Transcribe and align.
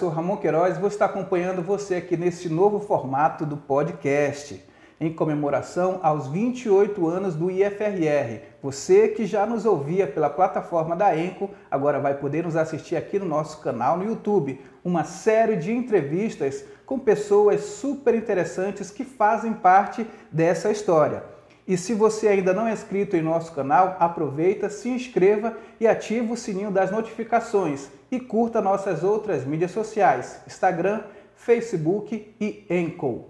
sou 0.00 0.08
Ramon 0.08 0.38
Queiroz 0.38 0.78
e 0.78 0.80
vou 0.80 0.88
estar 0.88 1.04
acompanhando 1.04 1.60
você 1.60 1.96
aqui 1.96 2.16
nesse 2.16 2.48
novo 2.48 2.80
formato 2.80 3.44
do 3.44 3.54
podcast, 3.54 4.64
em 4.98 5.12
comemoração 5.12 6.00
aos 6.02 6.26
28 6.26 7.06
anos 7.06 7.34
do 7.34 7.50
IFRR. 7.50 8.40
Você 8.62 9.08
que 9.08 9.26
já 9.26 9.44
nos 9.44 9.66
ouvia 9.66 10.06
pela 10.06 10.30
plataforma 10.30 10.96
da 10.96 11.14
Enco, 11.14 11.50
agora 11.70 12.00
vai 12.00 12.14
poder 12.14 12.44
nos 12.44 12.56
assistir 12.56 12.96
aqui 12.96 13.18
no 13.18 13.26
nosso 13.26 13.60
canal 13.60 13.98
no 13.98 14.04
YouTube, 14.04 14.58
uma 14.82 15.04
série 15.04 15.56
de 15.56 15.70
entrevistas 15.70 16.64
com 16.86 16.98
pessoas 16.98 17.60
super 17.60 18.14
interessantes 18.14 18.90
que 18.90 19.04
fazem 19.04 19.52
parte 19.52 20.06
dessa 20.32 20.70
história. 20.70 21.22
E 21.70 21.78
se 21.78 21.94
você 21.94 22.26
ainda 22.26 22.52
não 22.52 22.66
é 22.66 22.72
inscrito 22.72 23.16
em 23.16 23.22
nosso 23.22 23.52
canal, 23.52 23.96
aproveita, 24.00 24.68
se 24.68 24.88
inscreva 24.88 25.56
e 25.78 25.86
ative 25.86 26.32
o 26.32 26.36
sininho 26.36 26.72
das 26.72 26.90
notificações 26.90 27.88
e 28.10 28.18
curta 28.18 28.60
nossas 28.60 29.04
outras 29.04 29.44
mídias 29.44 29.70
sociais, 29.70 30.40
Instagram, 30.48 31.02
Facebook 31.36 32.34
e 32.40 32.66
Enco. 32.68 33.26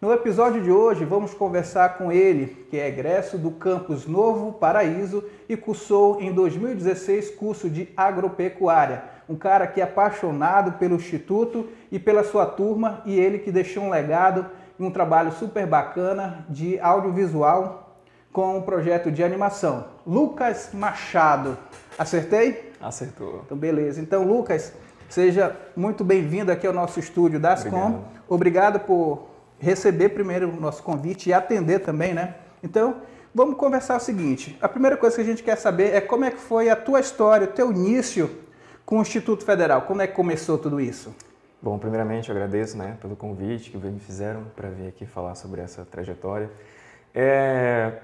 No 0.00 0.12
episódio 0.12 0.62
de 0.62 0.70
hoje 0.70 1.04
vamos 1.04 1.34
conversar 1.34 1.98
com 1.98 2.12
ele, 2.12 2.64
que 2.70 2.78
é 2.78 2.86
egresso 2.86 3.36
do 3.36 3.50
campus 3.50 4.06
Novo 4.06 4.52
Paraíso 4.52 5.24
e 5.48 5.56
cursou 5.56 6.22
em 6.22 6.32
2016 6.32 7.30
curso 7.30 7.68
de 7.68 7.88
agropecuária. 7.96 9.02
Um 9.28 9.34
cara 9.34 9.66
que 9.66 9.80
é 9.80 9.84
apaixonado 9.84 10.78
pelo 10.78 10.94
instituto 10.94 11.68
e 11.90 11.98
pela 11.98 12.22
sua 12.22 12.46
turma 12.46 13.02
e 13.04 13.18
ele 13.18 13.40
que 13.40 13.50
deixou 13.50 13.82
um 13.82 13.90
legado 13.90 14.46
um 14.80 14.90
trabalho 14.90 15.32
super 15.32 15.66
bacana 15.66 16.44
de 16.48 16.80
audiovisual 16.80 17.89
com 18.32 18.58
um 18.58 18.62
projeto 18.62 19.10
de 19.10 19.24
animação. 19.24 19.86
Lucas 20.06 20.70
Machado. 20.72 21.58
Acertei? 21.98 22.72
Acertou. 22.80 23.42
Então, 23.44 23.56
beleza. 23.56 24.00
Então, 24.00 24.24
Lucas, 24.24 24.72
seja 25.08 25.56
muito 25.76 26.04
bem-vindo 26.04 26.52
aqui 26.52 26.66
ao 26.66 26.72
nosso 26.72 27.00
estúdio 27.00 27.40
das 27.40 27.60
Obrigado. 27.60 28.04
Obrigado 28.28 28.80
por 28.80 29.26
receber 29.58 30.10
primeiro 30.10 30.48
o 30.48 30.60
nosso 30.60 30.82
convite 30.82 31.28
e 31.28 31.32
atender 31.32 31.80
também, 31.80 32.14
né? 32.14 32.36
Então, 32.62 32.96
vamos 33.34 33.56
conversar 33.56 33.96
o 33.96 34.00
seguinte. 34.00 34.56
A 34.60 34.68
primeira 34.68 34.96
coisa 34.96 35.16
que 35.16 35.22
a 35.22 35.24
gente 35.24 35.42
quer 35.42 35.56
saber 35.56 35.94
é 35.94 36.00
como 36.00 36.24
é 36.24 36.30
que 36.30 36.38
foi 36.38 36.70
a 36.70 36.76
tua 36.76 37.00
história, 37.00 37.46
o 37.46 37.50
teu 37.50 37.70
início 37.70 38.30
com 38.86 38.98
o 38.98 39.02
Instituto 39.02 39.44
Federal. 39.44 39.82
Como 39.82 40.00
é 40.00 40.06
que 40.06 40.14
começou 40.14 40.56
tudo 40.56 40.80
isso? 40.80 41.14
Bom, 41.60 41.78
primeiramente 41.78 42.30
eu 42.30 42.34
agradeço 42.34 42.78
né, 42.78 42.96
pelo 43.02 43.14
convite 43.14 43.70
que 43.70 43.76
me 43.76 44.00
fizeram 44.00 44.44
para 44.56 44.70
vir 44.70 44.88
aqui 44.88 45.04
falar 45.04 45.34
sobre 45.34 45.60
essa 45.60 45.84
trajetória. 45.84 46.50
É, 47.14 47.98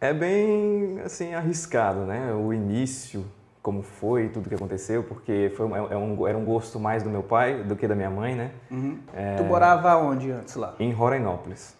é 0.00 0.12
bem 0.12 1.00
assim 1.04 1.34
arriscado, 1.34 2.00
né? 2.00 2.32
O 2.32 2.52
início, 2.52 3.24
como 3.62 3.82
foi, 3.82 4.28
tudo 4.28 4.48
que 4.48 4.54
aconteceu, 4.54 5.02
porque 5.02 5.52
foi 5.56 5.66
é 5.66 5.96
um, 5.96 6.26
era 6.26 6.38
um 6.38 6.44
gosto 6.44 6.80
mais 6.80 7.02
do 7.02 7.10
meu 7.10 7.22
pai 7.22 7.62
do 7.62 7.76
que 7.76 7.86
da 7.86 7.94
minha 7.94 8.10
mãe, 8.10 8.34
né? 8.34 8.52
Uhum. 8.70 8.98
É, 9.14 9.36
tu 9.36 9.44
morava 9.44 9.96
onde 9.96 10.30
antes 10.30 10.54
lá? 10.56 10.74
Em 10.78 10.90
Rorainópolis. 10.92 11.76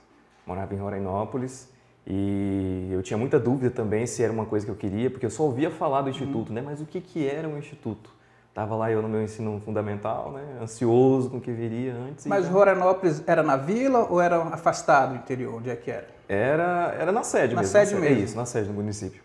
Morava 0.46 0.74
em 0.74 0.78
Rorainópolis 0.78 1.68
e 2.06 2.88
eu 2.92 3.02
tinha 3.02 3.16
muita 3.16 3.38
dúvida 3.38 3.70
também 3.70 4.06
se 4.06 4.22
era 4.22 4.32
uma 4.32 4.44
coisa 4.44 4.66
que 4.66 4.72
eu 4.72 4.76
queria, 4.76 5.10
porque 5.10 5.24
eu 5.24 5.30
só 5.30 5.44
ouvia 5.44 5.70
falar 5.70 6.02
do 6.02 6.10
instituto, 6.10 6.48
uhum. 6.48 6.54
né? 6.56 6.62
Mas 6.62 6.80
o 6.80 6.84
que 6.84 7.00
que 7.00 7.26
era 7.26 7.48
um 7.48 7.56
instituto? 7.56 8.10
Tava 8.52 8.74
lá 8.74 8.90
eu 8.90 9.00
no 9.00 9.08
meu 9.08 9.22
ensino 9.22 9.62
fundamental, 9.64 10.32
né? 10.32 10.42
Ansioso 10.60 11.30
com 11.30 11.36
o 11.36 11.40
que 11.40 11.52
viria 11.52 11.94
antes. 11.94 12.26
Mas 12.26 12.44
então... 12.44 12.58
Roranópolis 12.58 13.22
era 13.26 13.42
na 13.42 13.56
vila 13.56 14.08
ou 14.10 14.20
era 14.20 14.42
afastado 14.42 15.10
do 15.10 15.16
interior? 15.16 15.54
Onde 15.54 15.70
é 15.70 15.76
que 15.76 15.90
era? 15.90 16.19
Era, 16.32 16.94
era 16.96 17.10
na 17.10 17.24
sede 17.24 17.56
na 17.56 17.60
mesmo. 17.60 17.72
Sede 17.72 17.86
na 17.86 17.90
sede 17.90 18.00
mesmo. 18.00 18.20
É 18.20 18.24
isso, 18.24 18.36
na 18.36 18.46
sede 18.46 18.68
do 18.68 18.72
município. 18.72 19.20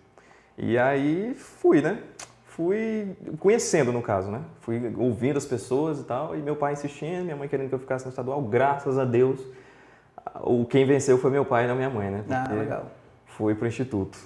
E 0.58 0.76
aí 0.76 1.36
fui, 1.36 1.80
né? 1.80 2.00
Fui 2.48 3.16
conhecendo, 3.40 3.92
no 3.92 4.02
caso, 4.02 4.32
né? 4.32 4.42
Fui 4.62 4.82
ouvindo 4.98 5.38
as 5.38 5.46
pessoas 5.46 6.00
e 6.00 6.04
tal, 6.04 6.36
e 6.36 6.42
meu 6.42 6.56
pai 6.56 6.74
insistindo, 6.74 7.24
minha 7.24 7.36
mãe 7.36 7.48
querendo 7.48 7.70
que 7.70 7.76
eu 7.76 7.80
ficasse 7.80 8.06
no 8.06 8.10
estadual, 8.10 8.42
graças 8.42 8.98
a 8.98 9.06
Deus. 9.06 9.40
O 10.42 10.66
quem 10.66 10.84
venceu 10.84 11.20
foi 11.20 11.30
meu 11.30 11.46
pai 11.46 11.66
e 11.66 11.68
não 11.68 11.76
minha 11.76 11.92
mãe, 11.92 12.10
né? 12.10 12.24
Ah, 12.28 12.40
Porque 12.40 12.56
ah, 12.56 12.60
legal. 12.60 12.92
Fui 13.28 13.54
pro 13.54 13.68
instituto. 13.68 14.18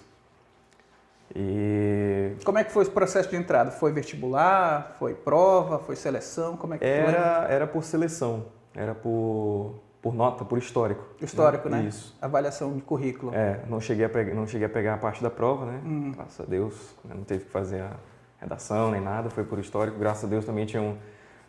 E 1.36 2.31
como 2.46 2.59
é 2.59 2.64
que 2.64 2.72
foi 2.72 2.84
esse 2.84 2.92
processo 2.92 3.30
de 3.30 3.36
entrada? 3.36 3.72
Foi 3.72 3.92
vestibular? 3.92 4.96
Foi 4.98 5.14
prova? 5.14 5.80
Foi 5.80 5.98
seleção? 5.98 6.56
Como 6.56 6.75
é 6.75 6.78
que 6.78 6.86
era? 6.86 7.44
Foi? 7.46 7.56
Era 7.56 7.68
por 7.68 7.84
seleção. 7.84 8.46
Era 8.74 8.96
por, 8.96 9.75
por 10.02 10.14
nota, 10.14 10.46
por 10.46 10.58
histórico. 10.58 11.06
Histórico, 11.22 11.70
né? 11.70 11.82
né? 11.82 11.90
Isso. 11.90 12.16
Avaliação 12.22 12.74
de 12.74 12.82
currículo. 12.82 13.34
É, 13.34 13.62
não 13.68 13.82
cheguei 13.82 14.06
a 14.06 14.10
pegar, 14.10 14.34
não 14.34 14.48
cheguei 14.48 14.66
a 14.66 14.70
pegar 14.70 14.94
a 14.94 14.98
parte 14.98 15.22
da 15.22 15.30
prova, 15.30 15.66
né? 15.66 15.82
Hum. 15.86 16.12
Graças 16.16 16.40
a 16.40 16.50
Deus, 16.50 16.96
né? 17.04 17.14
não 17.16 17.24
teve 17.24 17.46
que 17.46 17.52
fazer 17.52 17.82
a 17.82 17.92
redação 18.40 18.92
nem 18.92 19.02
nada, 19.02 19.30
foi 19.30 19.44
por 19.44 19.60
histórico. 19.60 20.00
Graças 20.00 20.24
a 20.24 20.28
Deus 20.28 20.46
também 20.46 20.66
tinha 20.66 20.82
um 20.82 20.98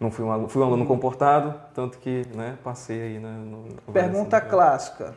não 0.00 0.10
fui 0.10 0.24
um 0.24 0.32
aluno, 0.32 0.48
fui 0.48 0.62
um 0.62 0.64
aluno 0.64 0.84
hum. 0.84 0.86
comportado, 0.86 1.54
tanto 1.74 1.98
que 1.98 2.26
né, 2.34 2.56
passei 2.64 3.02
aí 3.02 3.18
na, 3.18 3.32
no, 3.32 3.64
Pergunta 3.92 4.40
clássica. 4.40 5.14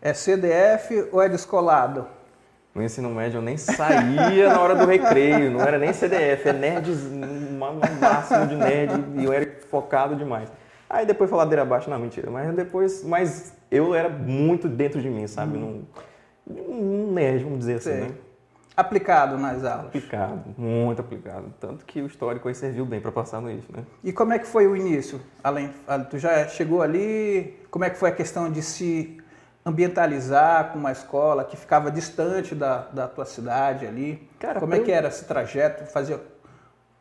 É 0.00 0.14
CDF 0.14 1.08
ou 1.10 1.20
é 1.20 1.28
descolado? 1.28 2.06
No 2.72 2.84
ensino 2.84 3.10
médio 3.10 3.38
eu 3.38 3.42
nem 3.42 3.56
saía 3.56 4.48
na 4.48 4.60
hora 4.60 4.76
do 4.76 4.86
recreio, 4.86 5.50
não 5.50 5.60
era 5.60 5.76
nem 5.76 5.92
CDF, 5.92 6.48
é 6.48 6.52
nerd, 6.52 6.88
um 6.88 7.58
máximo 8.00 8.46
de 8.46 8.54
nerd, 8.54 8.92
e 9.16 9.24
eu 9.24 9.32
era 9.32 9.58
focado 9.68 10.14
demais. 10.14 10.48
Aí 10.90 11.06
depois 11.06 11.30
foi 11.30 11.38
ladeira 11.38 11.62
abaixo, 11.62 11.88
não, 11.88 12.00
mentira, 12.00 12.28
mas 12.32 12.52
depois, 12.52 13.04
mas 13.04 13.54
eu 13.70 13.94
era 13.94 14.08
muito 14.08 14.68
dentro 14.68 15.00
de 15.00 15.08
mim, 15.08 15.24
sabe? 15.28 15.56
Hum. 15.56 15.84
Um 16.48 17.12
nerd, 17.12 17.44
vamos 17.44 17.60
dizer 17.60 17.76
assim, 17.76 17.92
né? 17.92 18.10
Aplicado 18.76 19.38
nas 19.38 19.62
aulas? 19.64 19.86
Aplicado, 19.86 20.42
muito 20.58 21.00
aplicado. 21.00 21.54
Tanto 21.60 21.84
que 21.84 22.00
o 22.02 22.06
histórico 22.06 22.48
aí 22.48 22.54
serviu 22.56 22.84
bem 22.84 23.00
para 23.00 23.12
passar 23.12 23.40
no 23.40 23.48
isso, 23.48 23.68
né? 23.72 23.84
E 24.02 24.12
como 24.12 24.32
é 24.32 24.38
que 24.40 24.46
foi 24.46 24.66
o 24.66 24.74
início? 24.74 25.20
Além, 25.44 25.70
tu 26.10 26.18
já 26.18 26.48
chegou 26.48 26.82
ali, 26.82 27.56
como 27.70 27.84
é 27.84 27.90
que 27.90 27.96
foi 27.96 28.08
a 28.08 28.12
questão 28.12 28.50
de 28.50 28.60
se 28.60 29.20
ambientalizar 29.64 30.72
com 30.72 30.78
uma 30.78 30.90
escola 30.90 31.44
que 31.44 31.56
ficava 31.56 31.88
distante 31.88 32.52
da, 32.52 32.88
da 32.92 33.06
tua 33.06 33.26
cidade 33.26 33.86
ali? 33.86 34.28
Cara, 34.40 34.58
Como 34.58 34.74
é 34.74 34.80
que 34.80 34.90
era 34.90 35.06
esse 35.06 35.24
trajeto? 35.24 35.84
Fazia 35.84 36.20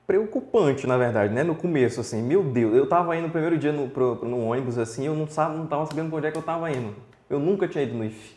preocupante, 0.10 0.88
na 0.88 0.98
verdade, 0.98 1.32
né? 1.32 1.44
No 1.44 1.54
começo, 1.54 2.02
assim, 2.02 2.20
meu 2.20 2.42
Deus, 2.42 2.76
eu 2.76 2.90
tava 2.90 3.16
indo 3.16 3.28
no 3.28 3.30
primeiro 3.30 3.60
dia 3.60 3.72
no, 3.72 3.88
pro, 3.88 4.16
no 4.26 4.48
ônibus, 4.48 4.80
assim, 4.80 5.06
eu 5.06 5.14
não, 5.14 5.28
sabe, 5.28 5.56
não 5.56 5.68
tava 5.68 5.86
sabendo 5.86 6.16
onde 6.16 6.26
é 6.26 6.32
que 6.32 6.38
eu 6.40 6.42
tava 6.42 6.72
indo. 6.72 6.96
Eu 7.30 7.38
nunca 7.38 7.68
tinha 7.68 7.84
ido 7.84 7.96
no 7.96 8.04
IF. 8.04 8.36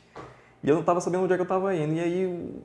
E 0.63 0.69
eu 0.69 0.77
não 0.77 0.83
tava 0.83 1.01
sabendo 1.01 1.25
onde 1.25 1.33
é 1.33 1.37
que 1.37 1.41
eu 1.41 1.47
tava 1.49 1.75
indo. 1.75 1.95
E 1.95 2.01
aí 2.01 2.63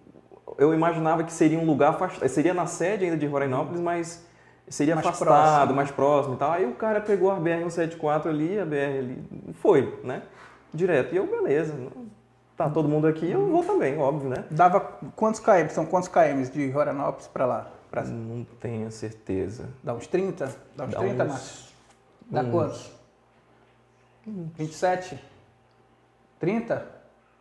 eu 0.58 0.74
imaginava 0.74 1.24
que 1.24 1.32
seria 1.32 1.58
um 1.58 1.66
lugar 1.66 1.92
afastado, 1.92 2.28
seria 2.28 2.54
na 2.54 2.66
sede 2.66 3.06
ainda 3.06 3.16
de 3.16 3.26
Rorainópolis, 3.26 3.80
mas 3.80 4.28
seria 4.68 4.94
mais 4.94 5.08
afastado, 5.08 5.30
próximo. 5.30 5.76
mais 5.76 5.92
próximo 5.92 6.36
e 6.36 6.38
tal. 6.38 6.52
Aí 6.52 6.66
o 6.66 6.74
cara 6.74 7.00
pegou 7.00 7.32
a 7.32 7.40
BR-174 7.40 8.26
ali, 8.26 8.60
a 8.60 8.66
BR 8.66 8.98
ali, 9.00 9.54
foi, 9.62 10.02
né? 10.04 10.24
direto. 10.74 11.14
E 11.14 11.18
eu, 11.18 11.26
beleza, 11.26 11.74
tá 12.58 12.70
todo 12.70 12.90
mundo 12.90 13.08
aqui, 13.08 13.32
eu 13.32 13.48
vou 13.48 13.64
também, 13.64 13.98
óbvio, 13.98 14.30
né? 14.30 14.44
Dava 14.52 14.82
quantos 15.16 15.40
km? 15.40 15.70
São 15.70 15.86
quantos 15.86 16.10
km 16.10 16.42
de 16.52 16.70
Roranópolis 16.70 17.28
para 17.28 17.46
lá? 17.46 17.77
Pra... 17.90 18.04
Não 18.04 18.46
tenho 18.60 18.92
certeza. 18.92 19.70
Dá 19.84 19.94
uns 19.94 20.08
30? 20.08 20.46
Dá 20.76 20.86
uns 20.86 20.92
Dá 20.92 21.00
30, 21.00 21.24
uns... 21.24 21.30
Márcio? 21.30 21.66
Dá 22.30 22.42
uns... 22.42 22.52
quantos? 22.52 22.92
27? 24.26 25.20
30? 26.40 26.86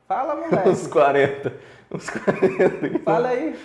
Fala, 0.06 0.34
moleque. 0.36 0.68
Uns 0.68 0.86
40. 0.86 1.52
Uns 1.90 2.10
40. 2.10 2.98
Fala 3.00 3.28
aí. 3.28 3.58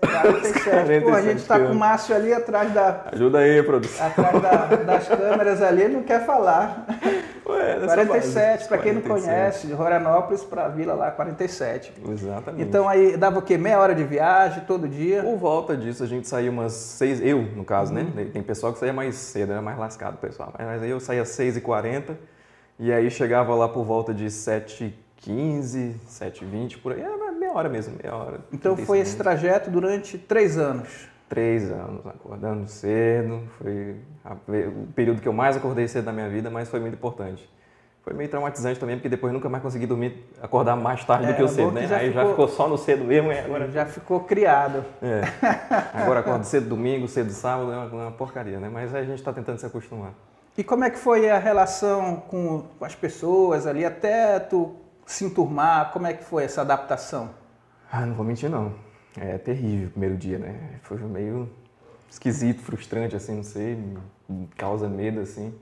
47. 0.00 1.00
Pô, 1.04 1.14
a 1.14 1.22
gente 1.22 1.44
tá 1.44 1.58
com 1.58 1.72
o 1.72 1.74
Márcio 1.74 2.14
ali 2.14 2.32
atrás 2.32 2.72
da. 2.72 3.08
Ajuda 3.12 3.38
aí, 3.38 3.62
produção. 3.62 4.06
Atrás 4.06 4.40
da, 4.40 4.66
das 4.76 5.08
câmeras 5.08 5.60
ali, 5.60 5.82
ele 5.82 5.94
não 5.94 6.02
quer 6.02 6.24
falar. 6.24 6.86
Ué, 7.58 7.78
47, 7.84 8.68
para 8.68 8.78
quem 8.78 8.92
não 8.92 9.02
conhece, 9.02 9.66
de 9.66 9.72
Roranópolis 9.72 10.44
para 10.44 10.68
Vila 10.68 10.94
lá, 10.94 11.10
47. 11.10 11.92
Exatamente. 12.08 12.62
Então 12.62 12.88
aí 12.88 13.16
dava 13.16 13.38
o 13.38 13.42
quê? 13.42 13.58
Meia 13.58 13.78
hora 13.78 13.94
de 13.94 14.04
viagem 14.04 14.64
todo 14.64 14.88
dia? 14.88 15.22
Por 15.22 15.36
volta 15.36 15.76
disso, 15.76 16.02
a 16.02 16.06
gente 16.06 16.28
saía 16.28 16.50
umas 16.50 16.72
seis, 16.72 17.20
eu 17.20 17.42
no 17.42 17.64
caso, 17.64 17.92
né? 17.92 18.02
uhum. 18.02 18.10
né? 18.10 18.30
Tem 18.32 18.42
pessoal 18.42 18.72
que 18.72 18.78
saía 18.78 18.92
mais 18.92 19.14
cedo, 19.14 19.52
era 19.52 19.62
mais 19.62 19.78
lascado 19.78 20.18
pessoal. 20.18 20.52
Mas 20.58 20.82
aí 20.82 20.90
eu 20.90 21.00
saía 21.00 21.22
às 21.22 21.28
6h40 21.28 22.16
e 22.78 22.92
aí 22.92 23.10
chegava 23.10 23.54
lá 23.54 23.68
por 23.68 23.84
volta 23.84 24.14
de 24.14 24.26
7h15, 24.26 25.94
7h20, 26.08 26.80
por 26.80 26.92
aí. 26.92 27.00
Era 27.00 27.32
meia 27.32 27.52
hora 27.52 27.68
mesmo, 27.68 27.94
meia 28.02 28.14
hora. 28.14 28.40
Então 28.52 28.76
foi 28.76 29.00
esse 29.00 29.16
trajeto 29.16 29.70
durante 29.70 30.16
três 30.16 30.56
anos? 30.58 31.08
Três 31.28 31.70
anos, 31.70 32.06
acordando 32.06 32.66
cedo. 32.66 33.42
Foi 33.58 33.96
o 34.48 34.86
período 34.94 35.20
que 35.20 35.28
eu 35.28 35.32
mais 35.32 35.56
acordei 35.56 35.86
cedo 35.86 36.06
na 36.06 36.12
minha 36.12 36.28
vida, 36.28 36.50
mas 36.50 36.68
foi 36.68 36.80
muito 36.80 36.94
importante. 36.94 37.48
Foi 38.02 38.14
meio 38.14 38.30
traumatizante 38.30 38.80
também, 38.80 38.96
porque 38.96 39.08
depois 39.08 39.32
nunca 39.34 39.50
mais 39.50 39.62
consegui 39.62 39.86
dormir, 39.86 40.26
acordar 40.40 40.74
mais 40.76 41.04
tarde 41.04 41.26
é, 41.26 41.28
do 41.28 41.36
que 41.36 41.42
o 41.42 41.48
cedo, 41.48 41.72
né? 41.72 41.86
Já 41.86 41.98
Aí 41.98 42.08
ficou, 42.08 42.22
já 42.22 42.30
ficou 42.30 42.48
só 42.48 42.66
no 42.66 42.78
cedo 42.78 43.04
mesmo 43.04 43.30
e 43.30 43.38
agora... 43.38 43.70
Já 43.70 43.84
ficou 43.84 44.20
criado. 44.20 44.82
É. 45.02 45.20
Agora 45.92 46.20
acordo 46.20 46.44
cedo 46.44 46.70
domingo, 46.70 47.06
cedo 47.06 47.30
sábado, 47.30 47.70
é 47.70 47.76
uma, 47.76 48.04
uma 48.04 48.10
porcaria, 48.10 48.58
né? 48.58 48.70
Mas 48.72 48.94
a 48.94 49.02
gente 49.02 49.18
está 49.18 49.30
tentando 49.30 49.58
se 49.58 49.66
acostumar. 49.66 50.12
E 50.56 50.64
como 50.64 50.84
é 50.84 50.90
que 50.90 50.98
foi 50.98 51.28
a 51.28 51.38
relação 51.38 52.16
com, 52.16 52.64
com 52.78 52.84
as 52.84 52.94
pessoas 52.94 53.66
ali, 53.66 53.84
até 53.84 54.40
tu 54.40 54.74
se 55.04 55.26
enturmar, 55.26 55.92
como 55.92 56.06
é 56.06 56.14
que 56.14 56.24
foi 56.24 56.44
essa 56.44 56.62
adaptação? 56.62 57.30
Ah, 57.92 58.06
não 58.06 58.14
vou 58.14 58.24
mentir 58.24 58.48
não. 58.50 58.72
É 59.20 59.38
terrível 59.38 59.88
o 59.88 59.90
primeiro 59.90 60.16
dia, 60.16 60.38
né? 60.38 60.78
Foi 60.82 60.96
meio 60.98 61.48
esquisito, 62.10 62.62
frustrante, 62.62 63.16
assim, 63.16 63.36
não 63.36 63.42
sei. 63.42 63.78
causa 64.56 64.88
medo, 64.88 65.20
assim. 65.20 65.54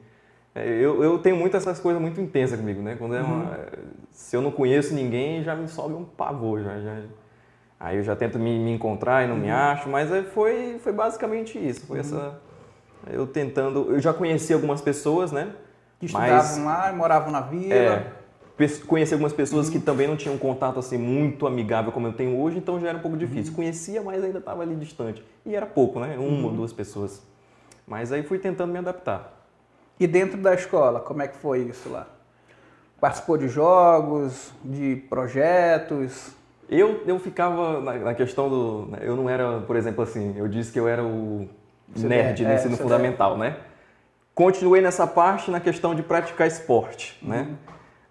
É, 0.55 0.67
eu, 0.67 1.03
eu 1.03 1.19
tenho 1.19 1.37
muitas 1.37 1.63
essas 1.63 1.79
coisas 1.79 2.01
muito 2.01 2.21
intensas 2.21 2.59
comigo, 2.59 2.81
né? 2.81 2.97
Quando 2.99 3.15
é 3.15 3.23
uma, 3.23 3.45
uhum. 3.45 3.57
Se 4.11 4.37
eu 4.37 4.41
não 4.41 4.51
conheço 4.51 4.95
ninguém, 4.95 5.43
já 5.43 5.55
me 5.55 5.69
sobe 5.69 5.95
um 5.95 6.05
pavor, 6.05 6.63
já, 6.63 6.81
já 6.81 7.03
Aí 7.79 7.99
eu 7.99 8.03
já 8.03 8.17
tento 8.17 8.39
me, 8.39 8.59
me 8.59 8.73
encontrar 8.73 9.23
e 9.23 9.27
não 9.27 9.35
uhum. 9.35 9.43
me 9.43 9.51
acho, 9.51 9.89
mas 9.89 10.09
foi, 10.33 10.79
foi 10.79 10.93
basicamente 10.93 11.59
isso. 11.59 11.87
Foi 11.87 11.97
uhum. 11.97 12.01
essa. 12.01 12.41
Eu 13.07 13.27
tentando. 13.27 13.93
Eu 13.93 14.01
já 14.01 14.13
conheci 14.15 14.53
algumas 14.53 14.81
pessoas, 14.81 15.31
né? 15.31 15.53
Que 16.01 16.07
estudavam 16.07 16.35
mas, 16.35 16.59
lá, 16.59 16.93
moravam 16.93 17.31
na 17.31 17.43
vila. 17.43 17.75
É, 17.75 18.13
conheci 18.87 19.13
algumas 19.13 19.33
pessoas 19.33 19.67
uhum. 19.67 19.73
que 19.73 19.79
também 19.79 20.07
não 20.07 20.17
tinham 20.17 20.39
contato 20.39 20.79
assim 20.79 20.97
muito 20.97 21.47
amigável 21.47 21.93
como 21.93 22.07
eu 22.07 22.13
tenho 22.13 22.41
hoje, 22.41 22.57
então 22.57 22.81
já 22.81 22.89
era 22.89 22.99
um 22.99 23.03
pouco 23.03 23.17
difícil. 23.17 23.51
Uhum. 23.51 23.57
Conhecia, 23.57 24.03
mas 24.03 24.25
ainda 24.25 24.39
estava 24.39 24.63
ali 24.63 24.75
distante. 24.75 25.23
E 25.45 25.55
era 25.55 25.67
pouco, 25.67 26.01
né? 26.01 26.17
Uma 26.19 26.25
ou 26.25 26.51
uhum. 26.51 26.57
duas 26.57 26.73
pessoas. 26.73 27.23
Mas 27.87 28.13
aí 28.13 28.23
fui 28.23 28.39
tentando 28.39 28.73
me 28.73 28.79
adaptar. 28.79 29.33
E 30.01 30.07
dentro 30.07 30.39
da 30.39 30.55
escola, 30.55 31.01
como 31.01 31.23
é 31.23 31.29
que 31.29 31.37
foi 31.37 31.61
isso 31.61 31.89
lá? 31.89 32.07
Participou 33.01 33.37
de 33.37 33.49
jogos, 33.49 34.53
de 34.65 34.97
projetos? 35.09 36.33
Eu, 36.69 37.03
eu 37.07 37.19
ficava 37.19 37.81
na, 37.81 37.95
na 37.95 38.15
questão 38.15 38.49
do. 38.49 38.87
Né, 38.91 38.99
eu 39.03 39.17
não 39.17 39.29
era, 39.29 39.61
por 39.61 39.77
exemplo, 39.77 40.03
assim, 40.03 40.35
eu 40.37 40.49
disse 40.49 40.73
que 40.73 40.81
eu 40.81 40.89
era 40.89 41.05
o 41.05 41.49
nerd 41.95 42.43
é, 42.43 42.49
no 42.49 42.55
ensino 42.55 42.77
fundamental, 42.77 43.39
né? 43.39 43.59
Continuei 44.35 44.83
nessa 44.83 45.07
parte 45.07 45.51
na 45.51 45.61
questão 45.61 45.95
de 45.95 46.03
praticar 46.03 46.47
esporte, 46.47 47.19
né? 47.23 47.57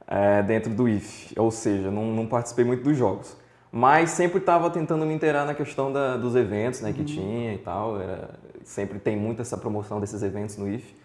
Uhum. 0.10 0.18
É, 0.18 0.44
dentro 0.44 0.74
do 0.74 0.88
IF, 0.88 1.34
ou 1.38 1.50
seja, 1.50 1.90
não, 1.90 2.06
não, 2.06 2.28
participei 2.28 2.64
muito 2.64 2.84
dos 2.84 2.98
jogos. 2.98 3.36
Mas 3.72 4.12
sempre 4.12 4.38
estava 4.38 4.70
tentando 4.70 5.06
me 5.06 5.14
inteirar 5.14 5.46
na 5.46 5.54
questão 5.54 5.92
da, 5.92 6.16
dos 6.16 6.36
eventos 6.36 6.82
né, 6.82 6.94
que 6.94 7.00
uhum. 7.00 7.06
tinha 7.06 7.54
e 7.54 7.58
tal. 7.58 8.00
Era, 8.00 8.40
sempre 8.64 9.00
tem 9.00 9.18
muito 9.18 9.42
essa 9.42 9.58
promoção 9.58 10.00
desses 10.00 10.24
eventos 10.24 10.58
no 10.58 10.70
IF. 10.70 10.96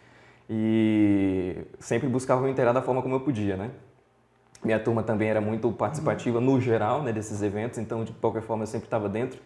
E 0.48 1.56
sempre 1.78 2.08
buscava 2.08 2.42
me 2.42 2.50
inteirar 2.50 2.72
da 2.72 2.82
forma 2.82 3.02
como 3.02 3.14
eu 3.14 3.20
podia, 3.20 3.56
né? 3.56 3.70
Minha 4.64 4.78
turma 4.78 5.02
também 5.02 5.28
era 5.28 5.40
muito 5.40 5.70
participativa 5.72 6.40
no 6.40 6.60
geral 6.60 7.02
né, 7.02 7.12
desses 7.12 7.40
eventos, 7.40 7.78
então 7.78 8.04
de 8.04 8.12
qualquer 8.12 8.42
forma 8.42 8.64
eu 8.64 8.66
sempre 8.66 8.86
estava 8.86 9.08
dentro. 9.08 9.40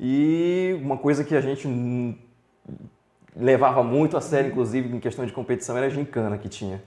E 0.00 0.76
uma 0.82 0.96
coisa 0.96 1.22
que 1.22 1.36
a 1.36 1.40
gente 1.40 1.68
levava 3.36 3.82
muito 3.84 4.16
a 4.16 4.20
sério, 4.20 4.50
inclusive 4.50 4.94
em 4.94 4.98
questão 4.98 5.24
de 5.24 5.32
competição, 5.32 5.76
era 5.76 5.86
a 5.86 5.90
gincana 5.90 6.36
que 6.38 6.48
tinha. 6.48 6.82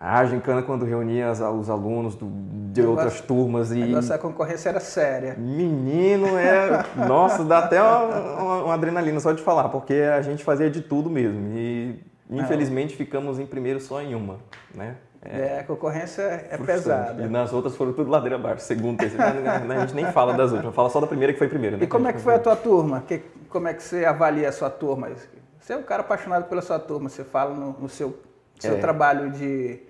A 0.00 0.24
gincana 0.24 0.62
quando 0.62 0.84
reunia 0.84 1.30
os 1.30 1.68
alunos 1.68 2.14
do, 2.14 2.26
de 2.72 2.80
negócio, 2.80 2.90
outras 2.90 3.20
turmas 3.20 3.72
e... 3.72 3.84
Nossa, 3.84 4.14
a 4.14 4.18
concorrência 4.18 4.68
era 4.68 4.78
séria. 4.78 5.34
Menino, 5.36 6.38
é... 6.38 6.84
Nossa, 7.06 7.44
dá 7.44 7.58
até 7.58 7.82
uma, 7.82 8.04
uma, 8.04 8.64
uma, 8.64 8.74
adrenalina 8.74 9.18
só 9.18 9.32
de 9.32 9.42
falar, 9.42 9.68
porque 9.70 9.94
a 9.94 10.22
gente 10.22 10.44
fazia 10.44 10.70
de 10.70 10.82
tudo 10.82 11.10
mesmo. 11.10 11.52
E 11.52 12.00
infelizmente 12.30 12.94
ficamos 12.94 13.40
em 13.40 13.46
primeiro 13.46 13.80
só 13.80 14.00
em 14.00 14.14
uma, 14.14 14.36
né? 14.72 14.94
É, 15.20 15.40
é, 15.40 15.60
a 15.60 15.64
concorrência 15.64 16.22
é 16.22 16.56
pesada. 16.56 17.24
E 17.24 17.28
nas 17.28 17.52
outras 17.52 17.74
foram 17.74 17.92
tudo 17.92 18.08
ladeira 18.08 18.36
abaixo, 18.36 18.62
segundo, 18.62 18.98
terceiro. 18.98 19.24
a 19.26 19.80
gente 19.80 19.94
nem 19.94 20.06
fala 20.12 20.32
das 20.32 20.52
outras, 20.52 20.72
fala 20.72 20.90
só 20.90 21.00
da 21.00 21.08
primeira 21.08 21.32
que 21.32 21.38
foi 21.40 21.48
primeira. 21.48 21.76
Né? 21.76 21.84
E 21.84 21.86
como 21.88 22.06
é 22.06 22.12
que 22.12 22.20
foi 22.20 22.34
a 22.34 22.38
tua 22.38 22.54
turma? 22.54 23.02
Que, 23.06 23.22
como 23.48 23.66
é 23.66 23.74
que 23.74 23.82
você 23.82 24.04
avalia 24.04 24.48
a 24.48 24.52
sua 24.52 24.70
turma? 24.70 25.10
Você 25.58 25.72
é 25.72 25.76
um 25.76 25.82
cara 25.82 26.02
apaixonado 26.02 26.48
pela 26.48 26.62
sua 26.62 26.78
turma, 26.78 27.08
você 27.08 27.24
fala 27.24 27.52
no, 27.52 27.72
no 27.80 27.88
seu, 27.88 28.16
seu 28.58 28.76
é. 28.76 28.78
trabalho 28.78 29.30
de, 29.30 29.80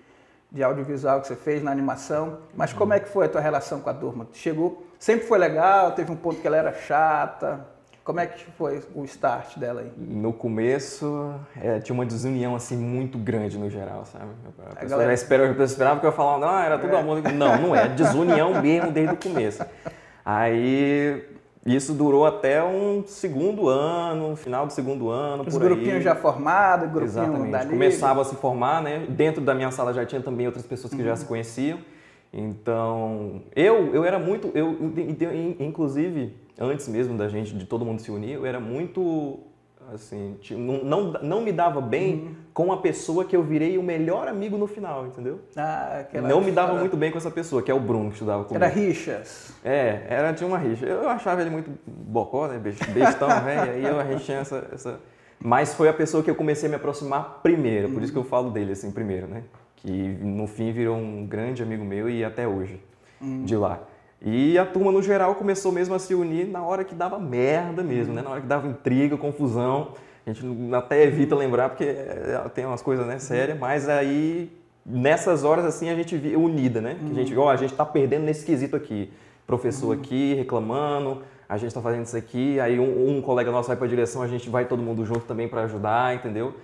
de 0.50 0.62
audiovisual 0.62 1.20
que 1.20 1.28
você 1.28 1.36
fez 1.36 1.62
na 1.62 1.70
animação, 1.70 2.38
mas 2.54 2.72
como 2.72 2.92
é 2.92 3.00
que 3.00 3.08
foi 3.08 3.26
a 3.26 3.28
tua 3.28 3.40
relação 3.40 3.80
com 3.80 3.90
a 3.90 3.94
turma? 3.94 4.28
Chegou, 4.32 4.86
sempre 4.98 5.26
foi 5.26 5.38
legal, 5.38 5.92
teve 5.92 6.10
um 6.10 6.16
ponto 6.16 6.40
que 6.40 6.46
ela 6.46 6.56
era 6.56 6.72
chata, 6.72 7.66
como 8.08 8.20
é 8.20 8.26
que 8.26 8.42
foi 8.52 8.82
o 8.94 9.04
start 9.04 9.58
dela 9.58 9.82
aí? 9.82 9.92
No 9.98 10.32
começo, 10.32 11.34
é, 11.60 11.78
tinha 11.78 11.92
uma 11.92 12.06
desunião 12.06 12.56
assim 12.56 12.74
muito 12.74 13.18
grande 13.18 13.58
no 13.58 13.68
geral, 13.68 14.06
sabe? 14.06 14.30
A 14.60 14.76
pessoa 14.76 14.88
galera... 14.88 15.12
esperava, 15.12 15.52
eu 15.52 15.62
esperava 15.62 16.00
que 16.00 16.06
eu 16.06 16.12
falava, 16.12 16.38
não, 16.38 16.58
era 16.58 16.78
tudo 16.78 16.96
é. 16.96 17.00
amor. 17.00 17.20
Não, 17.20 17.60
não 17.60 17.76
é, 17.76 17.86
desunião 17.86 18.62
mesmo 18.62 18.90
desde 18.90 19.12
o 19.12 19.16
começo. 19.18 19.62
Aí 20.24 21.22
isso 21.74 21.92
durou 21.92 22.26
até 22.26 22.62
um 22.62 23.02
segundo 23.06 23.68
ano, 23.68 24.36
final 24.36 24.66
do 24.66 24.72
segundo 24.72 25.10
ano, 25.10 25.44
Os 25.46 25.56
grupinhos 25.56 26.02
já 26.04 26.14
formados, 26.14 26.88
grupinho 26.88 27.04
Exatamente. 27.08 27.50
dali. 27.50 27.70
Começava 27.70 28.22
a 28.22 28.24
se 28.24 28.36
formar, 28.36 28.82
né? 28.82 29.06
Dentro 29.08 29.40
da 29.40 29.54
minha 29.54 29.70
sala 29.70 29.92
já 29.92 30.04
tinha 30.04 30.20
também 30.20 30.46
outras 30.46 30.66
pessoas 30.66 30.92
que 30.92 31.00
uhum. 31.00 31.06
já 31.06 31.16
se 31.16 31.26
conheciam. 31.26 31.78
Então, 32.32 33.42
eu 33.56 33.94
eu 33.94 34.04
era 34.04 34.18
muito, 34.18 34.50
eu 34.54 34.76
inclusive 35.58 36.34
antes 36.58 36.88
mesmo 36.88 37.16
da 37.16 37.28
gente, 37.28 37.54
de 37.54 37.64
todo 37.64 37.84
mundo 37.84 38.00
se 38.00 38.10
unir, 38.10 38.32
eu 38.32 38.44
era 38.44 38.58
muito, 38.58 39.38
assim, 39.94 40.36
não, 40.50 40.84
não, 40.84 41.12
não 41.22 41.40
me 41.40 41.52
dava 41.52 41.80
bem 41.80 42.14
uhum. 42.14 42.34
com 42.52 42.72
a 42.72 42.76
pessoa 42.78 43.24
que 43.24 43.34
eu 43.34 43.42
virei 43.42 43.78
o 43.78 43.82
melhor 43.82 44.28
amigo 44.28 44.56
no 44.56 44.66
final, 44.66 45.06
entendeu? 45.06 45.40
Ah, 45.56 46.00
aquela 46.00 46.28
Não 46.28 46.40
me 46.40 46.50
dava 46.50 46.74
muito 46.74 46.96
bem 46.96 47.10
com 47.10 47.18
essa 47.18 47.30
pessoa, 47.30 47.62
que 47.62 47.70
é 47.70 47.74
o 47.74 47.80
Bruno, 47.80 48.08
que 48.08 48.14
estudava 48.14 48.44
comigo. 48.44 48.64
Era 48.64 48.72
rixas? 48.72 49.52
É, 49.64 50.06
era, 50.08 50.32
tinha 50.32 50.46
uma 50.46 50.58
rixa. 50.58 50.86
Eu 50.86 51.08
achava 51.08 51.40
ele 51.40 51.50
muito 51.50 51.70
bocó, 51.86 52.48
né, 52.48 52.58
bestão, 52.58 53.28
velho, 53.44 53.72
aí 53.72 53.84
eu, 53.84 53.98
a 53.98 54.04
gente 54.04 54.24
tinha 54.24 54.38
essa, 54.38 54.66
essa... 54.72 55.00
Mas 55.40 55.74
foi 55.74 55.88
a 55.88 55.92
pessoa 55.92 56.22
que 56.22 56.30
eu 56.30 56.34
comecei 56.34 56.68
a 56.68 56.70
me 56.70 56.76
aproximar 56.76 57.40
primeiro, 57.42 57.90
por 57.90 58.02
isso 58.02 58.12
que 58.12 58.18
eu 58.18 58.24
falo 58.24 58.50
dele, 58.50 58.72
assim, 58.72 58.90
primeiro, 58.90 59.26
né? 59.26 59.44
Que 59.76 59.90
no 59.90 60.46
fim 60.48 60.72
virou 60.72 60.96
um 60.96 61.24
grande 61.24 61.62
amigo 61.62 61.84
meu 61.84 62.10
e 62.10 62.24
até 62.24 62.46
hoje, 62.46 62.80
uhum. 63.20 63.44
de 63.44 63.56
lá. 63.56 63.80
E 64.20 64.58
a 64.58 64.66
turma, 64.66 64.90
no 64.90 65.02
geral, 65.02 65.34
começou 65.36 65.70
mesmo 65.70 65.94
a 65.94 65.98
se 65.98 66.14
unir 66.14 66.46
na 66.46 66.62
hora 66.62 66.82
que 66.84 66.94
dava 66.94 67.18
merda 67.18 67.82
mesmo, 67.82 68.12
né? 68.12 68.22
Na 68.22 68.30
hora 68.30 68.40
que 68.40 68.46
dava 68.46 68.66
intriga, 68.66 69.16
confusão. 69.16 69.92
A 70.26 70.32
gente 70.32 70.74
até 70.74 71.04
evita 71.04 71.34
lembrar 71.34 71.70
porque 71.70 71.84
é, 71.84 72.42
tem 72.54 72.66
umas 72.66 72.82
coisas 72.82 73.06
né, 73.06 73.18
sérias, 73.18 73.58
mas 73.58 73.88
aí 73.88 74.52
nessas 74.84 75.44
horas 75.44 75.64
assim 75.64 75.88
a 75.88 75.94
gente 75.94 76.16
via 76.16 76.38
unida, 76.38 76.80
né? 76.80 76.96
Que 76.98 77.10
a 77.10 77.14
gente, 77.14 77.36
ó, 77.36 77.46
oh, 77.46 77.48
a 77.48 77.56
gente 77.56 77.74
tá 77.74 77.84
perdendo 77.84 78.24
nesse 78.24 78.44
quesito 78.44 78.74
aqui. 78.74 79.10
Professor 79.46 79.94
uhum. 79.94 80.02
aqui 80.02 80.34
reclamando, 80.34 81.22
a 81.48 81.56
gente 81.56 81.68
está 81.68 81.80
fazendo 81.80 82.04
isso 82.04 82.16
aqui, 82.16 82.60
aí 82.60 82.78
um, 82.78 83.16
um 83.16 83.22
colega 83.22 83.50
nosso 83.50 83.68
vai 83.68 83.76
para 83.76 83.86
a 83.86 83.88
direção, 83.88 84.20
a 84.20 84.28
gente 84.28 84.50
vai 84.50 84.66
todo 84.66 84.82
mundo 84.82 85.06
junto 85.06 85.20
também 85.20 85.48
para 85.48 85.62
ajudar, 85.62 86.14
entendeu? 86.14 86.54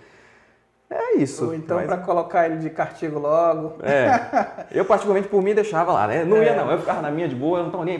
É 0.90 1.16
isso. 1.16 1.46
Ou 1.46 1.54
então 1.54 1.78
mas... 1.78 1.86
para 1.86 1.98
colocar 1.98 2.46
ele 2.46 2.58
de 2.58 2.70
castigo 2.70 3.18
logo. 3.18 3.82
É. 3.82 4.66
Eu, 4.70 4.84
particularmente, 4.84 5.28
por 5.28 5.42
mim, 5.42 5.54
deixava 5.54 5.92
lá, 5.92 6.06
né? 6.06 6.24
Não 6.24 6.36
é. 6.38 6.44
ia, 6.46 6.56
não. 6.56 6.70
Eu 6.70 6.78
ficava 6.78 7.02
na 7.02 7.10
minha 7.10 7.28
de 7.28 7.34
boa, 7.34 7.58
eu 7.58 7.62
não 7.62 7.68
estava 7.68 7.84
nem. 7.84 7.98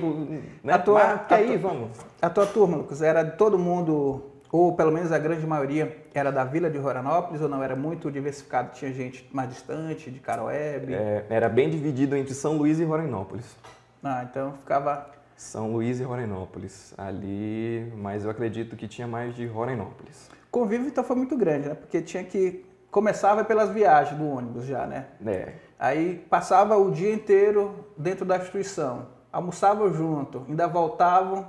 Né? 0.62 0.72
A 0.72 0.79
tua, 0.79 1.05
mas, 1.05 1.32
a 1.32 1.34
aí, 1.34 1.56
vamos. 1.56 1.91
A 2.20 2.31
tua 2.31 2.46
turma, 2.46 2.76
Lucas, 2.76 3.03
era 3.03 3.22
de 3.22 3.36
todo 3.36 3.58
mundo, 3.58 4.22
ou 4.50 4.74
pelo 4.74 4.93
menos 4.93 5.12
a 5.12 5.19
grande 5.19 5.46
maioria, 5.46 5.96
era 6.12 6.31
da 6.31 6.44
vila 6.44 6.70
de 6.70 6.79
Roranópolis 6.79 7.41
ou 7.41 7.48
não? 7.48 7.62
Era 7.62 7.74
muito 7.74 8.10
diversificado? 8.10 8.72
Tinha 8.72 8.93
gente 8.93 9.29
mais 9.32 9.48
distante, 9.48 10.10
de 10.10 10.20
Caroebe? 10.20 10.94
É, 10.94 11.24
era 11.29 11.48
bem 11.48 11.70
dividido 11.70 12.17
entre 12.17 12.34
São 12.34 12.56
Luís 12.56 12.79
e 12.79 12.84
Roranópolis. 12.84 13.56
Ah, 14.03 14.26
então 14.29 14.53
ficava. 14.60 15.10
São 15.36 15.72
Luís 15.72 15.98
e 15.98 16.05
Roranópolis. 16.05 16.94
Ali, 16.96 17.93
mas 17.96 18.24
eu 18.24 18.31
acredito 18.31 18.76
que 18.76 18.86
tinha 18.86 19.06
mais 19.06 19.34
de 19.34 19.46
Roranópolis. 19.46 20.29
O 20.48 20.50
convívio 20.50 20.86
então 20.86 21.03
foi 21.03 21.17
muito 21.17 21.36
grande, 21.36 21.69
né? 21.69 21.74
Porque 21.74 22.00
tinha 22.00 22.22
que 22.22 22.64
começava 22.94 23.43
pelas 23.43 23.70
viagens 23.70 24.17
do 24.17 24.24
ônibus 24.24 24.67
já, 24.67 24.86
né? 24.86 25.06
É. 25.27 25.55
Aí 25.77 26.24
passava 26.31 26.77
o 26.77 26.93
dia 26.93 27.13
inteiro 27.13 27.89
dentro 27.98 28.24
da 28.24 28.36
instituição, 28.36 29.08
almoçavam 29.32 29.93
junto, 29.93 30.46
ainda 30.48 30.69
voltavam. 30.69 31.44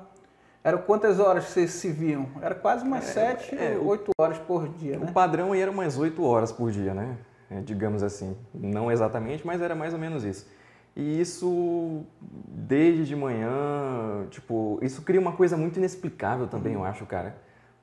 Eram 0.64 0.80
quantas 0.80 1.20
horas 1.20 1.44
vocês 1.44 1.70
se 1.70 1.92
viam? 1.92 2.26
Era 2.42 2.56
quase 2.56 2.84
umas 2.84 3.08
é, 3.10 3.14
sete, 3.14 3.56
é, 3.56 3.78
oito 3.78 4.10
horas 4.20 4.40
por 4.40 4.68
dia, 4.68 4.98
o 4.98 5.02
né? 5.02 5.08
O 5.08 5.14
padrão 5.14 5.54
era 5.54 5.70
umas 5.70 6.00
oito 6.00 6.24
horas 6.24 6.52
por 6.52 6.72
dia, 6.72 6.96
né? 6.96 7.16
É, 7.52 7.62
digamos 7.62 8.02
assim. 8.02 8.36
Não 8.52 8.92
exatamente, 8.92 9.46
mas 9.46 9.62
era 9.62 9.76
mais 9.76 9.94
ou 9.94 10.00
menos 10.00 10.24
isso. 10.24 10.48
E 10.96 11.22
isso, 11.22 12.04
desde 12.20 13.06
de 13.06 13.16
manhã, 13.16 14.26
tipo, 14.32 14.80
isso 14.82 15.04
cria 15.04 15.22
uma 15.22 15.34
coisa 15.34 15.56
muito 15.56 15.78
inexplicável 15.78 16.48
também, 16.48 16.76
uhum. 16.76 16.82
eu 16.82 16.88
acho, 16.88 17.06
cara. 17.06 17.36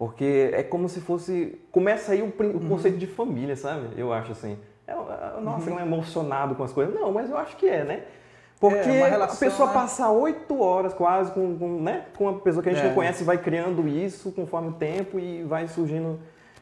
Porque 0.02 0.50
é 0.52 0.64
como 0.64 0.88
se 0.88 1.00
fosse. 1.00 1.61
Começa 1.71 2.11
aí 2.11 2.23
o, 2.23 2.25
o 2.25 2.42
uhum. 2.44 2.68
conceito 2.71 2.99
de 2.99 3.06
família, 3.06 3.54
sabe? 3.54 3.90
Eu 3.97 4.12
acho 4.12 4.32
assim. 4.32 4.59
É, 4.85 4.90
é, 4.90 5.40
nossa, 5.40 5.71
uhum. 5.71 5.76
não 5.76 5.78
é 5.78 5.82
emocionado 5.82 6.56
com 6.56 6.64
as 6.64 6.73
coisas. 6.73 6.92
Não, 6.92 7.12
mas 7.12 7.30
eu 7.30 7.38
acho 7.38 7.56
que 7.56 7.68
é, 7.68 7.85
né? 7.85 8.02
Porque 8.59 8.88
é, 8.88 9.09
relação, 9.09 9.37
a 9.37 9.38
pessoa 9.38 9.68
né? 9.68 9.75
passar 9.75 10.11
oito 10.11 10.61
horas 10.61 10.92
quase 10.92 11.30
com, 11.30 11.56
com, 11.56 11.80
né? 11.80 12.06
com 12.18 12.25
uma 12.25 12.40
pessoa 12.40 12.64
que 12.64 12.71
a 12.71 12.73
gente 12.73 12.85
é. 12.85 12.88
não 12.88 12.97
conhece 12.97 13.23
vai 13.23 13.38
criando 13.38 13.87
isso 13.87 14.32
conforme 14.32 14.71
o 14.71 14.73
tempo 14.73 15.21
e 15.21 15.44
vai 15.44 15.68
surgindo. 15.68 16.18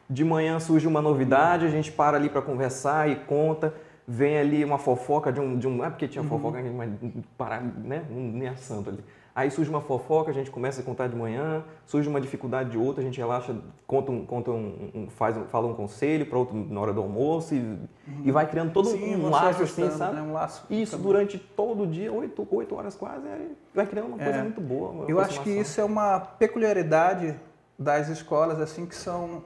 De 0.07 0.23
manhã 0.23 0.59
surge 0.59 0.85
uma 0.85 1.01
novidade, 1.01 1.65
a 1.65 1.69
gente 1.69 1.91
para 1.91 2.17
ali 2.17 2.29
para 2.29 2.43
conversar 2.43 3.09
e 3.09 3.15
conta. 3.15 3.73
Vem 4.07 4.37
ali 4.37 4.63
uma 4.63 4.77
fofoca 4.77 5.33
de 5.33 5.39
um. 5.39 5.57
De 5.57 5.67
um 5.67 5.77
não 5.77 5.85
é 5.85 5.89
porque 5.89 6.07
tinha 6.07 6.21
uhum. 6.21 6.29
fofoca, 6.29 6.61
mas 6.61 6.91
parar, 7.35 7.63
né? 7.63 8.03
Nem 8.07 8.47
é 8.47 8.55
santo 8.55 8.91
ali. 8.91 9.03
Aí 9.41 9.49
surge 9.49 9.71
uma 9.71 9.81
fofoca, 9.81 10.29
a 10.29 10.33
gente 10.33 10.51
começa 10.51 10.81
a 10.81 10.83
contar 10.83 11.07
de 11.07 11.15
manhã, 11.15 11.63
surge 11.87 12.07
uma 12.07 12.21
dificuldade 12.21 12.69
de 12.69 12.77
outra, 12.77 13.01
a 13.01 13.03
gente 13.03 13.17
relaxa, 13.17 13.55
conta 13.87 14.11
um, 14.11 14.23
conta 14.23 14.51
um, 14.51 14.91
um 14.93 15.09
faz, 15.09 15.35
fala 15.49 15.65
um 15.65 15.73
conselho 15.73 16.27
para 16.27 16.37
outro 16.37 16.55
na 16.55 16.79
hora 16.79 16.93
do 16.93 17.01
almoço 17.01 17.55
e, 17.55 17.57
uhum. 17.57 17.79
e 18.23 18.31
vai 18.31 18.47
criando 18.47 18.71
todo 18.71 18.89
Sim, 18.89 19.15
um 19.15 19.31
laço 19.31 19.63
assim, 19.63 19.89
sabe? 19.89 20.17
Né? 20.17 20.21
Um 20.21 20.31
laço 20.31 20.63
isso 20.69 20.91
também. 20.91 21.07
durante 21.07 21.39
todo 21.39 21.83
o 21.83 21.87
dia, 21.87 22.13
oito, 22.13 22.47
oito 22.51 22.75
horas 22.75 22.93
quase, 22.93 23.25
vai 23.73 23.87
criando 23.87 24.09
uma 24.09 24.17
coisa 24.19 24.31
é. 24.31 24.43
muito 24.43 24.61
boa. 24.61 25.05
Eu 25.07 25.19
acho 25.19 25.41
que 25.41 25.49
isso 25.49 25.81
é 25.81 25.83
uma 25.83 26.19
peculiaridade 26.19 27.35
das 27.79 28.09
escolas 28.09 28.61
assim 28.61 28.85
que 28.85 28.95
são 28.95 29.43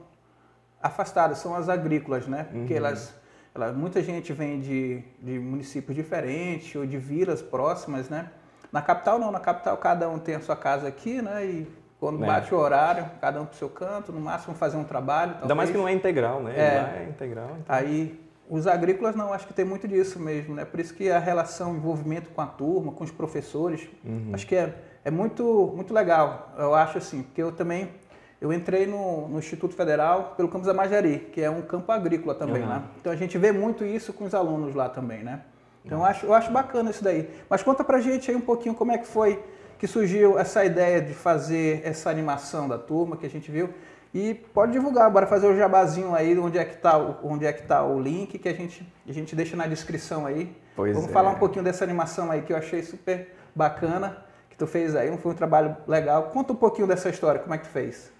afastadas, 0.82 1.38
são 1.38 1.54
as 1.56 1.70
agrícolas, 1.70 2.26
né? 2.26 2.44
Porque 2.44 2.74
Uhum. 2.74 2.80
elas, 2.80 3.14
elas, 3.54 3.74
muita 3.74 4.02
gente 4.02 4.30
vem 4.34 4.60
de, 4.60 5.02
de 5.22 5.38
municípios 5.38 5.96
diferentes 5.96 6.76
ou 6.76 6.84
de 6.84 6.98
vilas 6.98 7.40
próximas, 7.40 8.10
né? 8.10 8.30
Na 8.72 8.82
capital 8.82 9.18
não, 9.18 9.30
na 9.30 9.40
capital 9.40 9.76
cada 9.76 10.08
um 10.08 10.18
tem 10.18 10.34
a 10.34 10.40
sua 10.40 10.56
casa 10.56 10.88
aqui, 10.88 11.22
né? 11.22 11.44
E 11.44 11.68
quando 11.98 12.22
É. 12.22 12.26
bate 12.26 12.54
o 12.54 12.58
horário, 12.58 13.06
cada 13.20 13.40
um 13.40 13.46
pro 13.46 13.56
seu 13.56 13.68
canto, 13.68 14.12
no 14.12 14.20
máximo 14.20 14.54
fazer 14.54 14.76
um 14.76 14.84
trabalho. 14.84 15.32
Ainda 15.42 15.54
mais 15.54 15.68
talvez. 15.68 15.70
que 15.70 15.76
não 15.78 15.88
é 15.88 15.92
integral, 15.92 16.42
né? 16.42 16.52
É. 16.56 17.02
É 17.04 17.06
integral. 17.08 17.48
então- 17.60 17.74
Aí 17.74 18.20
os 18.50 18.66
agrícolas 18.66 19.16
não, 19.16 19.32
acho 19.32 19.46
que 19.46 19.54
tem 19.54 19.64
muito 19.64 19.88
disso 19.88 20.20
mesmo, 20.20 20.54
né? 20.54 20.64
Por 20.64 20.78
isso 20.80 20.94
que 20.94 21.10
a 21.10 21.18
relação, 21.18 21.72
o 21.72 21.76
envolvimento 21.76 22.30
com 22.30 22.40
a 22.40 22.46
turma, 22.46 22.92
com 22.92 23.02
os 23.04 23.10
professores, 23.10 23.88
Uhum. 24.04 24.30
acho 24.34 24.46
que 24.46 24.54
é, 24.54 24.74
é 25.04 25.10
muito, 25.10 25.72
muito 25.74 25.92
legal. 25.94 26.52
Eu 26.58 26.74
acho 26.74 26.98
assim, 26.98 27.22
porque 27.22 27.42
eu 27.42 27.52
também 27.52 27.90
eu 28.38 28.52
entrei 28.52 28.86
no, 28.86 29.26
no 29.28 29.38
Instituto 29.38 29.74
Federal 29.74 30.34
pelo 30.36 30.46
campus 30.50 30.66
da 30.66 30.74
Majari, 30.74 31.30
que 31.32 31.40
é 31.40 31.48
um 31.48 31.62
campo 31.62 31.90
agrícola 31.90 32.34
também 32.34 32.62
Uhum. 32.62 32.68
lá. 32.68 32.82
Então 33.00 33.10
a 33.10 33.16
gente 33.16 33.38
vê 33.38 33.50
muito 33.50 33.82
isso 33.82 34.12
com 34.12 34.24
os 34.24 34.34
alunos 34.34 34.74
lá 34.74 34.90
também, 34.90 35.24
né? 35.24 35.40
Então 35.86 35.98
eu 35.98 36.04
acho, 36.04 36.26
eu 36.26 36.34
acho 36.34 36.50
bacana 36.50 36.90
isso 36.90 37.02
daí. 37.02 37.30
Mas 37.48 37.62
conta 37.62 37.84
pra 37.84 38.00
gente 38.00 38.28
aí 38.28 38.36
um 38.36 38.40
pouquinho 38.40 38.74
como 38.74 38.90
é 38.90 38.98
que 38.98 39.06
foi 39.06 39.42
que 39.78 39.86
surgiu 39.86 40.38
essa 40.38 40.64
ideia 40.64 41.00
de 41.00 41.14
fazer 41.14 41.82
essa 41.84 42.10
animação 42.10 42.66
da 42.66 42.76
turma 42.76 43.16
que 43.16 43.24
a 43.24 43.30
gente 43.30 43.50
viu. 43.50 43.72
E 44.12 44.34
pode 44.34 44.72
divulgar, 44.72 45.10
bora 45.10 45.26
fazer 45.26 45.46
o 45.46 45.56
jabazinho 45.56 46.14
aí, 46.14 46.36
onde 46.38 46.58
é 46.58 46.64
que 46.64 46.76
tá, 46.78 46.96
onde 47.22 47.44
é 47.44 47.52
que 47.52 47.62
tá 47.62 47.84
o 47.84 48.00
link 48.00 48.38
que 48.38 48.48
a 48.48 48.54
gente, 48.54 48.90
a 49.06 49.12
gente 49.12 49.36
deixa 49.36 49.56
na 49.56 49.66
descrição 49.66 50.24
aí. 50.26 50.56
Pois 50.74 50.94
Vamos 50.94 51.10
é. 51.10 51.12
falar 51.12 51.30
um 51.30 51.38
pouquinho 51.38 51.64
dessa 51.64 51.84
animação 51.84 52.30
aí 52.30 52.42
que 52.42 52.52
eu 52.52 52.56
achei 52.56 52.82
super 52.82 53.30
bacana, 53.54 54.24
que 54.48 54.56
tu 54.56 54.66
fez 54.66 54.96
aí, 54.96 55.14
foi 55.18 55.32
um 55.32 55.34
trabalho 55.34 55.76
legal. 55.86 56.30
Conta 56.30 56.52
um 56.52 56.56
pouquinho 56.56 56.86
dessa 56.86 57.10
história, 57.10 57.40
como 57.40 57.54
é 57.54 57.58
que 57.58 57.64
tu 57.64 57.70
fez? 57.70 58.10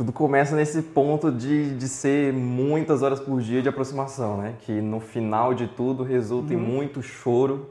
Tudo 0.00 0.14
começa 0.14 0.56
nesse 0.56 0.80
ponto 0.80 1.30
de, 1.30 1.76
de 1.76 1.86
ser 1.86 2.32
muitas 2.32 3.02
horas 3.02 3.20
por 3.20 3.38
dia 3.42 3.60
de 3.60 3.68
aproximação, 3.68 4.38
né? 4.38 4.54
Que 4.60 4.80
no 4.80 4.98
final 4.98 5.52
de 5.52 5.66
tudo 5.66 6.02
resulta 6.02 6.54
em 6.54 6.56
muito 6.56 7.02
choro. 7.02 7.68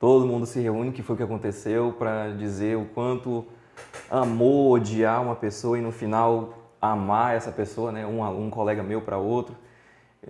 Todo 0.00 0.26
mundo 0.26 0.46
se 0.46 0.58
reúne, 0.58 0.90
que 0.90 1.00
foi 1.00 1.14
o 1.14 1.16
que 1.16 1.22
aconteceu, 1.22 1.94
para 1.96 2.30
dizer 2.32 2.76
o 2.76 2.86
quanto 2.86 3.46
amou 4.10 4.72
odiar 4.72 5.22
uma 5.22 5.36
pessoa 5.36 5.78
e 5.78 5.80
no 5.80 5.92
final 5.92 6.58
amar 6.82 7.36
essa 7.36 7.52
pessoa, 7.52 7.92
né? 7.92 8.04
Um, 8.04 8.20
um 8.20 8.50
colega 8.50 8.82
meu 8.82 9.00
para 9.00 9.16
outro. 9.16 9.54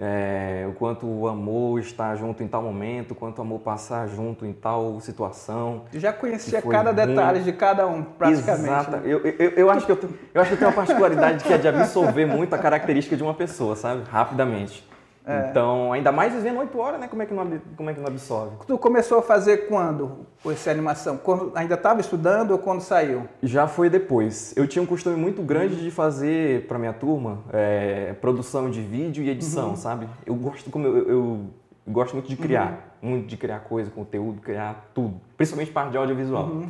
É, 0.01 0.65
o 0.69 0.75
quanto 0.75 1.27
amou 1.27 1.77
estar 1.77 2.15
junto 2.15 2.41
em 2.41 2.47
tal 2.47 2.63
momento, 2.63 3.11
o 3.11 3.15
quanto 3.17 3.43
amou 3.43 3.59
passar 3.59 4.07
junto 4.07 4.47
em 4.47 4.53
tal 4.53 5.01
situação. 5.01 5.83
Tu 5.91 5.99
já 5.99 6.13
conhecia 6.13 6.63
cada 6.63 6.93
detalhe 6.93 7.41
de 7.41 7.53
cada 7.53 7.85
um, 7.85 8.05
praticamente. 8.05 8.69
Exato. 8.69 8.91
né? 8.93 9.03
Eu, 9.05 9.19
eu, 9.27 9.51
eu, 9.51 9.71
acho 9.71 9.87
que 9.87 9.91
eu, 9.91 9.99
eu 10.33 10.41
acho 10.41 10.51
que 10.51 10.55
eu 10.55 10.59
tenho 10.59 10.71
uma 10.71 10.77
particularidade 10.77 11.43
que 11.43 11.53
é 11.53 11.59
de 11.59 11.67
absorver 11.67 12.27
muito 12.27 12.55
a 12.55 12.59
característica 12.59 13.17
de 13.17 13.25
uma 13.25 13.35
pessoa, 13.35 13.75
sabe? 13.75 14.05
Rapidamente. 14.09 14.87
É. 15.29 15.51
Então, 15.51 15.93
ainda 15.93 16.11
mais 16.11 16.33
vivendo 16.33 16.59
oito 16.59 16.79
horas, 16.79 16.99
né? 16.99 17.07
Como 17.07 17.21
é, 17.23 17.27
que 17.27 17.35
não, 17.35 17.47
como 17.77 17.91
é 17.91 17.93
que 17.95 18.01
não 18.01 18.07
absorve? 18.07 18.57
Tu 18.67 18.79
começou 18.79 19.19
a 19.19 19.23
fazer 19.23 19.69
quando 19.69 20.27
essa 20.47 20.71
animação? 20.71 21.19
Quando 21.19 21.53
ainda 21.55 21.75
estava 21.75 22.01
estudando 22.01 22.53
ou 22.53 22.59
quando 22.59 22.81
saiu? 22.81 23.29
Já 23.43 23.67
foi 23.69 23.91
depois. 23.91 24.55
Eu 24.57 24.67
tinha 24.67 24.83
um 24.83 24.87
costume 24.87 25.17
muito 25.17 25.43
grande 25.43 25.77
de 25.77 25.91
fazer 25.91 26.67
para 26.67 26.79
minha 26.79 26.95
turma 26.95 27.41
é, 27.53 28.15
produção 28.23 28.71
de 28.71 28.81
vídeo 28.81 29.23
e 29.23 29.29
edição, 29.29 29.77
sabe? 29.77 30.09
Eu 30.25 30.35
gosto 30.35 30.71
como 30.71 30.87
eu, 30.87 31.09
eu- 31.09 31.41
gosto 31.87 32.15
muito 32.15 32.29
de 32.29 32.37
criar, 32.37 32.97
muito 33.03 33.27
de 33.27 33.37
criar 33.37 33.61
coisa, 33.61 33.91
conteúdo, 33.91 34.41
criar 34.41 34.91
tudo, 34.95 35.21
principalmente 35.37 35.71
parte 35.73 35.91
de 35.91 35.97
audiovisual. 35.99 36.63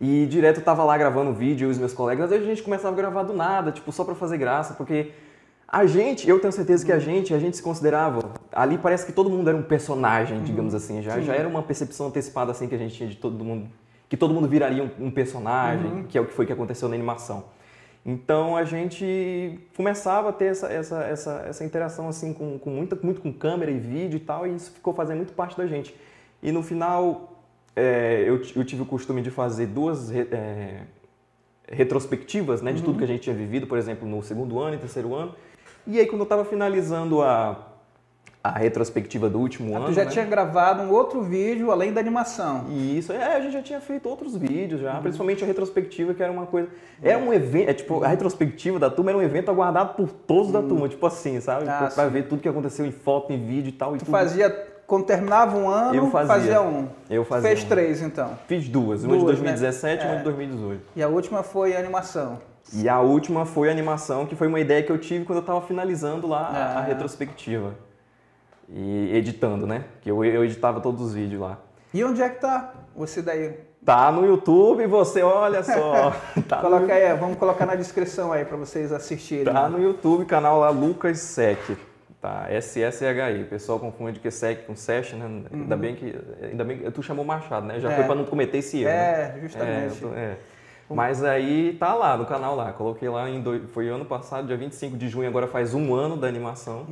E 0.00 0.26
direto 0.26 0.58
eu 0.60 0.64
tava 0.64 0.82
lá 0.82 0.96
gravando 0.96 1.32
vídeo 1.32 1.66
eu 1.66 1.68
e 1.68 1.72
os 1.72 1.78
meus 1.78 1.92
colegas, 1.92 2.24
às 2.24 2.30
vezes 2.30 2.46
a 2.46 2.48
gente 2.48 2.62
começava 2.62 2.94
a 2.94 2.96
gravar 2.96 3.22
do 3.22 3.34
nada, 3.34 3.70
tipo 3.70 3.92
só 3.92 4.02
para 4.04 4.14
fazer 4.14 4.38
graça, 4.38 4.74
porque 4.74 5.10
a 5.72 5.86
gente, 5.86 6.28
eu 6.28 6.40
tenho 6.40 6.52
certeza 6.52 6.84
que 6.84 6.90
a 6.90 6.98
gente, 6.98 7.32
a 7.32 7.38
gente 7.38 7.56
se 7.56 7.62
considerava, 7.62 8.32
ali 8.50 8.76
parece 8.76 9.06
que 9.06 9.12
todo 9.12 9.30
mundo 9.30 9.48
era 9.48 9.56
um 9.56 9.62
personagem, 9.62 10.42
digamos 10.42 10.74
assim, 10.74 11.00
já, 11.00 11.20
já 11.20 11.32
era 11.32 11.48
uma 11.48 11.62
percepção 11.62 12.08
antecipada 12.08 12.50
assim 12.50 12.66
que 12.66 12.74
a 12.74 12.78
gente 12.78 12.94
tinha 12.94 13.08
de 13.08 13.16
todo 13.16 13.44
mundo, 13.44 13.68
que 14.08 14.16
todo 14.16 14.34
mundo 14.34 14.48
viraria 14.48 14.82
um, 14.82 15.06
um 15.06 15.10
personagem, 15.12 16.04
que 16.08 16.18
é 16.18 16.20
o 16.20 16.26
que 16.26 16.32
foi 16.32 16.44
que 16.44 16.52
aconteceu 16.52 16.88
na 16.88 16.96
animação. 16.96 17.44
Então 18.04 18.56
a 18.56 18.64
gente 18.64 19.60
começava 19.76 20.30
a 20.30 20.32
ter 20.32 20.46
essa, 20.46 20.66
essa, 20.72 21.04
essa, 21.04 21.44
essa 21.48 21.64
interação 21.64 22.08
assim 22.08 22.32
com, 22.32 22.58
com 22.58 22.70
muita, 22.70 22.98
muito 23.00 23.20
com 23.20 23.32
câmera 23.32 23.70
e 23.70 23.78
vídeo 23.78 24.16
e 24.16 24.20
tal, 24.20 24.48
e 24.48 24.56
isso 24.56 24.72
ficou 24.72 24.92
fazendo 24.92 25.18
muito 25.18 25.34
parte 25.34 25.56
da 25.56 25.68
gente. 25.68 25.94
E 26.42 26.50
no 26.50 26.64
final 26.64 27.44
é, 27.76 28.24
eu, 28.26 28.42
eu 28.56 28.64
tive 28.64 28.82
o 28.82 28.86
costume 28.86 29.22
de 29.22 29.30
fazer 29.30 29.66
duas 29.66 30.10
é, 30.10 30.80
retrospectivas 31.68 32.60
né, 32.60 32.72
de 32.72 32.82
tudo 32.82 32.98
que 32.98 33.04
a 33.04 33.06
gente 33.06 33.20
tinha 33.20 33.36
vivido, 33.36 33.68
por 33.68 33.78
exemplo, 33.78 34.08
no 34.08 34.20
segundo 34.20 34.58
ano 34.58 34.74
e 34.74 34.78
terceiro 34.78 35.14
ano. 35.14 35.32
E 35.86 35.98
aí 35.98 36.06
quando 36.06 36.20
eu 36.20 36.24
estava 36.24 36.44
finalizando 36.44 37.22
a, 37.22 37.56
a 38.42 38.50
retrospectiva 38.50 39.28
do 39.28 39.38
último 39.38 39.74
Ah, 39.74 39.78
ano. 39.78 39.86
tu 39.86 39.92
já 39.92 40.04
né? 40.04 40.10
tinha 40.10 40.24
gravado 40.24 40.82
um 40.82 40.90
outro 40.92 41.22
vídeo 41.22 41.70
além 41.70 41.92
da 41.92 42.00
animação. 42.00 42.66
E 42.70 42.98
isso, 42.98 43.12
é, 43.12 43.36
a 43.36 43.40
gente 43.40 43.52
já 43.52 43.62
tinha 43.62 43.80
feito 43.80 44.08
outros 44.08 44.36
vídeos 44.36 44.80
Uhum. 44.80 44.86
já, 44.86 44.94
principalmente 45.00 45.42
a 45.42 45.46
retrospectiva, 45.46 46.14
que 46.14 46.22
era 46.22 46.32
uma 46.32 46.46
coisa. 46.46 46.68
Era 47.02 47.18
um 47.18 47.32
evento, 47.32 47.68
é 47.70 47.74
tipo, 47.74 48.02
a 48.04 48.08
retrospectiva 48.08 48.78
da 48.78 48.88
turma 48.90 49.10
era 49.10 49.18
um 49.18 49.22
evento 49.22 49.50
aguardado 49.50 49.94
por 49.94 50.08
todos 50.10 50.52
da 50.52 50.62
turma, 50.62 50.88
tipo 50.88 51.04
assim, 51.06 51.40
sabe? 51.40 51.68
Ah, 51.68 51.76
pra, 51.78 51.86
pra 51.88 52.06
ver 52.08 52.28
tudo 52.28 52.40
que 52.42 52.48
aconteceu 52.48 52.84
em 52.86 52.92
foto, 52.92 53.32
em 53.32 53.44
vídeo 53.44 53.68
e 53.70 53.72
tal. 53.72 53.94
E 53.94 53.98
Tu 53.98 54.04
tudo. 54.04 54.10
fazia, 54.12 54.48
quando 54.86 55.04
terminava 55.04 55.56
um 55.56 55.68
ano, 55.68 55.94
Eu 55.94 56.10
fazia. 56.10 56.60
um. 56.62 56.88
Eu 57.08 57.24
fazia 57.24 57.48
Fez 57.50 57.64
um. 57.64 57.68
três, 57.68 58.02
então. 58.02 58.38
Fiz 58.46 58.68
duas, 58.68 59.04
uma 59.04 59.14
de 59.16 59.22
Duas, 59.24 59.38
né? 59.40 59.44
2017 59.52 60.02
e 60.04 60.06
uma 60.06 60.14
É. 60.14 60.18
de 60.18 60.24
2018. 60.24 60.82
E 60.96 61.02
a 61.02 61.08
última 61.08 61.42
foi 61.42 61.74
a 61.76 61.78
animação. 61.78 62.38
E 62.74 62.88
a 62.88 63.00
última 63.00 63.44
foi 63.44 63.68
a 63.68 63.72
animação, 63.72 64.26
que 64.26 64.36
foi 64.36 64.46
uma 64.46 64.60
ideia 64.60 64.82
que 64.82 64.92
eu 64.92 64.98
tive 64.98 65.24
quando 65.24 65.38
eu 65.38 65.40
estava 65.42 65.60
finalizando 65.62 66.26
lá 66.28 66.40
a- 66.42 66.56
a, 66.56 66.78
Ah. 66.78 66.82
retrospectiva. 66.82 67.74
E 68.68 69.10
editando, 69.16 69.66
né? 69.66 69.84
Que 70.00 70.10
eu, 70.10 70.24
eu 70.24 70.44
editava 70.44 70.80
todos 70.80 71.00
os 71.02 71.14
vídeos 71.14 71.40
lá. 71.40 71.58
E 71.92 72.04
onde 72.04 72.22
é 72.22 72.28
que 72.28 72.40
tá 72.40 72.72
você 72.94 73.20
daí? 73.20 73.54
Tá 73.84 74.12
no 74.12 74.24
YouTube, 74.24 74.86
você 74.86 75.22
olha 75.22 75.62
só. 75.64 76.12
tá 76.48 76.56
no 76.56 76.62
Coloca 76.62 76.92
aí, 76.92 77.12
vamos 77.16 77.36
colocar 77.38 77.66
na 77.66 77.74
descrição 77.74 78.30
aí 78.32 78.44
para 78.44 78.56
vocês 78.56 78.92
assistirem. 78.92 79.52
Tá 79.52 79.68
no 79.68 79.82
YouTube, 79.82 80.24
canal 80.26 80.60
lá 80.60 80.70
Lucas 80.70 81.18
Sec. 81.18 81.58
Tá, 82.20 82.46
S-S-H-I. 82.50 83.42
O 83.42 83.46
pessoal 83.46 83.80
confunde 83.80 84.20
que 84.20 84.30
Sec 84.30 84.66
com 84.66 84.76
Sesh, 84.76 85.14
né? 85.14 85.42
Ainda 85.50 85.74
bem 85.76 85.96
que. 85.96 86.14
Ainda 86.42 86.62
bem 86.62 86.78
que 86.78 86.90
tu 86.90 87.02
chamou 87.02 87.24
Machado, 87.24 87.66
né? 87.66 87.80
Já 87.80 87.88
Uhum. 87.88 87.94
É. 87.94 87.96
foi 87.96 88.04
pra 88.04 88.14
não 88.14 88.24
cometer 88.26 88.58
esse 88.58 88.76
erro. 88.82 88.90
né? 88.90 88.94
É, 88.94 89.38
justamente. 89.40 89.72
É, 89.80 89.86
eu 89.86 90.10
tô- 90.10 90.14
é. 90.14 90.36
Mas 90.90 91.22
aí 91.22 91.76
tá 91.78 91.94
lá 91.94 92.16
no 92.16 92.26
canal 92.26 92.56
lá. 92.56 92.72
Coloquei 92.72 93.08
lá 93.08 93.28
em. 93.30 93.40
doi- 93.40 93.66
Foi 93.72 93.88
ano 93.88 94.04
passado, 94.04 94.46
dia 94.46 94.56
25 94.56 94.96
de 94.96 95.08
junho, 95.08 95.28
agora 95.28 95.46
faz 95.46 95.72
um 95.74 95.94
ano 95.94 96.16
da 96.16 96.26
animação. 96.26 96.84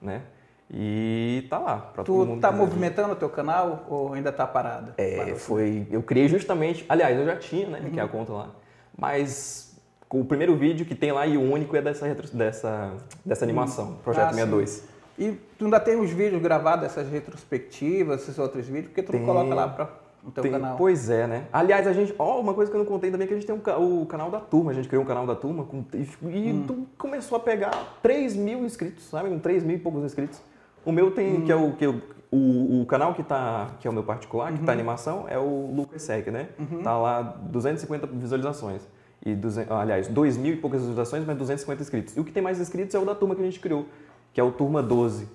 Né? 0.00 0.22
E 0.70 1.46
tá 1.50 1.58
lá. 1.58 1.76
Pra 1.76 2.04
todo 2.04 2.16
Uhum. 2.16 2.24
Tu 2.24 2.28
mundo 2.30 2.40
tá 2.40 2.48
quiser 2.48 2.60
movimentando 2.60 3.12
o 3.12 3.16
teu 3.16 3.28
canal 3.28 3.84
ou 3.88 4.12
ainda 4.14 4.32
tá 4.32 4.46
parado? 4.46 4.92
É, 4.96 5.34
foi. 5.34 5.86
Eu 5.90 6.02
criei 6.02 6.28
justamente. 6.28 6.84
Aliás, 6.88 7.18
eu 7.18 7.24
já 7.26 7.36
tinha, 7.36 7.68
né? 7.68 7.80
Uhum. 7.84 7.90
Que 7.90 8.00
é 8.00 8.02
a 8.02 8.08
conta 8.08 8.32
lá. 8.32 8.48
Mas 8.96 9.76
o 10.08 10.24
primeiro 10.24 10.54
vídeo 10.56 10.86
que 10.86 10.94
tem 10.94 11.10
lá 11.12 11.26
e 11.26 11.36
o 11.36 11.42
único 11.42 11.76
é 11.76 11.82
dessa, 11.82 12.06
retro- 12.06 12.28
dessa, 12.36 12.92
dessa 13.24 13.44
animação, 13.44 13.94
Projeto 14.04 14.26
Ah, 14.26 14.32
sim. 14.32 14.34
62. 14.36 14.84
E 15.18 15.32
tu 15.58 15.64
ainda 15.64 15.78
tem 15.80 15.96
os 16.00 16.10
vídeos 16.10 16.40
gravados, 16.40 16.84
essas 16.86 17.08
retrospectivas, 17.08 18.22
esses 18.22 18.38
outros 18.38 18.66
vídeos, 18.66 18.86
porque 18.88 19.02
tu 19.02 19.12
não 19.12 19.18
Tem. 19.20 19.26
coloca 19.26 19.54
lá 19.54 19.68
pra, 19.68 19.88
no 20.24 20.30
teu 20.30 20.42
Tem- 20.42 20.52
canal. 20.52 20.76
Pois 20.76 21.10
é, 21.10 21.26
né? 21.26 21.44
Aliás, 21.52 21.86
a 21.86 21.92
gente. 21.92 22.14
Ó, 22.18 22.40
uma 22.40 22.54
coisa 22.54 22.70
que 22.70 22.76
eu 22.76 22.78
não 22.82 22.86
contei 22.86 23.10
também 23.10 23.24
é 23.26 23.28
que 23.28 23.34
a 23.34 23.36
gente 23.36 23.46
tem 23.46 23.54
um 23.54 24.02
o 24.02 24.06
canal 24.06 24.30
da 24.30 24.40
turma. 24.40 24.70
A 24.70 24.74
gente 24.74 24.88
criou 24.88 25.04
um 25.04 25.06
canal 25.06 25.26
da 25.26 25.34
turma 25.34 25.64
com, 25.64 25.84
e, 25.92 26.52
Hum. 26.52 26.64
tu 26.66 26.86
começou 26.96 27.36
a 27.36 27.40
pegar 27.40 27.98
3 28.02 28.34
mil 28.34 28.64
inscritos, 28.64 29.04
sabe? 29.04 29.28
Com 29.28 29.38
3 29.38 29.62
mil 29.62 29.76
e 29.76 29.78
poucos 29.78 30.02
inscritos. 30.04 30.40
O 30.84 30.90
meu 30.92 31.10
tem, 31.10 31.36
Hum. 31.38 31.44
que 31.44 31.52
é 31.52 31.56
o. 31.56 31.72
Que 31.72 31.86
eu- 31.86 32.00
o, 32.30 32.80
o 32.82 32.86
canal 32.86 33.14
que 33.14 33.22
tá. 33.22 33.70
Que 33.80 33.86
é 33.86 33.90
o 33.90 33.94
meu 33.94 34.02
particular, 34.02 34.52
que 34.52 34.58
tá 34.60 34.64
Uhum. 34.64 34.78
animação, 34.78 35.24
é 35.28 35.38
o 35.38 35.72
Lucas 35.74 36.02
Sec, 36.02 36.26
né? 36.28 36.48
Tá 36.82 36.96
lá 36.98 37.22
250 37.22 38.06
visualizações. 38.06 38.82
E 39.24 39.34
200, 39.34 39.70
aliás, 39.72 40.08
2 40.08 40.36
mil 40.36 40.52
e 40.52 40.56
poucas 40.56 40.80
visualizações, 40.80 41.24
mas 41.24 41.36
250 41.38 41.80
inscritos. 41.82 42.16
E 42.16 42.20
o 42.20 42.24
que 42.24 42.32
tem 42.32 42.42
mais 42.42 42.60
inscritos 42.60 42.94
é 42.94 42.98
o 42.98 43.04
da 43.06 43.14
turma 43.14 43.34
que 43.34 43.40
a 43.40 43.44
gente 43.44 43.58
criou, 43.60 43.86
que 44.34 44.40
é 44.40 44.44
o 44.44 44.50
Turma 44.50 44.82
12. 44.82 45.26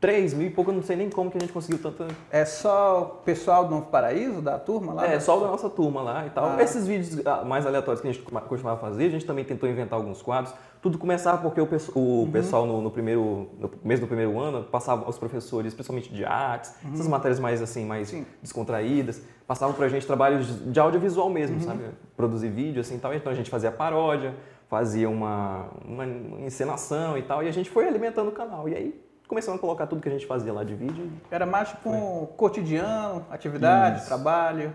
3 0.00 0.34
mil 0.34 0.46
e 0.48 0.50
pouco, 0.50 0.70
eu 0.70 0.74
não 0.74 0.82
sei 0.82 0.96
nem 0.96 1.08
como 1.08 1.30
que 1.30 1.38
a 1.38 1.40
gente 1.40 1.52
conseguiu 1.52 1.78
tanta, 1.80 2.08
É 2.30 2.44
só 2.44 3.02
o 3.20 3.22
pessoal 3.24 3.64
do 3.64 3.70
Novo 3.70 3.86
Paraíso, 3.86 4.42
da 4.42 4.58
turma 4.58 4.92
lá? 4.92 5.06
é, 5.06 5.20
só 5.20 5.36
o 5.38 5.40
da 5.40 5.46
nossa 5.46 5.70
turma 5.70 6.02
lá 6.02 6.26
e 6.26 6.30
tal. 6.30 6.46
Ah. 6.46 6.62
Esses 6.62 6.86
vídeos 6.86 7.24
ah, 7.26 7.44
mais 7.44 7.64
aleatórios 7.64 8.00
que 8.00 8.08
a 8.08 8.12
gente 8.12 8.24
costumava 8.48 8.80
fazer, 8.80 9.06
a 9.06 9.10
gente 9.10 9.24
também 9.24 9.44
tentou 9.44 9.68
inventar 9.68 9.98
alguns 9.98 10.20
quadros. 10.20 10.52
Tudo 10.82 10.98
começava 10.98 11.38
porque 11.42 11.60
o, 11.60 11.68
o 11.94 12.00
Uhum. 12.24 12.30
pessoal 12.32 12.66
no, 12.66 12.80
no 12.80 12.90
primeiro, 12.90 13.48
no 13.58 13.70
mês 13.84 14.00
do 14.00 14.06
primeiro 14.06 14.38
ano, 14.38 14.64
passava 14.64 15.08
os 15.08 15.18
professores, 15.18 15.74
principalmente 15.74 16.12
de 16.12 16.24
artes, 16.24 16.74
essas 16.92 17.06
matérias 17.08 17.38
mais 17.40 17.62
assim, 17.62 17.84
mais 17.84 18.12
Uhum. 18.12 18.18
Sim. 18.20 18.26
descontraídas, 18.42 19.22
passavam 19.46 19.74
pra 19.74 19.88
gente 19.88 20.06
trabalhos 20.06 20.72
de 20.72 20.78
audiovisual 20.80 21.30
mesmo, 21.30 21.56
Uhum. 21.56 21.62
sabe? 21.62 21.84
Produzir 22.16 22.48
vídeo 22.48 22.80
assim 22.80 22.96
e 22.96 22.98
tal. 22.98 23.14
Então 23.14 23.30
a 23.30 23.34
gente 23.34 23.50
fazia 23.50 23.70
paródia, 23.70 24.34
fazia 24.68 25.08
uma, 25.08 25.66
uma 25.84 26.04
encenação 26.44 27.16
e 27.16 27.22
tal, 27.22 27.42
e 27.42 27.48
a 27.48 27.52
gente 27.52 27.70
foi 27.70 27.86
alimentando 27.86 28.28
o 28.28 28.32
canal. 28.32 28.68
E 28.68 28.74
aí 28.74 29.07
começamos 29.28 29.58
a 29.58 29.60
colocar 29.60 29.86
tudo 29.86 30.00
que 30.00 30.08
a 30.08 30.12
gente 30.12 30.26
fazia 30.26 30.52
lá 30.52 30.64
de 30.64 30.74
vídeo. 30.74 31.10
Era 31.30 31.44
mais 31.44 31.68
tipo 31.68 31.90
um 31.90 32.26
cotidiano, 32.26 33.24
atividade, 33.30 33.98
Isso. 33.98 34.06
trabalho. 34.08 34.72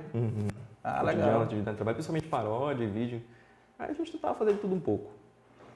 Ah, 0.84 1.00
cotidiano, 1.00 1.26
legal. 1.28 1.42
atividade 1.42 1.72
de 1.72 1.78
trabalho, 1.78 1.96
principalmente 1.96 2.28
paródia 2.28 2.88
vídeo. 2.88 3.22
Aí 3.80 3.90
a 3.90 3.94
gente 3.94 4.12
tentava 4.12 4.36
fazer 4.36 4.54
de 4.54 4.60
tudo 4.60 4.76
um 4.76 4.80
pouco. 4.80 5.12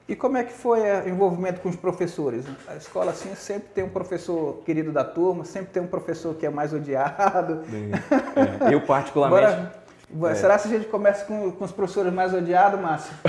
E 0.08 0.16
como 0.16 0.38
é 0.38 0.44
que 0.44 0.52
foi 0.52 0.80
o 0.80 1.08
envolvimento 1.08 1.60
com 1.60 1.68
os 1.68 1.76
professores? 1.76 2.46
A 2.66 2.76
escola 2.76 3.10
assim 3.10 3.34
sempre 3.34 3.68
tem 3.74 3.84
um 3.84 3.90
professor 3.90 4.62
querido 4.64 4.90
da 4.90 5.04
turma, 5.04 5.44
sempre 5.44 5.70
tem 5.70 5.82
um 5.82 5.86
professor 5.86 6.34
que 6.34 6.46
é 6.46 6.50
mais 6.50 6.72
odiado. 6.72 7.60
É, 8.64 8.72
eu 8.72 8.80
particularmente. 8.80 9.68
É. 10.24 10.34
Será 10.34 10.58
que 10.58 10.68
a 10.68 10.70
gente 10.70 10.86
começa 10.86 11.24
com, 11.26 11.50
com 11.52 11.64
os 11.64 11.72
professores 11.72 12.12
mais 12.12 12.32
odiados, 12.32 12.80
Márcio? 12.80 13.12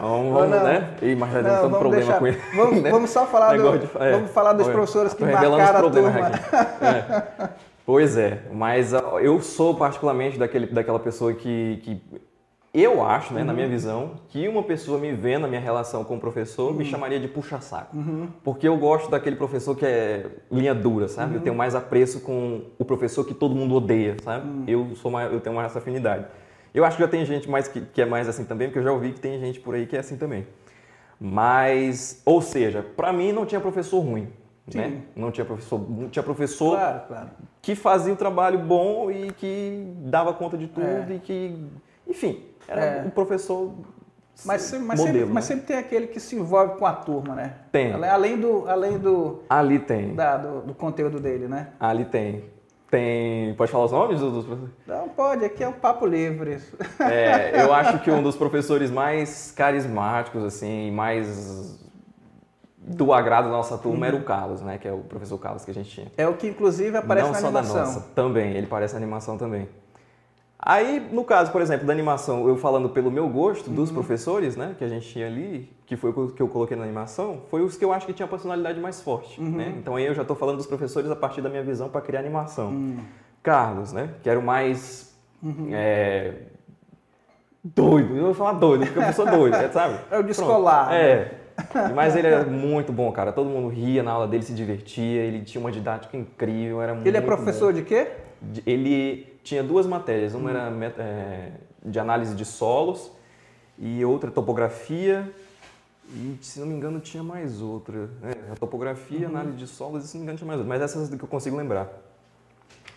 Vamos, 0.00 0.32
vamos 0.32 0.62
né? 0.62 0.90
Ih, 1.00 1.14
mas 1.14 1.32
já 1.32 1.42
não, 1.42 1.66
um 1.66 1.70
problema 1.70 1.96
deixar, 1.96 2.18
com 2.18 2.26
ele. 2.26 2.40
Vamos, 2.54 2.82
né? 2.82 2.90
vamos 2.90 3.10
só 3.10 3.24
falar, 3.24 3.56
do, 3.56 3.78
de, 3.78 3.88
é, 3.98 4.12
vamos 4.12 4.30
falar 4.32 4.52
dos 4.52 4.68
professores 4.68 5.14
que 5.14 5.24
marcaram 5.24 5.86
a 5.86 5.90
turma. 5.90 6.30
É. 6.82 7.48
Pois 7.86 8.16
é, 8.16 8.42
mas 8.52 8.92
eu 8.92 9.40
sou 9.40 9.74
particularmente 9.76 10.38
daquele, 10.38 10.66
daquela 10.66 10.98
pessoa 10.98 11.32
que, 11.32 11.80
que 11.84 12.02
eu 12.74 13.04
acho, 13.04 13.34
né, 13.34 13.40
uhum. 13.40 13.46
na 13.46 13.52
minha 13.52 13.68
visão, 13.68 14.12
que 14.28 14.48
uma 14.48 14.62
pessoa 14.62 14.98
me 14.98 15.12
vendo 15.12 15.42
na 15.42 15.48
minha 15.48 15.60
relação 15.60 16.04
com 16.04 16.16
o 16.16 16.20
professor 16.20 16.70
uhum. 16.70 16.78
me 16.78 16.84
chamaria 16.86 17.20
de 17.20 17.28
puxa-saco. 17.28 17.94
Uhum. 17.94 18.28
Porque 18.42 18.66
eu 18.66 18.78
gosto 18.78 19.10
daquele 19.10 19.36
professor 19.36 19.76
que 19.76 19.84
é 19.84 20.26
linha 20.50 20.74
dura, 20.74 21.06
sabe? 21.06 21.34
Eu 21.34 21.36
uhum. 21.38 21.42
tenho 21.42 21.54
mais 21.54 21.74
apreço 21.74 22.20
com 22.20 22.62
o 22.78 22.84
professor 22.84 23.26
que 23.26 23.34
todo 23.34 23.54
mundo 23.54 23.74
odeia, 23.74 24.16
sabe? 24.22 24.48
Uhum. 24.48 24.64
Eu, 24.66 24.96
sou 24.96 25.10
mais, 25.10 25.30
eu 25.30 25.40
tenho 25.40 25.54
mais 25.54 25.70
essa 25.70 25.80
afinidade. 25.80 26.24
Eu 26.74 26.82
acho 26.86 26.96
que 26.96 27.02
já 27.02 27.08
tem 27.08 27.26
gente 27.26 27.50
mais 27.50 27.68
que, 27.68 27.82
que 27.82 28.00
é 28.00 28.06
mais 28.06 28.26
assim 28.26 28.44
também, 28.44 28.68
porque 28.68 28.78
eu 28.78 28.84
já 28.84 28.92
ouvi 28.92 29.12
que 29.12 29.20
tem 29.20 29.38
gente 29.38 29.60
por 29.60 29.74
aí 29.74 29.86
que 29.86 29.94
é 29.94 30.00
assim 30.00 30.16
também. 30.16 30.46
Mas, 31.20 32.22
ou 32.24 32.40
seja, 32.40 32.82
para 32.96 33.12
mim 33.12 33.32
não 33.32 33.44
tinha 33.44 33.60
professor 33.60 34.00
ruim. 34.00 34.28
Né? 34.74 35.02
Não 35.14 35.30
tinha 35.30 35.44
professor, 35.44 35.90
não 35.90 36.08
tinha 36.08 36.22
professor 36.22 36.76
claro, 36.76 37.00
claro. 37.06 37.30
que 37.60 37.74
fazia 37.74 38.12
o 38.12 38.16
trabalho 38.16 38.60
bom 38.60 39.10
e 39.10 39.32
que 39.32 39.92
dava 40.04 40.32
conta 40.32 40.56
de 40.56 40.68
tudo 40.68 40.86
é. 40.86 41.16
e 41.16 41.18
que, 41.18 41.66
enfim, 42.06 42.44
era 42.72 42.84
é. 42.84 43.02
um 43.04 43.10
professor 43.10 43.72
mas, 44.44 44.72
mas, 44.72 44.98
modelo, 44.98 45.06
sempre, 45.06 45.20
né? 45.20 45.30
mas 45.32 45.44
sempre 45.44 45.66
tem 45.66 45.76
aquele 45.76 46.06
que 46.08 46.18
se 46.18 46.36
envolve 46.36 46.76
com 46.76 46.86
a 46.86 46.92
turma, 46.92 47.34
né? 47.34 47.54
Tem. 47.70 47.92
Além 47.92 48.40
do, 48.40 48.68
além 48.68 48.98
do, 48.98 49.42
Ali 49.48 49.78
tem. 49.78 50.14
Da, 50.14 50.36
do, 50.36 50.62
do 50.62 50.74
conteúdo 50.74 51.20
dele, 51.20 51.46
né? 51.46 51.68
Ali 51.78 52.04
tem. 52.04 52.44
Tem. 52.90 53.54
Pode 53.54 53.70
falar 53.70 53.84
os 53.84 53.92
nomes 53.92 54.20
dos 54.20 54.44
professores? 54.44 54.74
Não, 54.86 55.08
pode, 55.08 55.44
aqui 55.44 55.62
é 55.62 55.68
um 55.68 55.72
papo 55.72 56.06
livre. 56.06 56.58
É, 56.98 57.62
eu 57.62 57.72
acho 57.72 58.00
que 58.00 58.10
um 58.10 58.22
dos 58.22 58.36
professores 58.36 58.90
mais 58.90 59.52
carismáticos, 59.52 60.44
assim, 60.44 60.90
mais 60.90 61.80
do 62.76 63.12
agrado 63.12 63.44
da 63.44 63.52
nossa 63.52 63.78
turma 63.78 64.00
uhum. 64.00 64.04
era 64.04 64.16
o 64.16 64.24
Carlos, 64.24 64.60
né? 64.60 64.76
Que 64.76 64.88
é 64.88 64.92
o 64.92 64.98
professor 64.98 65.38
Carlos 65.38 65.64
que 65.64 65.70
a 65.70 65.74
gente 65.74 65.88
tinha. 65.88 66.12
É 66.16 66.26
o 66.26 66.34
que 66.34 66.48
inclusive 66.48 66.96
aparece 66.96 67.30
Não 67.30 67.32
na 67.32 67.48
animação. 67.48 67.76
Não 67.76 67.86
só 67.86 67.92
da 67.92 67.94
nossa, 67.94 68.14
também, 68.14 68.56
ele 68.56 68.66
aparece 68.66 68.94
na 68.94 68.98
animação 68.98 69.38
também. 69.38 69.68
Aí, 70.64 71.08
no 71.10 71.24
caso, 71.24 71.50
por 71.50 71.60
exemplo, 71.60 71.84
da 71.84 71.92
animação, 71.92 72.46
eu 72.46 72.56
falando 72.56 72.88
pelo 72.88 73.10
meu 73.10 73.28
gosto, 73.28 73.68
dos 73.68 73.88
uhum. 73.88 73.96
professores, 73.96 74.56
né, 74.56 74.76
que 74.78 74.84
a 74.84 74.88
gente 74.88 75.08
tinha 75.08 75.26
ali, 75.26 75.68
que 75.84 75.96
foi 75.96 76.10
o 76.10 76.28
que 76.28 76.40
eu 76.40 76.46
coloquei 76.46 76.76
na 76.76 76.84
animação, 76.84 77.40
foi 77.50 77.62
os 77.62 77.76
que 77.76 77.84
eu 77.84 77.92
acho 77.92 78.06
que 78.06 78.12
tinha 78.12 78.26
a 78.26 78.28
personalidade 78.28 78.78
mais 78.78 79.00
forte, 79.00 79.40
uhum. 79.40 79.50
né? 79.50 79.74
Então 79.76 79.96
aí 79.96 80.06
eu 80.06 80.14
já 80.14 80.22
estou 80.22 80.36
falando 80.36 80.58
dos 80.58 80.66
professores 80.66 81.10
a 81.10 81.16
partir 81.16 81.40
da 81.40 81.48
minha 81.48 81.64
visão 81.64 81.88
para 81.88 82.00
criar 82.00 82.20
animação. 82.20 82.68
Uhum. 82.68 82.98
Carlos, 83.42 83.92
né, 83.92 84.10
que 84.22 84.30
era 84.30 84.38
o 84.38 84.42
mais 84.42 85.12
uhum. 85.42 85.70
é, 85.72 86.34
doido, 87.64 88.16
eu 88.16 88.26
vou 88.26 88.34
falar 88.34 88.52
doido, 88.52 88.86
porque 88.86 89.00
eu 89.00 89.12
sou 89.12 89.26
doido, 89.26 89.56
sabe? 89.72 89.98
É 90.12 90.18
o 90.18 90.22
descolar. 90.22 90.90
Pronto. 90.90 91.00
É. 91.00 91.30
Mas 91.92 92.14
ele 92.14 92.28
era 92.28 92.44
muito 92.44 92.92
bom, 92.92 93.10
cara. 93.10 93.32
Todo 93.32 93.50
mundo 93.50 93.68
ria 93.68 94.02
na 94.02 94.12
aula 94.12 94.28
dele, 94.28 94.42
se 94.42 94.54
divertia. 94.54 95.22
Ele 95.22 95.42
tinha 95.42 95.60
uma 95.60 95.70
didática 95.70 96.16
incrível, 96.16 96.80
era 96.80 96.96
Ele 97.04 97.16
é 97.16 97.20
professor 97.20 97.72
bom. 97.72 97.78
de 97.78 97.84
quê? 97.84 98.08
Ele 98.66 99.31
tinha 99.42 99.62
duas 99.62 99.86
matérias. 99.86 100.34
Uma 100.34 100.50
era 100.50 100.72
é, 100.98 101.52
de 101.84 101.98
análise 101.98 102.34
de 102.34 102.44
solos 102.44 103.10
e 103.78 104.04
outra 104.04 104.30
topografia. 104.30 105.30
E, 106.14 106.36
se 106.42 106.60
não 106.60 106.66
me 106.66 106.74
engano, 106.74 107.00
tinha 107.00 107.22
mais 107.22 107.60
outra. 107.60 108.10
É, 108.22 108.52
a 108.52 108.56
topografia, 108.56 109.28
uhum. 109.28 109.36
análise 109.36 109.56
de 109.56 109.66
solos, 109.66 110.04
e 110.04 110.08
se 110.08 110.14
não 110.14 110.20
me 110.20 110.24
engano, 110.24 110.38
tinha 110.38 110.46
mais 110.46 110.58
outra. 110.60 110.68
Mas 110.68 110.82
essas 110.82 111.08
que 111.08 111.22
eu 111.22 111.28
consigo 111.28 111.56
lembrar. 111.56 111.90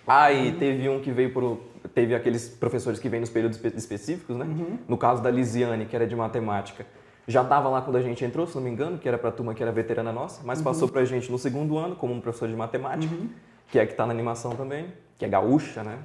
Ah, 0.08 0.32
e 0.32 0.52
uhum. 0.52 0.60
teve 0.60 0.90
um 0.90 1.02
que 1.02 1.12
veio 1.12 1.34
por. 1.34 1.60
Teve 1.94 2.14
aqueles 2.14 2.50
professores 2.50 3.00
que 3.00 3.08
vêm 3.08 3.20
nos 3.20 3.30
períodos 3.30 3.64
específicos, 3.64 4.36
né? 4.36 4.46
Uhum. 4.46 4.80
No 4.88 4.98
caso 4.98 5.22
da 5.22 5.32
Lisiane, 5.32 5.86
que 5.86 5.96
era 5.96 6.06
de 6.06 6.16
matemática. 6.16 6.86
Já 7.28 7.42
estava 7.42 7.70
lá 7.70 7.82
quando 7.82 7.96
a 7.96 8.02
gente 8.02 8.24
entrou, 8.24 8.46
se 8.46 8.56
não 8.56 8.62
me 8.62 8.70
engano, 8.70 9.00
que 9.00 9.08
era 9.08 9.18
para 9.18 9.30
a 9.30 9.32
turma 9.32 9.56
que 9.56 9.64
era 9.64 9.72
veterana 9.72 10.12
nossa, 10.12 10.42
mas 10.44 10.60
uhum. 10.60 10.66
passou 10.66 10.88
para 10.88 11.02
a 11.02 11.06
gente 11.06 11.32
no 11.32 11.40
segundo 11.40 11.78
ano 11.78 11.96
como 11.96 12.14
um 12.14 12.22
professor 12.22 12.48
de 12.48 12.56
matemática, 12.56 13.14
uhum. 13.16 13.30
que 13.68 13.80
é 13.80 13.86
que 13.86 13.94
está 13.94 14.06
na 14.06 14.14
animação 14.14 14.56
também, 14.56 14.94
que 15.18 15.26
é 15.26 15.28
gaúcha, 15.28 15.84
né? 15.84 15.98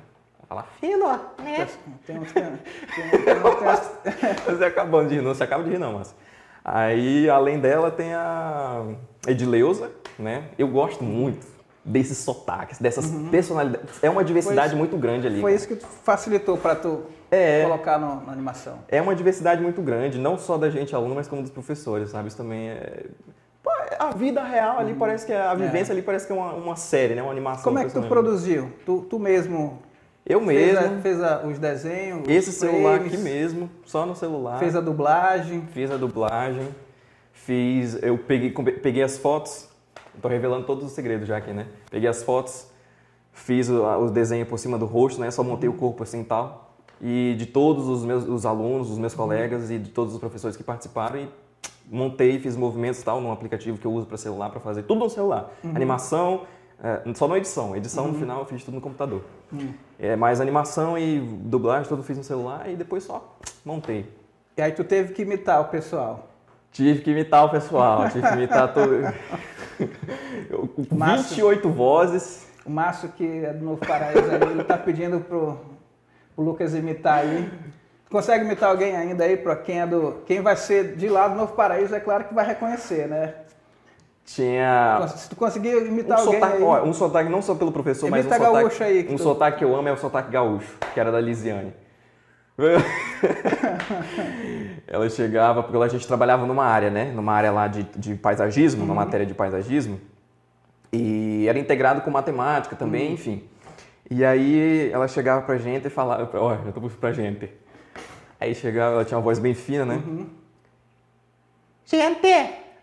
Fala, 0.51 0.67
fino, 0.81 1.07
né? 1.39 1.69
Tem 2.05 2.19
uns 2.19 2.33
que... 2.33 2.41
Você 4.51 4.65
acabando 4.65 5.09
de 5.09 5.15
rir, 5.15 5.23
não 5.23 5.33
se 5.33 5.45
acaba 5.45 5.63
de 5.63 5.71
rir 5.71 5.79
não, 5.79 5.93
mas... 5.93 6.13
Aí, 6.65 7.31
além 7.31 7.61
dela, 7.61 7.89
tem 7.89 8.13
a 8.15 8.83
Edileuza, 9.29 9.93
né? 10.19 10.49
Eu 10.59 10.67
gosto 10.67 11.05
muito 11.05 11.47
desses 11.85 12.19
sotaques, 12.19 12.81
dessas 12.81 13.05
uhum. 13.05 13.29
personalidades. 13.29 14.03
É 14.03 14.11
uma 14.11 14.25
diversidade 14.25 14.75
muito 14.75 14.97
grande 14.97 15.29
ali. 15.29 15.41
Foi 15.41 15.53
cara. 15.53 15.57
isso 15.57 15.69
que 15.69 15.87
facilitou 16.03 16.59
para 16.59 16.75
tu 16.75 17.05
é, 17.31 17.63
colocar 17.63 17.97
no, 17.97 18.27
na 18.27 18.33
animação. 18.33 18.81
É 18.89 19.01
uma 19.01 19.15
diversidade 19.15 19.63
muito 19.63 19.81
grande, 19.81 20.19
não 20.19 20.37
só 20.37 20.59
da 20.59 20.69
gente 20.69 20.97
aluno, 20.97 21.15
mas 21.15 21.29
como 21.29 21.43
dos 21.43 21.53
professores, 21.53 22.11
sabe? 22.11 22.27
Isso 22.27 22.37
também 22.37 22.71
é 22.71 23.05
a 23.99 24.11
vida 24.11 24.43
real 24.43 24.79
ali 24.79 24.93
uhum. 24.93 24.99
parece 24.99 25.27
que 25.27 25.33
é, 25.33 25.41
a 25.41 25.55
vivência 25.55 25.93
é. 25.93 25.95
ali 25.95 26.03
parece 26.03 26.27
que 26.27 26.33
é 26.33 26.35
uma, 26.35 26.53
uma 26.55 26.75
série, 26.75 27.15
né? 27.15 27.23
Uma 27.23 27.31
animação. 27.31 27.63
Como 27.63 27.79
é 27.79 27.85
que 27.85 27.93
tu 27.93 28.03
produziu? 28.03 28.73
Tu, 28.85 29.03
tu 29.03 29.19
mesmo 29.19 29.81
eu 30.33 30.45
fez 30.45 30.75
mesmo. 30.75 30.97
A, 30.97 31.01
fez 31.01 31.23
a, 31.23 31.47
os 31.47 31.59
desenhos. 31.59 32.29
Esse 32.29 32.51
os 32.51 32.57
celular 32.57 32.99
frames, 32.99 33.15
aqui 33.15 33.23
mesmo, 33.23 33.71
só 33.85 34.07
no 34.07 34.15
celular. 34.15 34.59
Fez 34.59 34.77
a 34.77 34.81
dublagem. 34.81 35.67
Fiz 35.73 35.91
a 35.91 35.97
dublagem. 35.97 36.69
Fiz. 37.33 38.01
Eu 38.03 38.19
peguei, 38.19 38.51
peguei 38.51 39.03
as 39.03 39.19
fotos. 39.19 39.69
Estou 40.15 40.31
revelando 40.31 40.67
todos 40.67 40.85
os 40.85 40.93
segredos 40.93 41.27
já 41.27 41.37
aqui, 41.37 41.53
né? 41.53 41.67
Peguei 41.91 42.09
as 42.09 42.23
fotos, 42.23 42.67
fiz 43.33 43.69
o, 43.71 43.83
o 43.83 44.11
desenho 44.11 44.45
por 44.45 44.59
cima 44.59 44.77
do 44.77 44.85
rosto, 44.87 45.21
né? 45.21 45.31
Só 45.31 45.43
montei 45.43 45.69
o 45.69 45.73
corpo 45.73 46.03
assim 46.03 46.21
e 46.21 46.25
tal. 46.25 46.75
E 47.01 47.35
de 47.39 47.47
todos 47.47 47.89
os 47.89 48.05
meus 48.05 48.29
os 48.29 48.45
alunos, 48.45 48.91
os 48.91 48.99
meus 48.99 49.15
colegas 49.15 49.71
e 49.71 49.79
de 49.79 49.91
todos 49.91 50.13
os 50.13 50.21
professores 50.21 50.57
que 50.57 50.63
participaram 50.63 51.21
e 51.21 51.29
montei, 51.91 52.39
fiz 52.39 52.57
movimentos 52.57 53.03
tal 53.03 53.21
num 53.21 53.33
aplicativo 53.33 53.79
que 53.79 53.87
eu 53.87 53.93
uso 53.93 54.07
para 54.07 54.17
celular 54.19 54.51
para 54.51 54.61
fazer 54.61 54.83
tudo 54.83 55.01
no 55.01 55.11
celular. 55.11 55.51
Uhum. 55.65 55.71
Animação, 55.75 56.43
é, 56.83 57.03
só 57.15 57.27
na 57.27 57.39
edição. 57.39 57.75
Edição 57.75 58.05
uhum. 58.05 58.13
no 58.13 58.19
final 58.19 58.41
eu 58.41 58.47
fiz 58.47 58.63
tudo 58.63 58.75
no 58.75 58.81
computador. 58.81 59.23
Uhum. 59.53 59.73
É, 60.03 60.17
mas 60.17 60.41
animação 60.41 60.97
e 60.97 61.21
dublagem 61.21 61.87
tudo 61.87 62.03
fiz 62.03 62.17
no 62.17 62.25
celular 62.25 62.71
e 62.71 62.75
depois 62.75 63.05
só 63.05 63.37
montei. 63.63 64.11
E 64.57 64.63
aí 64.63 64.73
tu 64.73 64.83
teve 64.83 65.13
que 65.13 65.23
imitar 65.23 65.61
o 65.61 65.67
pessoal? 65.67 66.31
Tive 66.73 67.03
que 67.03 67.11
imitar 67.11 67.45
o 67.45 67.51
pessoal, 67.51 68.09
tive 68.11 68.27
que 68.27 68.35
imitar 68.35 68.73
todo. 68.73 68.91
28 70.91 71.69
vozes. 71.69 72.49
O 72.65 72.71
Márcio, 72.71 73.11
que 73.11 73.45
é 73.45 73.53
do 73.53 73.65
Novo 73.65 73.87
Paraíso, 73.87 74.31
ele 74.51 74.63
está 74.63 74.79
pedindo 74.79 75.21
pro, 75.21 75.59
pro 76.35 76.45
Lucas 76.45 76.75
imitar 76.75 77.19
aí. 77.19 77.51
Consegue 78.11 78.45
imitar 78.45 78.71
alguém 78.71 78.97
ainda 78.97 79.25
aí 79.25 79.37
para 79.37 79.55
quem 79.57 79.81
é 79.81 79.87
do. 79.87 80.23
Quem 80.25 80.41
vai 80.41 80.57
ser 80.57 80.97
de 80.97 81.09
lá 81.09 81.29
do 81.29 81.37
Novo 81.37 81.55
Paraíso, 81.55 81.95
é 81.95 82.01
claro 82.01 82.25
que 82.25 82.35
vai 82.35 82.47
reconhecer, 82.47 83.07
né? 83.07 83.35
Tinha. 84.25 85.07
Se 85.09 85.29
tu 85.29 85.37
conseguir 85.37 85.87
imitar 85.87 86.19
um 86.19 86.23
alguém. 86.23 86.41
Sotaque, 86.41 86.57
aí, 86.57 86.63
ó, 86.63 86.85
um 86.85 86.93
sotaque 86.93 87.31
não 87.31 87.43
só 87.43 87.55
pelo 87.55 87.73
professor, 87.73 88.11
mas 88.11 88.27
um 88.27 88.31
sotaque. 88.31 88.83
Aí, 88.83 89.09
um 89.11 89.17
tu... 89.17 89.23
sotaque 89.23 89.59
que 89.59 89.65
eu 89.65 89.75
amo 89.75 89.89
é 89.89 89.93
o 89.93 89.97
sotaque 89.97 90.31
gaúcho, 90.31 90.77
que 90.95 91.01
era 91.01 91.11
da 91.11 91.21
Lisiane. 91.21 91.73
ela 94.87 95.09
chegava, 95.09 95.63
porque 95.63 95.77
lá 95.77 95.87
a 95.87 95.89
gente 95.89 96.07
trabalhava 96.07 96.47
numa 96.47 96.65
área, 96.65 96.91
né? 96.91 97.11
Numa 97.13 97.33
área 97.33 97.51
lá 97.51 97.67
de, 97.67 97.85
de 97.97 98.15
paisagismo, 98.15 98.83
uhum. 98.83 98.89
numa 98.89 99.05
matéria 99.05 99.25
de 99.25 99.35
paisagismo. 99.35 100.01
E 100.93 101.47
era 101.49 101.59
integrado 101.59 102.03
com 102.03 102.11
matemática 102.11 102.77
também, 102.77 103.09
uhum. 103.09 103.15
enfim. 103.15 103.45
E 104.11 104.25
aí 104.25 104.91
ela 104.93 105.09
chegava 105.09 105.43
pra 105.43 105.57
gente 105.57 105.87
e 105.87 105.91
falava, 105.91 106.29
ó, 106.35 106.49
oh, 106.49 106.67
eu 106.67 106.73
tô 106.73 106.81
pra 106.91 107.13
gente. 107.13 107.51
Aí 108.41 108.55
chegava, 108.55 108.97
ela 108.97 109.05
tinha 109.05 109.17
uma 109.17 109.25
voz 109.25 109.39
bem 109.39 109.55
fina, 109.55 109.85
né? 109.85 109.95
Uhum. 109.95 110.27
Gente, 111.85 112.21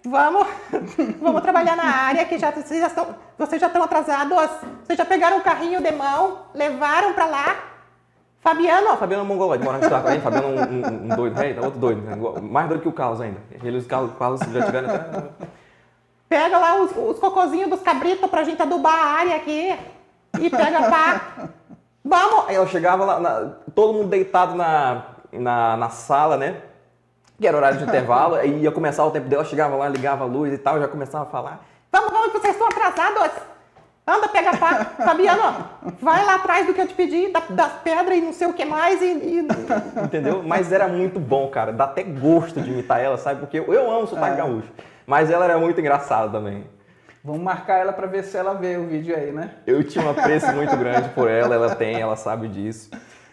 vamos, 0.06 0.48
vamos 1.22 1.42
trabalhar 1.42 1.76
na 1.76 1.84
área 1.84 2.26
que 2.26 2.38
já, 2.38 2.52
vocês, 2.52 2.80
já 2.80 2.88
estão, 2.88 3.16
vocês 3.38 3.62
já 3.62 3.68
estão 3.68 3.84
atrasados. 3.84 4.38
Vocês 4.84 4.98
já 4.98 5.06
pegaram 5.06 5.38
o 5.38 5.42
carrinho 5.42 5.82
de 5.82 5.92
mão, 5.92 6.40
levaram 6.54 7.14
pra 7.14 7.26
lá. 7.26 7.56
Fabiano. 8.40 8.96
Fabiano 8.98 9.24
é 9.24 9.26
mongoloide, 9.28 9.64
mora 9.64 9.78
no 9.78 9.90
com 9.90 9.96
a 9.96 10.20
Fabiano 10.20 10.48
é 10.48 10.66
um, 10.66 10.74
um, 10.74 11.12
um 11.12 11.16
doido, 11.16 11.42
é, 11.42 11.60
outro 11.60 11.80
doido. 11.80 12.02
Né? 12.02 12.16
Mais 12.42 12.68
doido 12.68 12.82
que 12.82 12.88
o 12.88 12.94
Carlos 12.94 13.20
ainda. 13.20 13.40
Ele 13.64 13.78
os 13.78 13.88
Carlos, 13.88 14.12
Carlos 14.18 14.40
já 14.40 14.66
tiveram 14.66 14.90
até... 14.90 15.24
Pega 16.30 16.58
lá 16.58 16.82
os, 16.82 16.92
os 16.96 17.20
cocozinhos 17.20 17.70
dos 17.70 17.82
cabritos 17.82 18.30
pra 18.30 18.44
gente 18.44 18.62
adubar 18.62 18.94
a 18.94 19.20
área 19.20 19.36
aqui. 19.36 19.78
E 20.40 20.50
pega 20.50 20.90
pá. 20.90 21.50
Vamos! 22.04 22.50
Eu 22.50 22.68
chegava 22.68 23.04
lá, 23.04 23.20
na, 23.20 23.52
todo 23.74 23.94
mundo 23.94 24.08
deitado 24.08 24.56
na, 24.56 25.04
na, 25.32 25.78
na 25.78 25.90
sala, 25.90 26.38
né? 26.38 26.62
Que 27.40 27.48
era 27.48 27.56
horário 27.56 27.78
de 27.78 27.84
intervalo, 27.84 28.36
aí 28.36 28.62
ia 28.64 28.72
começar 28.72 29.06
o 29.06 29.12
tempo 29.12 29.28
dela, 29.28 29.44
chegava 29.46 29.76
lá, 29.76 29.88
ligava 29.88 30.24
a 30.24 30.28
luz 30.28 30.52
e 30.54 30.58
tal, 30.58 30.80
já 30.80 30.88
começava 30.88 31.24
a 31.26 31.28
falar. 31.28 31.64
Vamos, 31.92 32.10
vamos, 32.12 32.32
vocês 32.34 32.54
estão 32.54 32.68
atrasados! 32.68 33.32
Anda, 34.10 34.28
pega 34.30 34.52
a 34.52 34.58
pá. 34.58 34.86
Fabiano, 34.86 35.42
vai 36.02 36.26
lá 36.26 36.36
atrás 36.36 36.66
do 36.66 36.74
que 36.74 36.80
eu 36.80 36.88
te 36.88 36.94
pedi, 36.94 37.28
da- 37.32 37.44
das 37.50 37.74
pedras 37.84 38.18
e 38.18 38.22
não 38.22 38.32
sei 38.32 38.48
o 38.48 38.54
que 38.54 38.64
mais. 38.64 39.02
E, 39.02 39.06
e- 39.06 39.48
Entendeu? 40.02 40.42
Mas 40.44 40.72
era 40.72 40.88
muito 40.88 41.20
bom, 41.20 41.50
cara. 41.50 41.74
Dá 41.74 41.84
até 41.84 42.04
gosto 42.04 42.62
de 42.62 42.72
imitar 42.72 43.02
ela, 43.02 43.18
sabe? 43.18 43.42
Porque 43.42 43.60
eu, 43.60 43.74
eu 43.74 43.92
amo 43.92 44.08
sotaque 44.08 44.34
É. 44.36 44.38
gaúcho. 44.38 44.70
Mas 45.06 45.30
ela 45.30 45.44
era 45.44 45.58
muito 45.60 45.80
engraçada 45.82 46.30
também. 46.32 46.64
Vamos 47.22 47.42
marcar 47.42 47.80
ela 47.80 47.92
pra 47.92 48.08
ver 48.08 48.24
se 48.24 48.38
ela 48.38 48.54
vê 48.54 48.78
o 48.78 48.88
vídeo 48.88 49.14
aí, 49.14 49.32
né? 49.34 49.52
Eu 49.68 49.84
tinha 49.84 50.06
um 50.06 50.10
apreço 50.10 50.48
muito 50.54 50.76
grande 50.78 51.10
por 51.10 51.30
ela, 51.30 51.54
ela 51.54 51.76
tem, 51.76 52.00
ela 52.00 52.16
sabe 52.16 52.48
disso. 52.48 52.90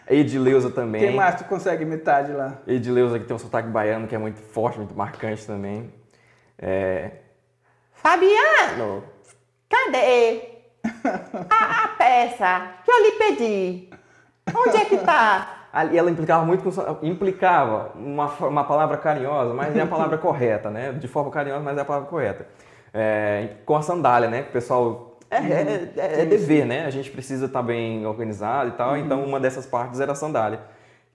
Edileuza 0.07 0.69
também. 0.69 1.01
Quem 1.01 1.15
mais 1.15 1.35
tu 1.35 1.45
consegue 1.45 1.83
imitar 1.83 2.23
de 2.23 2.31
lá? 2.31 2.59
Edileuza 2.67 3.19
que 3.19 3.25
tem 3.25 3.35
um 3.35 3.39
sotaque 3.39 3.69
baiano 3.69 4.07
que 4.07 4.15
é 4.15 4.17
muito 4.17 4.39
forte, 4.39 4.77
muito 4.77 4.95
marcante 4.95 5.45
também. 5.45 5.91
É... 6.57 7.11
Fabiano, 7.93 9.03
cadê 9.67 10.41
a, 11.49 11.83
a 11.83 11.87
peça 11.89 12.71
que 12.83 12.91
eu 12.91 13.03
lhe 13.03 13.11
pedi? 13.13 13.89
Onde 14.55 14.77
é 14.77 14.85
que 14.85 14.97
tá? 14.99 15.67
Ali 15.73 15.97
ela 15.97 16.09
implicava 16.09 16.45
muito 16.45 16.63
com 16.63 17.05
implicava 17.05 17.91
uma, 17.95 18.27
uma 18.27 18.63
palavra 18.63 18.97
carinhosa, 18.97 19.53
mas 19.53 19.75
é 19.75 19.81
a 19.81 19.87
palavra 19.87 20.17
correta, 20.17 20.69
né? 20.69 20.93
De 20.93 21.07
forma 21.07 21.31
carinhosa, 21.31 21.63
mas 21.63 21.77
é 21.77 21.81
a 21.81 21.85
palavra 21.85 22.07
correta. 22.07 22.47
É, 22.93 23.49
com 23.65 23.75
a 23.75 23.81
sandália, 23.81 24.29
né? 24.29 24.43
Que 24.43 24.49
o 24.49 24.53
pessoal 24.53 25.14
é, 25.29 25.37
é, 25.37 25.91
é- 25.97 26.21
é 26.21 26.25
dever, 26.25 26.65
né? 26.65 26.85
A 26.85 26.89
gente 26.89 27.09
precisa 27.11 27.45
estar 27.45 27.61
bem 27.61 28.05
organizado 28.05 28.69
e 28.69 28.73
tal. 28.73 28.95
Então 28.97 29.23
uma 29.23 29.39
dessas 29.39 29.65
partes 29.65 29.99
era 29.99 30.11
a 30.11 30.15
sandália, 30.15 30.59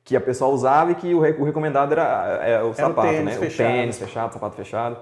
que 0.05 0.17
a 0.17 0.21
pessoa 0.21 0.51
usava 0.53 0.93
e 0.93 0.95
que 0.95 1.15
o, 1.15 1.21
re- 1.21 1.37
o 1.39 1.45
recomendado 1.45 1.93
era 1.93 2.41
é, 2.43 2.63
o 2.63 2.73
sapato, 2.75 3.09
tênis 3.09 3.25
né? 3.35 3.41
fechado. 3.41 3.69
O 3.69 3.73
tênis 3.73 3.99
fechado, 3.99 4.33
sapato 4.33 4.57
fechado. 4.57 4.97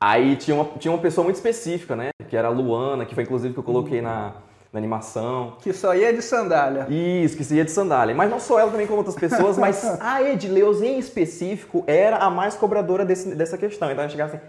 Aí 0.00 0.36
tinha 0.36 0.54
uma, 0.54 0.64
tinha 0.78 0.92
uma 0.92 1.00
pessoa 1.00 1.24
muito 1.24 1.36
específica, 1.36 1.96
né? 1.96 2.10
Que 2.28 2.36
era 2.36 2.48
a 2.48 2.50
Luana, 2.50 3.06
que 3.06 3.14
foi 3.14 3.24
inclusive 3.24 3.54
que 3.54 3.60
eu 3.60 3.64
coloquei 3.64 4.02
na, 4.02 4.32
na 4.72 4.78
animação. 4.78 5.56
Que 5.60 5.72
só 5.72 5.94
ia 5.94 6.12
de 6.12 6.20
sandália. 6.20 6.86
Isso, 6.90 7.34
que 7.36 7.42
seria 7.44 7.64
de 7.64 7.70
sandália. 7.70 8.14
Mas 8.14 8.28
não 8.30 8.38
só 8.38 8.58
ela 8.60 8.70
também 8.70 8.86
como 8.86 8.98
outras 8.98 9.16
pessoas, 9.16 9.56
mas 9.56 9.82
a 10.00 10.22
Edileuza 10.22 10.84
em 10.84 10.98
específico 10.98 11.82
era 11.86 12.18
a 12.18 12.28
mais 12.28 12.54
cobradora 12.54 13.06
desse- 13.06 13.34
dessa 13.34 13.56
questão. 13.56 13.90
Então 13.90 14.02
ela 14.02 14.10
chegava 14.10 14.36
assim, 14.36 14.44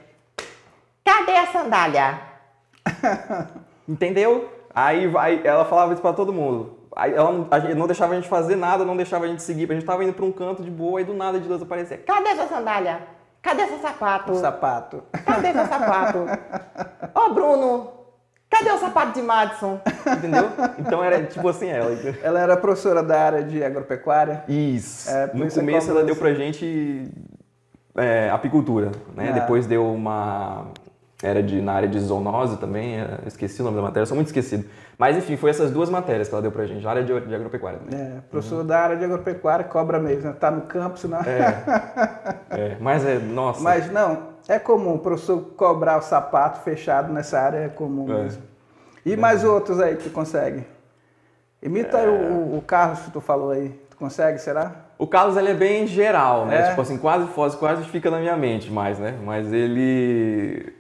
Cadê 1.06 1.38
a 1.38 1.48
sandália? 1.48 2.20
entendeu? 3.88 4.50
Aí 4.74 5.08
vai, 5.08 5.42
ela 5.44 5.66
falava 5.66 5.94
isso 5.94 6.02
pra 6.02 6.14
todo 6.14 6.32
mundo. 6.32 6.78
Aí 6.96 7.14
ela 7.14 7.32
não, 7.32 7.48
a 7.52 7.60
não 7.76 7.88
deixava 7.88 8.14
a 8.14 8.16
gente 8.16 8.28
fazer 8.28 8.56
nada, 8.56 8.84
não 8.84 8.98
deixava 8.98 9.26
a 9.26 9.28
gente 9.28 9.42
seguir. 9.42 9.70
A 9.70 9.74
gente 9.74 9.86
tava 9.86 10.04
indo 10.04 10.14
pra 10.14 10.26
um 10.26 10.32
canto 10.32 10.64
de 10.64 10.72
boa, 10.72 11.00
aí 11.00 11.06
do 11.06 11.14
nada 11.14 11.38
a 11.38 11.40
Edileuza 11.40 11.64
aparecia. 11.64 11.98
Cadê 11.98 12.30
essa 12.30 12.48
sandália? 12.48 13.02
Cadê 13.42 13.68
seu 13.68 13.80
sapato? 13.80 14.32
O 14.32 14.36
sapato. 14.36 15.04
Cadê 15.26 15.54
seu 15.54 15.66
sapato? 15.68 16.26
Ô, 17.14 17.34
Bruno, 17.34 17.92
cadê 18.50 18.72
o 18.72 18.78
sapato 18.78 19.14
de 19.14 19.22
Madison? 19.22 19.80
Entendeu? 20.18 20.50
Então 20.80 21.04
era 21.04 21.24
tipo 21.24 21.48
assim 21.48 21.70
ela. 21.70 21.92
Ela 22.22 22.40
era 22.40 22.58
professora 22.58 23.04
da 23.04 23.22
área 23.22 23.44
de 23.44 23.64
agropecuária. 23.64 24.44
Isso. 24.48 25.10
É, 25.10 25.32
no 25.34 25.46
isso 25.46 25.60
é 25.60 25.62
começo 25.62 25.92
ela 25.92 26.04
deu 26.04 26.16
pra 26.16 26.34
gente 26.34 27.12
é, 27.96 28.30
apicultura, 28.30 28.92
né? 29.16 29.30
É. 29.30 29.34
Depois 29.34 29.66
deu 29.66 29.86
uma 29.86 30.68
era 31.24 31.42
de 31.42 31.62
na 31.62 31.74
área 31.74 31.88
de 31.88 32.00
zoonose 32.00 32.58
também, 32.58 33.00
é, 33.00 33.20
esqueci 33.26 33.62
o 33.62 33.66
nome 33.66 33.78
da 33.78 33.82
matéria, 33.82 34.06
sou 34.06 34.16
muito 34.16 34.28
esquecido. 34.28 34.66
Mas 34.98 35.18
enfim, 35.18 35.36
foi 35.36 35.50
essas 35.50 35.72
duas 35.72 35.90
matérias 35.90 36.28
que 36.28 36.34
ela 36.36 36.42
deu 36.42 36.52
pra 36.52 36.66
gente, 36.66 36.86
a 36.86 36.90
área 36.90 37.04
de, 37.04 37.20
de 37.22 37.36
agropecuária. 37.36 37.80
É, 37.92 38.20
professora 38.30 38.64
da 38.64 38.80
área 38.80 38.98
de 38.98 39.04
agropecuária, 39.04 39.66
cobra 39.66 40.00
mesmo. 40.00 40.30
né? 40.30 40.36
Tá 40.40 40.52
no 40.52 40.62
campo, 40.62 40.98
senão... 41.00 41.20
É, 42.50 42.78
mas 42.80 43.06
é, 43.06 43.18
nossa. 43.20 43.62
Mas 43.62 43.92
não, 43.92 44.30
é 44.48 44.58
comum 44.60 44.96
o 44.96 45.00
professor 45.00 45.40
cobrar 45.56 45.98
o 45.98 46.02
sapato 46.02 46.62
fechado 46.62 47.12
nessa 47.12 47.40
área, 47.40 47.58
é 47.58 47.70
comum 47.70 48.12
É. 48.12 48.24
mesmo. 48.24 48.44
E 49.06 49.16
mais 49.16 49.44
outros 49.44 49.80
aí 49.80 49.96
que 49.96 50.04
tu 50.04 50.10
consegue? 50.10 50.66
Imita 51.62 51.98
aí 51.98 52.08
o, 52.08 52.58
o 52.58 52.62
Carlos 52.66 53.00
que 53.00 53.12
tu 53.12 53.22
falou 53.22 53.52
aí. 53.52 53.70
Tu 53.90 53.98
consegue, 53.98 54.38
será? 54.38 54.72
O 54.98 55.08
Carlos 55.08 55.38
ele 55.38 55.50
é 55.50 55.54
bem 55.54 55.88
geral, 55.88 56.46
né? 56.46 56.60
É. 56.60 56.70
Tipo 56.70 56.82
assim, 56.82 56.98
quase 56.98 57.28
foge, 57.28 57.58
quase 57.58 57.84
fica 57.86 58.12
na 58.12 58.20
minha 58.20 58.36
mente 58.36 58.72
mais, 58.72 59.00
né? 59.00 59.16
Mas 59.24 59.52
ele. 59.54 60.74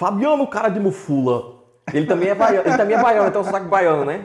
Fabiano, 0.00 0.46
cara 0.46 0.70
de 0.70 0.80
mufula. 0.80 1.56
Ele 1.92 2.06
também 2.06 2.30
é 2.30 2.34
baiano, 2.34 2.66
ele 2.66 2.76
também 2.78 2.96
é 2.96 3.02
baiano, 3.02 3.28
então 3.28 3.42
é 3.42 3.44
um 3.44 3.46
sotaque 3.46 3.66
baiano, 3.66 4.02
né? 4.06 4.24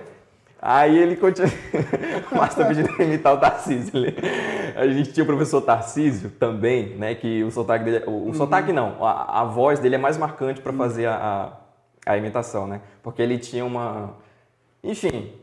Aí 0.62 0.98
ele 0.98 1.18
continua. 1.18 1.50
O 2.32 2.36
Márcio 2.38 2.62
tá 2.62 2.66
pedindo 2.70 2.88
pra 2.96 3.04
imitar 3.04 3.34
o 3.34 3.38
Tarcísio. 3.38 3.92
Ele- 3.98 4.16
A 4.74 4.88
gente 4.88 5.12
tinha 5.12 5.24
o 5.26 5.28
professor 5.28 5.62
Tarcísio 5.62 6.30
também, 6.40 6.96
né? 6.96 7.14
Que 7.14 7.44
o 7.44 7.52
sotaque 7.52 7.84
dele. 7.84 8.06
O, 8.08 8.30
o 8.30 8.34
sotaque 8.34 8.72
não, 8.72 9.04
a, 9.06 9.42
a 9.42 9.44
voz 9.44 9.78
dele 9.80 9.96
é 9.96 9.98
mais 9.98 10.18
marcante 10.18 10.62
para 10.62 10.72
fazer 10.72 11.08
a, 11.08 11.52
a, 12.06 12.14
a 12.14 12.18
imitação, 12.18 12.66
né? 12.68 12.80
Porque 13.04 13.22
ele 13.22 13.38
tinha 13.38 13.66
uma. 13.66 14.14
Enfim, 14.82 15.34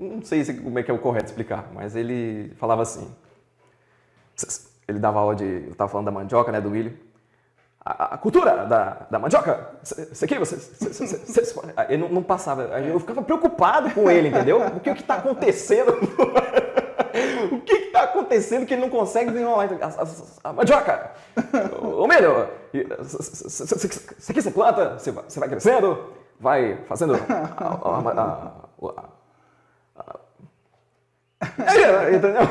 não 0.00 0.20
sei 0.22 0.44
se- 0.44 0.54
como 0.54 0.78
é 0.80 0.82
que 0.82 0.90
é 0.90 0.94
o 0.94 0.98
correto 0.98 1.26
explicar, 1.26 1.70
mas 1.72 1.94
ele 1.94 2.52
falava 2.56 2.82
assim. 2.82 3.08
Ele 4.88 4.98
dava 4.98 5.20
aula 5.20 5.36
de. 5.36 5.44
Eu 5.68 5.74
tava 5.76 5.90
falando 5.90 6.06
da 6.06 6.12
mandioca, 6.12 6.50
né? 6.50 6.60
Do 6.60 6.70
milho. 6.70 7.06
A, 7.90 8.18
cultura 8.18 8.66
da, 8.66 8.96
da 9.10 9.18
mandioca. 9.18 9.68
Isso 9.82 10.22
aqui, 10.24 10.38
você. 10.38 10.56
cê- 10.56 10.92
cê- 10.92 11.06
cê- 11.06 11.44
cê- 11.44 11.60
Ele 11.88 12.02
não, 12.02 12.08
não 12.10 12.22
passava. 12.22 12.62
Eu 12.80 13.00
ficava 13.00 13.22
preocupado 13.22 13.90
com 13.92 14.10
ele, 14.10 14.28
entendeu? 14.28 14.60
O 14.66 14.80
que, 14.80 14.90
o 14.90 14.94
que 14.94 15.02
tá 15.02 15.14
acontecendo? 15.14 15.92
o 17.52 17.60
que, 17.60 17.78
que 17.78 17.86
tá 17.90 18.02
acontecendo 18.02 18.66
que 18.66 18.74
ele 18.74 18.82
não 18.82 18.90
consegue 18.90 19.30
desenrolar? 19.30 19.68
A, 19.80 19.86
a- 19.86 20.50
a 20.50 20.52
mandioca! 20.52 21.10
Ô, 21.82 22.06
milho! 22.06 22.48
Isso 23.00 24.30
aqui 24.30 24.42
você 24.42 24.50
planta, 24.50 24.98
você 24.98 25.10
vai, 25.10 25.24
vai 25.36 25.48
crescendo, 25.48 25.98
vai 26.38 26.78
fazendo. 26.86 27.14
a- 27.14 29.17
É, 31.58 32.14
Entendeu? 32.14 32.42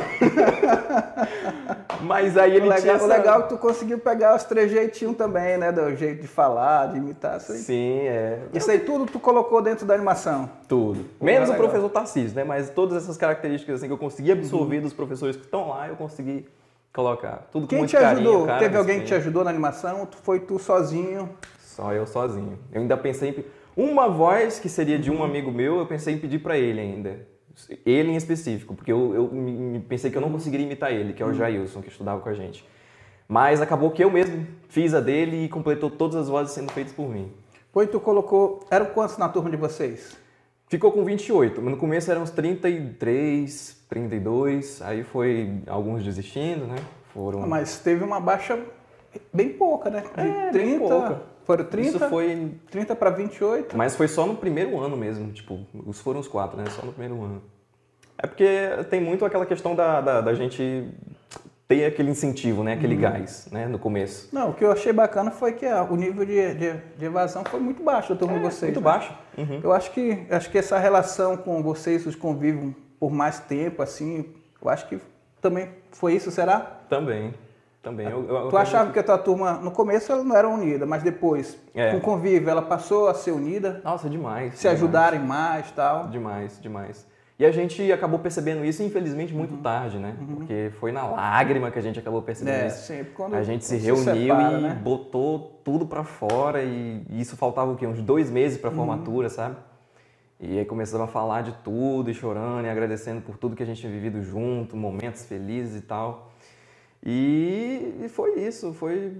Mas 2.02 2.38
aí 2.38 2.52
ele 2.56 2.68
o, 2.68 2.70
legal, 2.70 2.82
tinha 2.82 2.94
o 2.94 2.96
essa- 2.98 3.06
legal 3.08 3.40
é 3.40 3.44
que 3.44 3.50
tu 3.50 3.58
conseguiu 3.58 3.98
pegar 4.00 4.36
os 4.36 4.44
trejeitinhos 4.44 5.16
também, 5.18 5.58
né? 5.58 5.72
Do 5.72 5.96
jeito 5.96 6.22
de 6.22 6.28
falar, 6.28 6.88
de 6.92 6.98
imitar. 6.98 7.38
Isso 7.38 7.52
aí, 7.52 7.58
Sim, 7.60 8.00
é. 8.02 8.40
isso 8.54 8.70
aí 8.70 8.80
tudo 8.80 9.06
tu 9.12 9.20
colocou 9.20 9.62
dentro 9.62 9.86
da 9.86 9.94
animação. 9.96 10.50
Tudo. 10.68 11.06
Menos 11.20 11.50
o 11.50 11.54
legal. 11.54 11.68
professor 11.68 11.90
Tarcísio, 11.90 12.36
né? 12.36 12.44
Mas 12.44 12.70
todas 12.70 13.04
essas 13.04 13.18
características 13.18 13.78
assim, 13.78 13.88
que 13.88 13.94
eu 13.94 13.98
consegui 13.98 14.32
absorver 14.32 14.82
dos 14.82 14.94
professores 14.94 15.36
que 15.36 15.44
estão 15.44 15.70
lá, 15.70 15.88
eu 15.88 15.96
consegui 15.96 16.48
colocar. 16.94 17.48
Tudo 17.52 17.64
com 17.64 17.68
Quem 17.70 17.78
muito 17.80 17.90
te 17.90 17.98
carinho, 17.98 18.30
ajudou? 18.30 18.46
cara, 18.48 18.60
Teve 18.60 18.78
alguém 18.78 19.00
que 19.00 19.06
te 19.06 19.16
ajudou 19.16 19.44
na 19.44 19.50
animação? 19.50 20.08
Foi 20.24 20.40
tu 20.40 20.60
sozinho? 20.60 21.30
Só 21.60 21.94
eu 21.94 22.06
sozinho. 22.08 22.58
Eu 22.72 22.82
ainda 22.82 22.98
pensei 22.98 23.30
em... 23.30 23.46
Uma 23.76 24.08
voz 24.10 24.60
que 24.60 24.70
seria 24.70 24.96
Uhum. 24.96 25.02
de 25.02 25.12
um 25.12 25.24
amigo 25.24 25.52
meu, 25.52 25.78
eu 25.80 25.86
pensei 25.86 26.16
em 26.16 26.18
pedir 26.18 26.40
pra 26.40 26.58
ele 26.58 26.80
ainda. 26.82 27.20
Ele 27.86 28.12
em 28.12 28.16
específico, 28.16 28.74
porque 28.76 28.92
eu, 28.92 29.14
eu 29.16 29.82
pensei 29.90 30.10
que 30.12 30.18
eu 30.18 30.22
não 30.22 30.32
conseguiria 30.32 30.66
imitar 30.66 30.92
ele, 30.92 31.14
que 31.14 31.22
é 31.22 31.26
o 31.26 31.30
Uhum. 31.30 31.36
Jailson, 31.36 31.82
que 31.82 31.90
estudava 31.90 32.22
com 32.22 32.30
a 32.30 32.34
gente. 32.34 32.64
Mas 33.28 33.62
acabou 33.62 33.92
que 33.92 34.04
eu 34.04 34.10
mesmo 34.12 34.46
fiz 34.70 34.94
a 34.94 35.00
dele 35.02 35.46
e 35.46 35.50
completou 35.50 35.90
todas 35.90 36.16
as 36.16 36.30
vozes 36.30 36.54
sendo 36.54 36.72
feitas 36.72 36.94
por 36.94 37.10
mim. 37.10 37.32
Foi 37.74 37.86
tu 37.88 38.00
colocou. 38.00 38.62
Eram 38.72 38.86
quantos 38.88 39.18
na 39.18 39.28
turma 39.28 39.50
de 39.50 39.58
vocês? 39.58 40.16
Ficou 40.70 40.92
com 40.92 41.04
28, 41.04 41.62
mas 41.62 41.72
no 41.72 41.78
começo 41.78 42.10
eram 42.12 42.24
uns 42.24 42.32
33, 42.32 43.86
32, 43.90 44.82
aí 44.82 45.04
foi 45.04 45.62
alguns 45.68 46.04
desistindo, 46.04 46.66
né? 46.66 46.76
Foram. 47.14 47.44
Ah, 47.44 47.48
Mas 47.48 47.80
teve 47.80 48.04
uma 48.04 48.20
baixa 48.20 48.60
bem 49.34 49.50
pouca, 49.50 49.90
né? 49.90 50.04
De 50.16 50.22
É, 50.22 50.52
bem 50.52 50.52
30. 50.52 50.80
pouca. 50.80 51.22
Foram 51.48 51.64
30? 51.64 51.88
Isso 51.88 52.10
foi. 52.10 52.52
30 52.70 52.94
para 52.94 53.10
28. 53.10 53.78
Mas 53.78 53.96
foi 53.96 54.10
só 54.10 54.26
no 54.26 54.36
primeiro 54.36 54.78
ano 54.78 54.98
mesmo, 54.98 55.32
tipo, 55.32 55.66
os 55.86 55.98
foram 56.02 56.20
os 56.20 56.28
quatro, 56.28 56.58
né? 56.58 56.66
Só 56.70 56.86
no 56.86 56.92
primeiro 56.92 57.24
ano. 57.24 57.42
É 58.18 58.28
porque 58.28 58.46
tem 58.90 59.00
muito 59.00 59.24
aquela 59.24 59.46
questão 59.46 59.74
da, 59.74 60.02
da, 60.02 60.20
da 60.20 60.34
gente 60.34 60.92
ter 61.66 61.86
aquele 61.86 62.12
incentivo, 62.12 62.66
né? 62.66 62.74
Aquele 62.74 62.98
gás, 62.98 63.48
né? 63.50 63.66
No 63.66 63.80
começo. 63.80 64.28
Não, 64.34 64.50
o 64.50 64.54
que 64.54 64.66
eu 64.66 64.72
achei 64.74 64.92
bacana 64.92 65.32
foi 65.32 65.54
que 65.54 65.66
ah, 65.66 65.88
o 65.90 65.96
nível 65.96 66.26
de, 66.26 66.54
de, 66.56 66.74
de 66.98 67.06
evasão 67.06 67.46
foi 67.46 67.62
muito 67.62 67.82
baixo 67.82 68.14
da 68.14 68.20
turma 68.20 68.36
de 68.38 68.44
vocês. 68.44 68.64
É, 68.64 68.66
Muito 68.66 68.82
né? 68.82 68.84
baixo. 68.84 69.14
Uhum. 69.38 69.62
Eu 69.64 69.72
acho 69.72 69.92
que, 69.92 70.26
acho 70.30 70.52
que 70.52 70.58
essa 70.58 70.78
relação 70.78 71.38
com 71.38 71.64
vocês, 71.64 72.06
os 72.06 72.16
convivem 72.16 72.76
por 73.00 73.10
mais 73.10 73.40
tempo, 73.40 73.82
assim, 73.82 74.26
eu 74.62 74.70
acho 74.70 74.86
que 74.90 75.00
também 75.42 75.70
foi 75.92 76.14
isso, 76.14 76.30
será? 76.30 76.60
Também. 76.90 77.34
Também. 77.90 78.08
Eu, 78.10 78.28
eu, 78.28 78.50
Tu 78.50 78.58
achava 78.58 78.92
que 78.92 79.00
a 79.00 79.04
tua 79.04 79.18
turma, 79.18 79.54
no 79.54 79.72
começo 79.72 80.12
ela 80.12 80.24
não 80.24 80.36
era 80.36 80.48
unida, 80.50 80.86
mas 80.86 81.04
depois, 81.04 81.58
É. 81.74 81.92
com 81.92 81.98
o 81.98 82.02
convívio, 82.02 82.50
ela 82.50 82.62
passou 82.62 83.08
a 83.08 83.14
ser 83.14 83.32
unida, 83.32 83.82
Nossa, 83.84 84.10
demais. 84.10 84.56
se 84.56 84.62
demais. 84.62 84.78
ajudarem 84.78 85.20
mais 85.22 85.70
e 85.70 85.74
tal. 85.74 86.08
Demais, 86.08 86.60
demais. 86.62 87.08
E 87.40 87.46
a 87.46 87.52
gente 87.52 87.90
acabou 87.92 88.18
percebendo 88.18 88.66
isso, 88.66 88.82
infelizmente, 88.82 89.32
muito 89.34 89.54
Uhum. 89.54 89.62
tarde, 89.62 90.00
né? 90.00 90.16
Porque 90.36 90.72
foi 90.80 90.92
na 90.92 91.06
lágrima 91.08 91.70
que 91.70 91.78
a 91.78 91.82
gente 91.82 92.00
acabou 92.00 92.22
percebendo 92.22 92.56
É, 92.64 92.68
isso. 92.68 92.88
sempre 92.88 93.14
quando 93.14 93.36
A 93.36 93.44
gente 93.44 93.64
se 93.64 93.76
quando 93.78 93.84
reuniu 93.86 94.36
separa, 94.36 94.58
e 94.58 94.62
né? 94.64 94.80
botou 94.82 95.62
tudo 95.64 95.86
pra 95.86 96.04
fora 96.04 96.64
e 96.64 97.06
isso 97.12 97.38
faltava 97.38 97.72
o 97.72 97.76
quê? 97.76 97.86
Uns 97.86 98.02
dois 98.02 98.32
meses 98.32 98.56
Uhum. 98.58 98.62
pra 98.62 98.72
formatura, 98.72 99.30
sabe? 99.30 99.56
E 100.40 100.58
aí 100.60 100.66
começamos 100.66 101.08
a 101.08 101.12
falar 101.12 101.42
de 101.42 101.52
tudo 101.64 102.10
e 102.12 102.14
chorando 102.14 102.66
e 102.66 102.70
agradecendo 102.70 103.22
por 103.22 103.38
tudo 103.38 103.56
que 103.56 103.64
a 103.64 103.66
gente 103.66 103.80
tinha 103.82 103.92
vivido 103.92 104.22
junto, 104.24 104.76
momentos 104.76 105.24
felizes 105.26 105.76
e 105.78 105.82
tal. 105.82 106.32
E, 107.10 108.02
e 108.04 108.10
foi 108.10 108.38
isso, 108.42 108.74
foi 108.74 109.14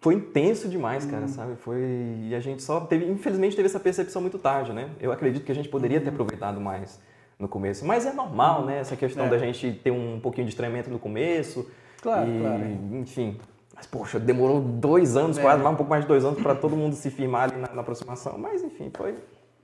foi 0.00 0.14
intenso 0.14 0.66
demais, 0.66 1.04
cara, 1.04 1.28
sabe? 1.28 1.54
Foi 1.56 1.78
e 2.22 2.34
a 2.34 2.40
gente 2.40 2.62
só 2.62 2.80
teve, 2.80 3.04
infelizmente 3.04 3.54
teve 3.54 3.66
essa 3.66 3.78
percepção 3.78 4.22
muito 4.22 4.38
tarde, 4.38 4.72
né? 4.72 4.88
Eu 4.98 5.12
acredito 5.12 5.44
que 5.44 5.52
a 5.52 5.54
gente 5.54 5.68
poderia 5.68 6.00
ter 6.00 6.08
aproveitado 6.08 6.58
mais 6.58 6.98
no 7.38 7.46
começo, 7.46 7.84
mas 7.84 8.06
é 8.06 8.12
normal, 8.14 8.64
né? 8.64 8.78
Essa 8.78 8.96
questão 8.96 9.26
É. 9.26 9.28
da 9.28 9.36
gente 9.38 9.70
ter 9.84 9.90
um 9.90 10.18
pouquinho 10.20 10.46
de 10.46 10.52
estranhamento 10.52 10.88
no 10.90 10.98
começo, 10.98 11.70
Claro, 12.00 12.28
e, 12.30 12.40
claro. 12.40 12.64
enfim. 12.94 13.38
Mas 13.76 13.86
poxa, 13.86 14.18
demorou 14.18 14.60
dois 14.60 15.16
anos, 15.16 15.36
É. 15.38 15.42
quase 15.42 15.62
mais 15.62 15.74
um 15.74 15.76
pouco 15.76 15.90
mais 15.90 16.02
de 16.04 16.08
dois 16.08 16.24
anos 16.24 16.40
para 16.42 16.54
todo 16.54 16.74
mundo 16.74 16.96
se 16.96 17.10
firmar 17.10 17.50
ali 17.50 17.60
na, 17.60 17.68
na 17.74 17.82
aproximação, 17.82 18.38
mas 18.38 18.62
enfim, 18.64 18.90
foi, 18.96 19.14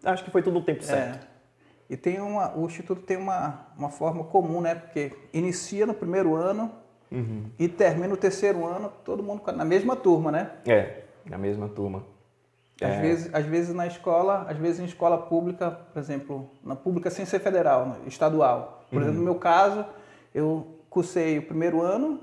acho 0.05 0.23
que 0.23 0.31
foi 0.31 0.43
tudo 0.43 0.55
no 0.55 0.63
tempo 0.63 0.85
certo. 0.85 1.25
É. 1.25 1.29
E 1.91 1.97
tem 1.97 2.21
uma, 2.21 2.55
o 2.57 2.67
Instituto 2.67 3.01
tem 3.01 3.17
uma, 3.17 3.67
uma 3.77 3.89
forma 3.89 4.23
comum, 4.25 4.61
né? 4.61 4.75
Porque 4.75 5.13
inicia 5.33 5.87
no 5.87 5.95
primeiro 5.95 6.35
ano 6.37 6.71
Uhum. 7.11 7.45
e 7.59 7.69
termina 7.69 8.09
no 8.09 8.17
terceiro 8.17 8.67
ano, 8.67 8.93
todo 9.05 9.23
mundo 9.23 9.43
na 9.55 9.65
mesma 9.65 9.97
turma, 9.97 10.31
né? 10.31 10.51
É, 10.67 11.03
na 11.29 11.39
mesma 11.39 11.69
turma. 11.69 12.03
Às, 12.81 12.91
É. 12.97 13.01
vezes, 13.01 13.35
às 13.35 13.45
vezes 13.47 13.75
na 13.75 13.87
escola, 13.87 14.47
às 14.49 14.57
vezes 14.57 14.79
em 14.81 14.85
escola 14.85 15.19
pública, 15.19 15.71
por 15.93 15.99
exemplo, 15.99 16.49
na 16.63 16.77
pública 16.77 17.11
sem 17.11 17.25
ser 17.25 17.41
federal, 17.41 17.87
né, 17.87 17.97
estadual. 18.07 18.85
Por 18.91 19.01
exemplo, 19.03 19.19
no 19.19 19.25
meu 19.25 19.35
caso, 19.35 19.85
eu 20.35 20.67
cursei 20.89 21.39
o 21.39 21.43
primeiro 21.43 21.81
ano 21.83 22.21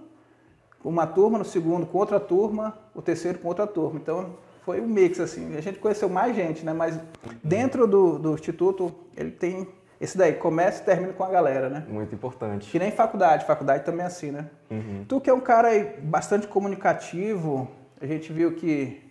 com 0.82 0.90
uma 0.90 1.06
turma, 1.08 1.38
no 1.38 1.46
segundo 1.46 1.86
com 1.86 1.98
outra 1.98 2.20
turma, 2.20 2.78
o 2.94 3.02
terceiro 3.02 3.40
com 3.40 3.48
outra 3.48 3.68
turma. 3.68 4.00
Então 4.00 4.30
foi 4.64 4.80
um 4.80 4.88
mix 4.88 5.20
assim. 5.20 5.56
A 5.58 5.62
gente 5.62 5.78
conheceu 5.80 6.08
mais 6.10 6.36
gente, 6.36 6.64
né? 6.66 6.74
Mas 6.74 7.00
dentro 7.44 7.86
do, 7.88 8.18
do 8.18 8.34
instituto 8.34 8.94
ele 9.18 9.32
tem 9.32 9.68
esse 10.06 10.18
daí, 10.18 10.34
começa 10.34 10.82
e 10.82 10.86
termina 10.86 11.14
com 11.14 11.24
a 11.24 11.30
galera, 11.30 11.70
né? 11.70 11.84
Muito 11.88 12.16
importante. 12.16 12.70
Que 12.72 12.80
nem 12.80 12.92
faculdade, 12.92 13.46
faculdade 13.46 13.84
também 13.84 14.04
é 14.04 14.08
assim, 14.08 14.32
né? 14.32 14.46
Uhum. 14.72 15.06
Tu 15.08 15.20
que 15.20 15.30
é 15.30 15.34
um 15.34 15.40
cara 15.40 15.68
aí 15.70 15.98
bastante 16.02 16.48
comunicativo, 16.48 17.70
a 18.02 18.06
gente 18.06 18.32
viu 18.32 18.54
que 18.54 19.02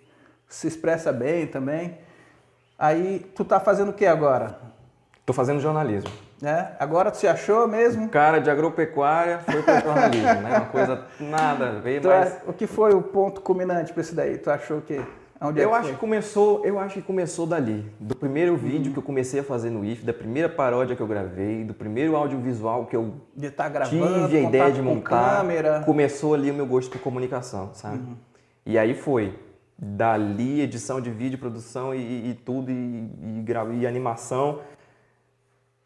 se 0.48 0.66
expressa 0.66 1.12
bem 1.12 1.46
também. 1.46 1.98
Aí 2.78 3.20
tu 3.34 3.44
tá 3.44 3.60
fazendo 3.60 3.90
o 3.90 3.92
que 3.92 4.06
agora? 4.06 4.58
Tô 5.26 5.32
fazendo 5.32 5.60
jornalismo. 5.60 6.10
Né? 6.40 6.72
Agora 6.78 7.10
tu 7.10 7.16
se 7.16 7.26
achou 7.26 7.66
mesmo? 7.66 8.08
cara 8.10 8.38
de 8.38 8.50
agropecuária 8.50 9.38
foi 9.38 9.62
para 9.62 9.80
jornalismo, 9.80 10.40
né? 10.42 10.56
Uma 10.58 10.66
coisa 10.66 11.04
nada 11.18 11.68
a 11.68 11.72
ver, 11.80 12.02
Tu 12.02 12.08
mas 12.08 12.34
é- 12.34 12.40
o 12.46 12.52
que 12.52 12.66
foi 12.66 12.92
o 12.94 13.00
ponto 13.00 13.40
culminante 13.40 13.92
para 13.92 14.02
isso 14.02 14.14
daí? 14.14 14.36
Tu 14.36 14.50
achou 14.50 14.80
que 14.82 15.00
onde 15.48 15.60
é 15.60 15.64
eu 15.64 15.70
que 15.70 15.74
acho 15.74 15.84
foi? 15.84 15.92
que 15.94 16.00
começou, 16.00 16.64
eu 16.64 16.78
acho 16.78 16.94
que 16.94 17.02
começou 17.02 17.46
dali, 17.46 17.84
do 18.00 18.14
primeiro 18.16 18.56
vídeo 18.56 18.92
que 18.92 18.98
eu 18.98 19.02
comecei 19.02 19.40
a 19.40 19.44
fazer 19.44 19.70
no 19.70 19.84
IF, 19.84 20.04
da 20.04 20.12
primeira 20.12 20.48
paródia 20.48 20.96
que 20.96 21.02
eu 21.02 21.06
gravei, 21.06 21.64
do 21.64 21.74
primeiro 21.74 22.16
audiovisual 22.16 22.86
que 22.86 22.96
eu 22.96 23.14
de 23.36 23.46
estar 23.46 23.68
gravando, 23.68 24.26
tive 24.26 24.38
a 24.38 24.48
ideia 24.48 24.72
de 24.72 24.82
montar, 24.82 25.36
câmera. 25.38 25.82
começou 25.84 26.34
ali 26.34 26.50
o 26.50 26.54
meu 26.54 26.66
gosto 26.66 26.90
por 26.90 27.00
comunicação, 27.00 27.70
sabe? 27.74 28.00
E 28.66 28.78
aí 28.78 28.94
foi 28.94 29.38
dali 29.78 30.60
edição 30.60 31.00
de 31.00 31.10
vídeo, 31.10 31.38
produção 31.38 31.94
e, 31.94 32.30
e 32.30 32.34
tudo 32.34 32.70
e, 32.70 32.74
e, 32.74 33.44
e 33.80 33.86
animação. 33.86 34.60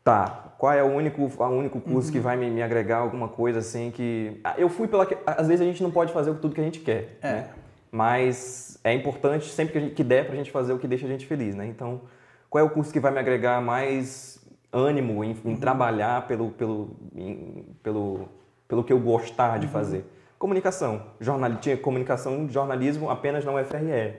Tá, 0.05 0.55
qual 0.57 0.73
é 0.73 0.83
o 0.83 0.87
único, 0.87 1.21
o 1.23 1.45
único 1.49 1.81
curso 1.81 2.11
que 2.11 2.19
vai 2.19 2.35
me, 2.37 2.49
me 2.49 2.63
agregar 2.63 2.99
alguma 2.99 3.29
coisa 3.29 3.59
assim 3.59 3.91
que... 3.91 4.41
Ah, 4.43 4.55
Eu 4.57 4.71
fui 4.71 4.89
pela... 4.89 5.07
Às 5.27 5.49
vezes 5.49 5.61
a 5.61 5.65
gente 5.65 5.83
não 5.83 5.91
pode 5.91 6.15
fazer 6.15 6.33
tudo 6.37 6.55
que 6.55 6.61
a 6.61 6.65
gente 6.65 6.81
quer, 6.81 7.19
É. 7.21 7.33
né? 7.33 7.49
Mas 7.91 8.79
é 8.85 8.93
importante 8.93 9.47
sempre 9.47 9.73
que, 9.73 9.79
a 9.79 9.81
gente, 9.81 9.95
que 9.95 10.05
der 10.05 10.27
pra 10.27 10.37
gente 10.37 10.51
fazer 10.51 10.73
o 10.73 10.79
que 10.79 10.87
deixa 10.89 11.07
a 11.07 11.09
gente 11.09 11.27
feliz, 11.27 11.55
né? 11.55 11.67
Então, 11.67 12.03
qual 12.51 12.63
é 12.63 12.67
o 12.67 12.71
curso 12.71 12.93
que 12.93 13.01
vai 13.01 13.11
me 13.13 13.19
agregar 13.19 13.61
mais 13.63 14.39
ânimo 14.73 15.25
em, 15.25 15.37
em 15.45 15.57
trabalhar 15.57 16.27
pelo, 16.27 16.51
pelo, 16.51 16.91
em- 17.17 17.65
pelo, 17.83 18.29
pelo 18.67 18.85
que 18.85 18.93
eu 18.93 18.99
gostar 19.01 19.59
de 19.59 19.67
fazer? 19.69 20.05
Comunicação. 20.39 21.03
Jornal, 21.21 21.57
tinha 21.57 21.77
comunicação 21.77 22.45
e 22.47 22.53
jornalismo 22.53 23.11
apenas 23.11 23.45
na 23.45 23.53
UFRE. 23.53 24.15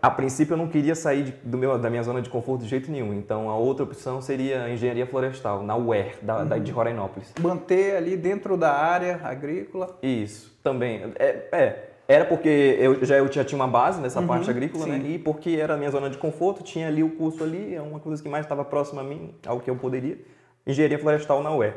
A 0.00 0.10
princípio 0.10 0.54
eu 0.54 0.58
não 0.58 0.66
queria 0.68 0.94
sair 0.96 1.22
de- 1.24 1.32
do 1.44 1.56
meu, 1.56 1.78
da 1.78 1.88
minha 1.88 2.02
zona 2.02 2.20
de 2.20 2.28
conforto 2.28 2.62
de 2.64 2.68
jeito 2.68 2.90
nenhum, 2.90 3.14
então 3.14 3.48
a 3.48 3.56
outra 3.56 3.84
opção 3.84 4.20
seria 4.20 4.68
engenharia 4.68 5.06
florestal, 5.06 5.62
na 5.62 5.76
UER, 5.76 6.16
da, 6.20 6.42
da- 6.42 6.58
de 6.58 6.72
Rorainópolis. 6.72 7.32
Manter 7.40 7.96
ali 7.96 8.16
dentro 8.16 8.56
da 8.56 8.72
área 8.72 9.20
agrícola. 9.22 9.96
Isso, 10.02 10.58
também. 10.60 11.12
É, 11.20 11.48
é, 11.52 11.91
era 12.08 12.24
porque 12.24 12.48
eu 12.48 13.04
já, 13.04 13.16
eu 13.16 13.30
já 13.30 13.44
tinha 13.44 13.56
uma 13.56 13.68
base 13.68 14.00
nessa 14.00 14.20
parte 14.22 14.50
agrícola, 14.50 14.86
né? 14.86 15.00
sim. 15.00 15.14
E 15.14 15.18
porque 15.18 15.50
era 15.50 15.74
a 15.74 15.76
minha 15.76 15.90
zona 15.90 16.10
de 16.10 16.18
conforto, 16.18 16.62
tinha 16.62 16.88
ali 16.88 17.02
o 17.02 17.10
curso 17.10 17.42
ali, 17.42 17.74
é 17.74 17.80
uma 17.80 18.00
coisa 18.00 18.22
que 18.22 18.28
mais 18.28 18.44
estava 18.44 18.64
próxima 18.64 19.00
a 19.00 19.04
mim, 19.04 19.34
ao 19.46 19.60
que 19.60 19.70
eu 19.70 19.76
poderia. 19.76 20.18
Engenharia 20.66 20.98
florestal 20.98 21.42
na 21.42 21.54
UER. 21.54 21.74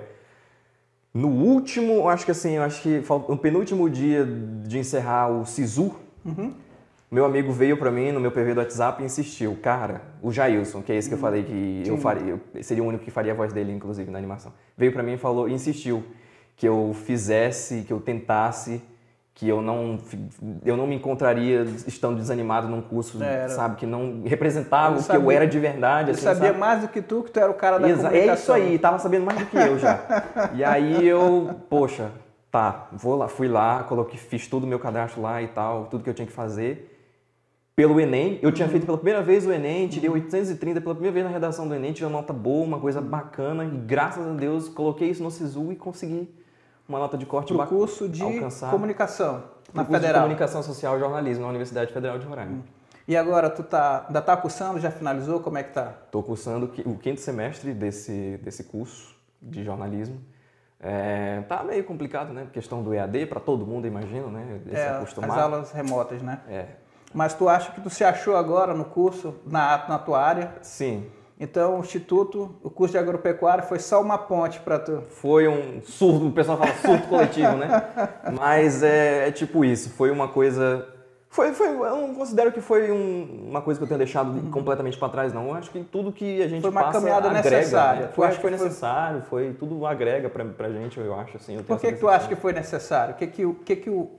No 1.13 1.29
último, 1.29 2.09
acho 2.09 2.25
que 2.25 2.31
assim, 2.31 2.57
acho 2.57 2.81
que 2.81 3.01
no 3.29 3.37
penúltimo 3.37 3.89
dia 3.89 4.27
de 4.65 4.77
encerrar 4.77 5.29
o 5.29 5.45
SISU, 5.45 5.95
meu 7.09 7.23
amigo 7.23 7.53
veio 7.53 7.77
pra 7.77 7.89
mim 7.89 8.11
no 8.11 8.19
meu 8.19 8.31
PV 8.31 8.53
do 8.53 8.59
WhatsApp 8.59 9.01
e 9.01 9.05
insistiu, 9.05 9.57
cara, 9.61 10.01
o 10.21 10.31
Jailson, 10.31 10.81
que 10.81 10.91
é 10.91 10.95
esse 10.95 11.07
que 11.07 11.15
eu 11.15 11.19
falei 11.19 11.43
que 11.43 11.83
eu 11.85 11.97
faria, 11.97 12.39
eu 12.53 12.63
seria 12.63 12.83
o 12.83 12.87
único 12.87 13.05
que 13.05 13.11
faria 13.11 13.31
a 13.31 13.35
voz 13.35 13.53
dele, 13.53 13.71
inclusive, 13.71 14.11
na 14.11 14.17
animação. 14.17 14.51
Veio 14.77 14.91
pra 14.91 15.01
mim 15.01 15.13
e 15.13 15.17
falou, 15.17 15.47
insistiu 15.47 16.03
que 16.57 16.67
eu 16.67 16.93
fizesse, 17.05 17.83
que 17.87 17.93
eu 17.93 18.01
tentasse, 18.01 18.81
que 19.35 19.49
eu 19.49 19.61
não, 19.61 19.99
eu 20.63 20.77
não 20.77 20.87
me 20.87 20.95
encontraria 20.95 21.63
estando 21.85 22.15
desanimado 22.15 22.69
num 22.69 22.81
curso, 22.81 23.21
Era. 23.21 23.49
sabe, 23.49 23.75
que 23.75 23.85
não 23.85 24.21
representava 24.23 24.93
Ele 24.95 25.01
o 25.01 25.03
que 25.03 25.11
eu 25.11 25.15
sabia- 25.19 25.35
era 25.35 25.45
de 25.45 25.59
verdade, 25.59 26.11
assim, 26.11 26.21
sabia 26.21 26.47
sabe? 26.47 26.57
mais 26.59 26.81
do 26.81 26.87
que 26.87 27.01
tu, 27.01 27.21
que 27.21 27.31
tu 27.31 27.39
era 27.39 27.51
o 27.51 27.53
cara 27.53 27.77
da 27.77 27.89
Exa- 27.89 28.07
é 28.07 28.11
comunicação. 28.11 28.33
isso 28.33 28.53
aí, 28.53 28.79
tava 28.79 28.97
sabendo 28.97 29.25
mais 29.25 29.37
do 29.37 29.45
que 29.45 29.57
eu 29.57 29.77
já. 29.77 29.99
e 30.55 30.63
aí 30.63 31.05
eu, 31.05 31.49
poxa, 31.69 32.11
tá, 32.49 32.87
vou 32.93 33.17
lá, 33.17 33.27
fui 33.27 33.49
lá, 33.49 33.83
coloquei, 33.83 34.17
fiz 34.17 34.47
tudo 34.47 34.65
meu 34.65 34.79
cadastro 34.79 35.21
lá 35.21 35.41
e 35.41 35.47
tal, 35.49 35.87
tudo 35.87 36.01
que 36.01 36.09
eu 36.09 36.13
tinha 36.13 36.25
que 36.25 36.31
fazer. 36.33 36.93
Pelo 37.75 37.99
Enem, 37.99 38.39
eu 38.41 38.53
tinha 38.53 38.69
feito 38.69 38.85
pela 38.85 38.97
primeira 38.97 39.21
vez 39.21 39.45
o 39.45 39.51
Enem, 39.51 39.89
tirei 39.89 40.09
830 40.09 40.79
pela 40.79 40.95
primeira 40.95 41.13
vez 41.13 41.25
na 41.25 41.31
redação 41.33 41.67
do 41.67 41.75
Enem, 41.75 41.91
tirei 41.91 42.07
uma 42.09 42.19
nota 42.21 42.31
boa, 42.31 42.65
uma 42.65 42.79
coisa 42.79 43.01
bacana, 43.01 43.65
e 43.65 43.69
graças 43.85 44.25
a 44.25 44.31
Deus 44.31 44.69
coloquei 44.69 45.09
isso 45.09 45.21
no 45.21 45.29
SISU 45.29 45.73
e 45.73 45.75
consegui 45.75 46.33
uma 46.87 46.99
nota 46.99 47.17
de 47.17 47.25
corte 47.25 47.53
bacana. 47.53 47.77
curso 47.77 48.07
de 48.09 48.21
alcançar. 48.21 48.71
comunicação 48.71 49.43
na 49.73 49.83
curso 49.83 49.91
de 49.91 49.99
Federal. 49.99 50.21
Comunicação 50.23 50.63
Social 50.63 50.97
e 50.97 50.99
Jornalismo 50.99 51.43
na 51.43 51.49
Universidade 51.49 51.91
Federal 51.93 52.17
de 52.19 52.25
Roraima. 52.25 52.59
E 53.07 53.15
agora 53.15 53.49
tu 53.49 53.61
tá, 53.63 54.05
ainda 54.07 54.21
tá 54.21 54.35
cursando, 54.35 54.79
já 54.79 54.89
finalizou? 54.89 55.39
Como 55.39 55.57
é 55.57 55.63
que 55.63 55.71
tá? 55.73 55.93
Estou 56.05 56.23
cursando 56.23 56.71
o 56.85 56.97
quinto 56.97 57.21
semestre 57.21 57.73
desse, 57.73 58.39
desse 58.43 58.63
curso 58.63 59.13
de 59.41 59.63
jornalismo. 59.63 60.19
É, 60.79 61.41
tá 61.47 61.63
meio 61.63 61.83
complicado, 61.83 62.33
né? 62.33 62.47
Questão 62.51 62.83
do 62.83 62.93
EAD 62.93 63.27
para 63.27 63.39
todo 63.39 63.65
mundo, 63.65 63.87
imagino, 63.87 64.29
né? 64.29 64.59
De 64.65 64.71
se 64.71 64.75
É, 64.75 64.89
acostumar. 64.89 65.31
as 65.31 65.37
aulas 65.37 65.71
remotas, 65.71 66.21
né? 66.21 66.39
É, 66.47 66.65
Mas 67.13 67.33
tu 67.33 67.47
acha 67.47 67.71
que 67.71 67.81
tu 67.81 67.89
se 67.89 68.03
achou 68.03 68.35
agora 68.35 68.73
no 68.73 68.85
curso, 68.85 69.35
na, 69.45 69.87
na 69.87 69.97
tua 69.99 70.21
área? 70.21 70.53
sim. 70.61 71.07
Então 71.39 71.77
o 71.77 71.79
Instituto, 71.81 72.55
o 72.63 72.69
curso 72.69 72.93
de 72.93 72.97
agropecuária 72.97 73.61
foi 73.63 73.77
só 73.79 74.01
uma 74.01 74.17
ponte 74.17 74.59
para 74.61 74.79
tu. 74.79 75.03
Foi 75.09 75.47
um 75.47 75.81
surto, 75.83 76.27
o 76.27 76.31
pessoal 76.31 76.57
fala 76.57 76.73
surto 76.75 77.07
coletivo, 77.09 77.57
né? 77.57 77.67
Mas 78.39 78.81
é, 78.81 79.27
é 79.27 79.31
tipo 79.31 79.65
isso, 79.65 79.89
foi 79.89 80.11
uma 80.11 80.29
coisa. 80.29 80.87
Foi, 81.29 81.51
foi, 81.51 81.67
eu 81.67 81.97
não 81.97 82.15
considero 82.15 82.49
que 82.53 82.61
foi 82.61 82.89
um- 82.89 83.47
uma 83.49 83.61
coisa 83.61 83.77
que 83.77 83.83
eu 83.83 83.87
tenha 83.89 83.97
deixado 83.97 84.49
completamente 84.49 84.97
para 84.97 85.09
trás, 85.09 85.33
não. 85.33 85.49
Eu 85.49 85.55
acho 85.55 85.69
que 85.69 85.83
tudo 85.83 86.09
que 86.13 86.41
a 86.41 86.47
gente 86.47 86.61
Foi 86.61 86.71
uma 86.71 86.83
passa 86.83 86.99
caminhada 86.99 87.27
agrega. 87.27 87.49
necessária. 87.57 88.01
Né? 88.03 88.07
Tu 88.07 88.13
Foi, 88.15 88.25
acha 88.25 88.31
acho 88.31 88.37
que 88.37 88.41
foi 88.41 88.51
necessário, 88.51 89.21
foi 89.29 89.53
tudo 89.53 89.85
agrega 89.85 90.29
pra, 90.29 90.45
pra 90.45 90.69
gente, 90.69 90.97
eu 90.97 91.13
acho. 91.13 91.35
Assim, 91.35 91.55
eu 91.57 91.63
Por 91.63 91.77
que, 91.77 91.91
que 91.91 91.99
tu 91.99 92.07
acha 92.07 92.29
que 92.29 92.35
foi 92.37 92.53
necessário? 92.53 93.13
O 93.15 93.17
que, 93.17 93.27
que, 93.27 93.53
que, 93.65 93.75
que 93.75 94.09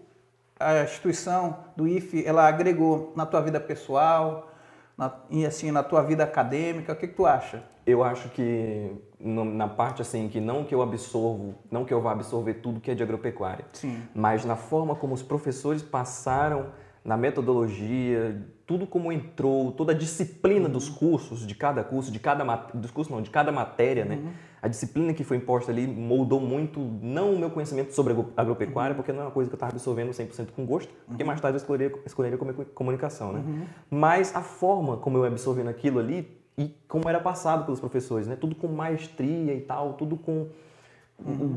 a 0.60 0.82
instituição 0.82 1.56
do 1.74 1.88
IFE 1.88 2.26
ela 2.26 2.46
agregou 2.46 3.14
na 3.16 3.24
tua 3.24 3.40
vida 3.40 3.58
pessoal 3.58 4.50
na, 4.96 5.12
e 5.30 5.44
assim 5.44 5.70
na 5.70 5.82
tua 5.82 6.02
vida 6.02 6.24
acadêmica? 6.24 6.92
O 6.92 6.96
que, 6.96 7.06
que 7.08 7.14
tu 7.14 7.26
acha? 7.26 7.62
Eu 7.86 8.02
acho 8.02 8.28
que 8.30 8.90
no- 9.20 9.44
na 9.44 9.68
parte 9.68 10.02
assim, 10.02 10.28
que 10.28 10.40
não 10.40 10.64
que 10.64 10.74
eu 10.74 10.82
absorvo, 10.82 11.54
não 11.70 11.84
que 11.84 11.94
eu 11.94 12.00
vá 12.00 12.12
absorver 12.12 12.54
tudo 12.54 12.80
que 12.80 12.90
é 12.90 12.94
de 12.94 13.02
agropecuária, 13.02 13.64
Sim. 13.72 14.02
mas 14.14 14.44
na 14.44 14.56
forma 14.56 14.94
como 14.96 15.14
os 15.14 15.22
professores 15.22 15.82
passaram, 15.82 16.66
na 17.06 17.16
metodologia, 17.16 18.44
tudo 18.66 18.86
como 18.86 19.12
entrou, 19.12 19.70
toda 19.70 19.92
a 19.92 19.94
disciplina 19.94 20.68
dos 20.68 20.88
cursos, 20.88 21.46
de 21.46 21.54
cada 21.54 21.84
curso, 21.84 22.10
de 22.10 22.18
cada 22.18 22.44
dos 22.74 22.90
cursos 22.90 23.14
não, 23.14 23.22
de 23.22 23.30
cada 23.30 23.52
matéria, 23.52 24.04
né? 24.04 24.18
A 24.60 24.68
disciplina 24.68 25.12
que 25.14 25.22
foi 25.22 25.36
imposta 25.36 25.70
ali 25.70 25.86
moldou 25.86 26.40
muito, 26.40 26.80
não 27.00 27.32
o 27.34 27.38
meu 27.38 27.48
conhecimento 27.50 27.92
sobre 27.94 28.12
agro- 28.12 28.32
agropecuária, 28.36 28.96
porque 28.96 29.12
não 29.12 29.20
é 29.20 29.24
uma 29.26 29.30
coisa 29.30 29.48
que 29.48 29.54
eu 29.54 29.56
estava 29.56 29.70
absorvendo 29.72 30.10
100% 30.10 30.48
com 30.56 30.66
gosto, 30.66 30.92
porque 31.06 31.22
mais 31.22 31.40
tarde 31.40 31.56
eu 31.56 31.58
escolheria, 31.60 31.96
escolheria 32.04 32.36
comu- 32.36 32.64
comunicação, 32.74 33.32
né? 33.32 33.44
Mas 33.88 34.34
a 34.34 34.40
forma 34.42 34.96
como 34.96 35.16
eu 35.18 35.22
ia 35.22 35.28
absorvendo 35.28 35.68
aquilo 35.68 36.00
ali 36.00 36.28
e 36.58 36.74
como 36.88 37.08
era 37.08 37.20
passado 37.20 37.64
pelos 37.64 37.78
professores, 37.78 38.26
né? 38.26 38.34
Tudo 38.34 38.56
com 38.56 38.66
maestria 38.66 39.54
e 39.54 39.60
tal, 39.60 39.92
tudo 39.92 40.16
com 40.16 40.48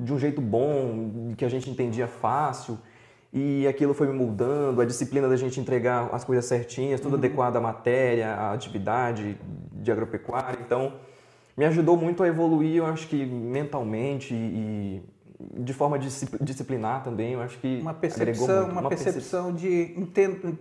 de 0.05 0.13
um 0.13 0.17
jeito 0.19 0.39
bom, 0.39 1.33
que 1.35 1.43
a 1.43 1.49
gente 1.49 1.69
entendia 1.69 2.07
fácil. 2.07 2.77
E 3.31 3.67
aquilo 3.67 3.93
foi 3.93 4.07
me 4.07 4.13
moldando, 4.13 4.81
a 4.81 4.85
disciplina 4.85 5.29
da 5.29 5.35
gente 5.35 5.59
entregar 5.59 6.09
as 6.11 6.23
coisas 6.23 6.45
certinhas, 6.45 6.99
tudo 6.99 7.15
adequado 7.15 7.57
à 7.57 7.61
matéria, 7.61 8.33
à 8.33 8.53
atividade 8.53 9.37
de 9.71 9.91
agropecuária. 9.91 10.57
Então, 10.65 10.93
me 11.55 11.65
ajudou 11.65 11.95
muito 11.95 12.23
a 12.23 12.27
evoluir, 12.27 12.77
eu 12.77 12.85
acho 12.87 13.07
que 13.07 13.23
mentalmente 13.25 14.33
e, 14.33 15.03
de 15.39 15.73
forma 15.73 15.99
disciplinar 15.99 17.03
também, 17.03 17.33
eu 17.33 17.41
acho 17.41 17.59
que 17.59 17.79
uma 17.81 17.93
percepção, 17.93 18.65
uma, 18.65 18.81
uma, 18.81 18.89
percepção 18.89 19.53
de 19.53 19.93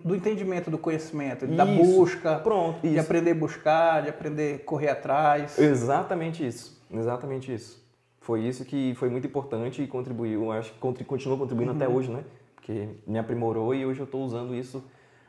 do 0.04 0.14
entendimento 0.14 0.70
do 0.70 0.76
conhecimento, 0.76 1.46
isso, 1.46 1.54
da 1.54 1.64
busca, 1.64 2.38
pronto, 2.40 2.80
de 2.82 2.88
isso. 2.88 3.00
aprender 3.00 3.30
a 3.30 3.34
buscar, 3.34 4.02
de 4.02 4.10
aprender 4.10 4.56
a 4.56 4.64
correr 4.64 4.90
atrás. 4.90 5.58
Exatamente 5.58 6.46
isso, 6.46 6.80
exatamente 6.92 7.52
isso. 7.52 7.82
Foi 8.20 8.42
isso 8.42 8.64
que 8.64 8.94
foi 8.96 9.08
muito 9.08 9.26
importante 9.26 9.82
e 9.82 9.86
contribuiu, 9.86 10.52
acho 10.52 10.72
que 10.74 11.04
continua 11.04 11.38
contribuindo 11.38 11.70
uhum. 11.72 11.76
até 11.76 11.88
hoje, 11.88 12.10
né? 12.10 12.24
Porque 12.68 12.86
me 13.06 13.18
aprimorou 13.18 13.74
e 13.74 13.86
hoje 13.86 14.00
eu 14.00 14.04
estou 14.04 14.22
usando 14.22 14.54
isso. 14.54 14.84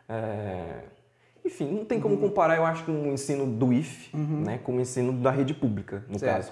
É... 0.10 0.82
Enfim, 1.46 1.72
não 1.72 1.86
tem 1.86 1.98
como 2.02 2.16
uhum. 2.16 2.22
comparar, 2.22 2.58
eu 2.58 2.66
acho, 2.66 2.84
com 2.84 2.92
o 2.92 3.14
ensino 3.14 3.48
do 3.48 3.72
IF, 3.72 4.14
uhum. 4.14 4.42
né? 4.42 4.60
Com 4.62 4.76
o 4.76 4.82
ensino 4.82 5.14
da 5.14 5.32
rede 5.32 5.54
pública, 5.54 6.04
no 6.10 6.20
certo. 6.20 6.52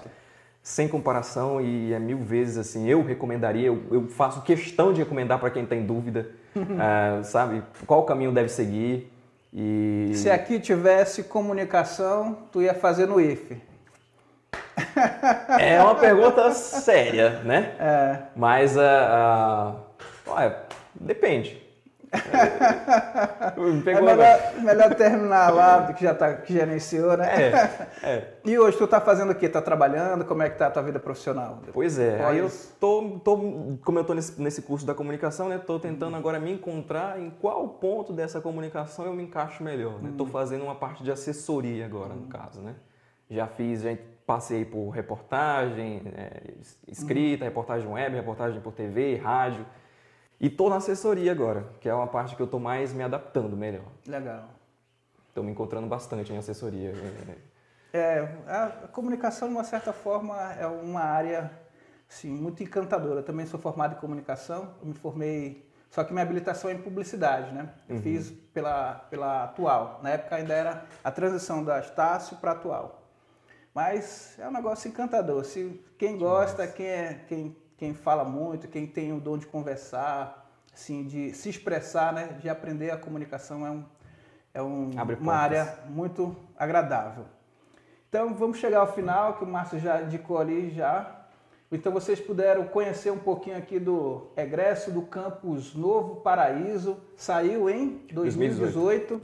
sem 0.60 0.86
comparação 0.86 1.62
e 1.62 1.94
é 1.94 1.98
mil 1.98 2.18
vezes 2.18 2.58
assim. 2.58 2.88
Eu 2.88 3.02
recomendaria, 3.02 3.68
eu, 3.68 3.82
eu 3.90 4.08
faço 4.08 4.42
questão 4.42 4.92
de 4.92 5.00
recomendar 5.00 5.38
para 5.38 5.50
quem 5.50 5.64
tem 5.64 5.84
dúvida, 5.84 6.30
uh, 6.54 7.24
sabe? 7.24 7.62
Qual 7.86 8.04
caminho 8.04 8.32
deve 8.32 8.48
seguir. 8.48 9.10
E... 9.52 10.10
Se 10.14 10.30
aqui 10.30 10.60
tivesse 10.60 11.24
comunicação, 11.24 12.36
tu 12.52 12.60
ia 12.60 12.74
fazer 12.74 13.06
no 13.06 13.20
IFE. 13.20 13.62
É 15.58 15.82
uma 15.82 15.94
pergunta 15.94 16.50
séria, 16.52 17.40
né? 17.44 17.74
É. 17.78 18.18
Mas, 18.36 18.76
uh, 18.76 19.74
uh, 20.26 20.67
depende. 21.00 21.68
é 22.10 24.00
melhor, 24.00 24.62
melhor, 24.62 24.94
terminar 24.94 25.52
lá, 25.52 25.92
que 25.92 26.04
já, 26.04 26.14
tá, 26.14 26.34
que 26.34 26.58
iniciou, 26.58 27.16
né? 27.16 27.28
É, 28.02 28.08
é. 28.08 28.34
E 28.44 28.58
hoje 28.58 28.78
tu 28.78 28.86
tá 28.86 29.00
fazendo 29.00 29.32
o 29.32 29.34
quê? 29.34 29.48
Tá 29.48 29.60
trabalhando? 29.60 30.24
Como 30.24 30.42
é 30.42 30.48
que 30.48 30.56
tá 30.56 30.68
a 30.68 30.70
tua 30.70 30.82
vida 30.82 30.98
profissional? 30.98 31.60
Pois 31.72 31.98
é, 31.98 32.24
aí 32.24 32.38
eu 32.38 32.50
tô, 32.80 33.20
tô, 33.22 33.36
como 33.84 33.98
eu 33.98 34.04
tô 34.04 34.14
nesse, 34.14 34.40
nesse 34.40 34.62
curso 34.62 34.86
da 34.86 34.94
comunicação, 34.94 35.48
né? 35.48 35.58
Tô 35.58 35.78
tentando 35.78 36.16
agora 36.16 36.38
me 36.38 36.52
encontrar 36.52 37.20
em 37.20 37.30
qual 37.30 37.68
ponto 37.68 38.12
dessa 38.12 38.40
comunicação 38.40 39.04
eu 39.04 39.12
me 39.12 39.24
encaixo 39.24 39.62
melhor, 39.62 40.00
né? 40.02 40.10
Hum. 40.10 40.16
Tô 40.16 40.26
fazendo 40.26 40.64
uma 40.64 40.74
parte 40.74 41.02
de 41.02 41.10
assessoria 41.10 41.84
agora, 41.84 42.14
hum. 42.14 42.22
no 42.22 42.26
caso, 42.28 42.60
né? 42.60 42.74
Já 43.30 43.46
fiz, 43.46 43.82
já 43.82 43.94
passei 44.26 44.64
por 44.64 44.88
reportagem, 44.90 46.02
é, 46.16 46.54
escrita, 46.86 47.44
hum. 47.44 47.48
reportagem 47.48 47.86
web, 47.86 48.16
reportagem 48.16 48.60
por 48.60 48.72
TV, 48.72 49.16
rádio. 49.16 49.66
E 50.40 50.46
estou 50.46 50.70
na 50.70 50.76
assessoria 50.76 51.32
agora, 51.32 51.66
que 51.80 51.88
é 51.88 51.94
uma 51.94 52.06
parte 52.06 52.36
que 52.36 52.42
eu 52.42 52.44
estou 52.46 52.60
mais 52.60 52.92
me 52.92 53.02
adaptando 53.02 53.56
melhor. 53.56 53.86
Legal. 54.06 54.44
Estou 55.28 55.42
me 55.42 55.50
encontrando 55.50 55.86
bastante 55.86 56.32
em 56.32 56.36
assessoria. 56.36 56.92
É, 57.92 58.20
a 58.46 58.88
comunicação, 58.88 59.48
de 59.48 59.54
uma 59.54 59.64
certa 59.64 59.92
forma, 59.92 60.36
é 60.54 60.66
uma 60.66 61.00
área 61.00 61.50
sim, 62.08 62.30
muito 62.30 62.62
encantadora. 62.62 63.20
Eu 63.20 63.24
também 63.24 63.46
sou 63.46 63.58
formado 63.58 63.96
em 63.96 63.98
comunicação, 63.98 64.74
me 64.82 64.94
formei, 64.94 65.68
só 65.90 66.04
que 66.04 66.12
minha 66.12 66.22
habilitação 66.22 66.70
é 66.70 66.74
em 66.74 66.82
publicidade, 66.82 67.52
né? 67.52 67.70
Eu 67.88 67.96
uhum. 67.96 68.02
fiz 68.02 68.30
pela, 68.52 68.94
pela 69.10 69.44
atual. 69.44 70.00
Na 70.02 70.10
época 70.10 70.36
ainda 70.36 70.54
era 70.54 70.84
a 71.02 71.10
transição 71.10 71.64
da 71.64 71.80
Estácio 71.80 72.36
para 72.36 72.52
atual. 72.52 73.02
Mas 73.74 74.38
é 74.38 74.46
um 74.46 74.52
negócio 74.52 74.88
encantador. 74.88 75.44
Se 75.44 75.82
quem 75.96 76.18
gosta, 76.18 76.66
quem, 76.66 76.86
é, 76.86 77.24
quem 77.26 77.56
quem 77.78 77.94
fala 77.94 78.24
muito, 78.24 78.66
quem 78.66 78.86
tem 78.86 79.12
o 79.12 79.20
dom 79.20 79.38
de 79.38 79.46
conversar, 79.46 80.50
assim, 80.74 81.04
de 81.04 81.32
se 81.32 81.48
expressar, 81.48 82.12
né, 82.12 82.36
de 82.40 82.48
aprender 82.48 82.90
a 82.90 82.96
comunicação 82.96 83.64
é, 83.64 83.70
um, 83.70 83.84
é 84.52 84.62
um, 84.62 84.90
uma 85.20 85.34
área 85.34 85.78
muito 85.88 86.36
agradável. 86.58 87.24
Então 88.08 88.34
vamos 88.34 88.58
chegar 88.58 88.80
ao 88.80 88.92
final, 88.92 89.34
que 89.34 89.44
o 89.44 89.46
Márcio 89.46 89.78
já 89.78 90.02
indicou 90.02 90.38
ali 90.38 90.70
já. 90.70 91.14
Então 91.70 91.92
vocês 91.92 92.18
puderam 92.18 92.66
conhecer 92.66 93.12
um 93.12 93.18
pouquinho 93.18 93.56
aqui 93.56 93.78
do 93.78 94.26
egresso 94.36 94.90
do 94.90 95.02
campus 95.02 95.74
Novo 95.74 96.16
Paraíso, 96.16 96.96
saiu 97.16 97.70
em 97.70 98.00
2018, 98.12 98.58
2018. 98.58 99.14
Uhum. 99.14 99.20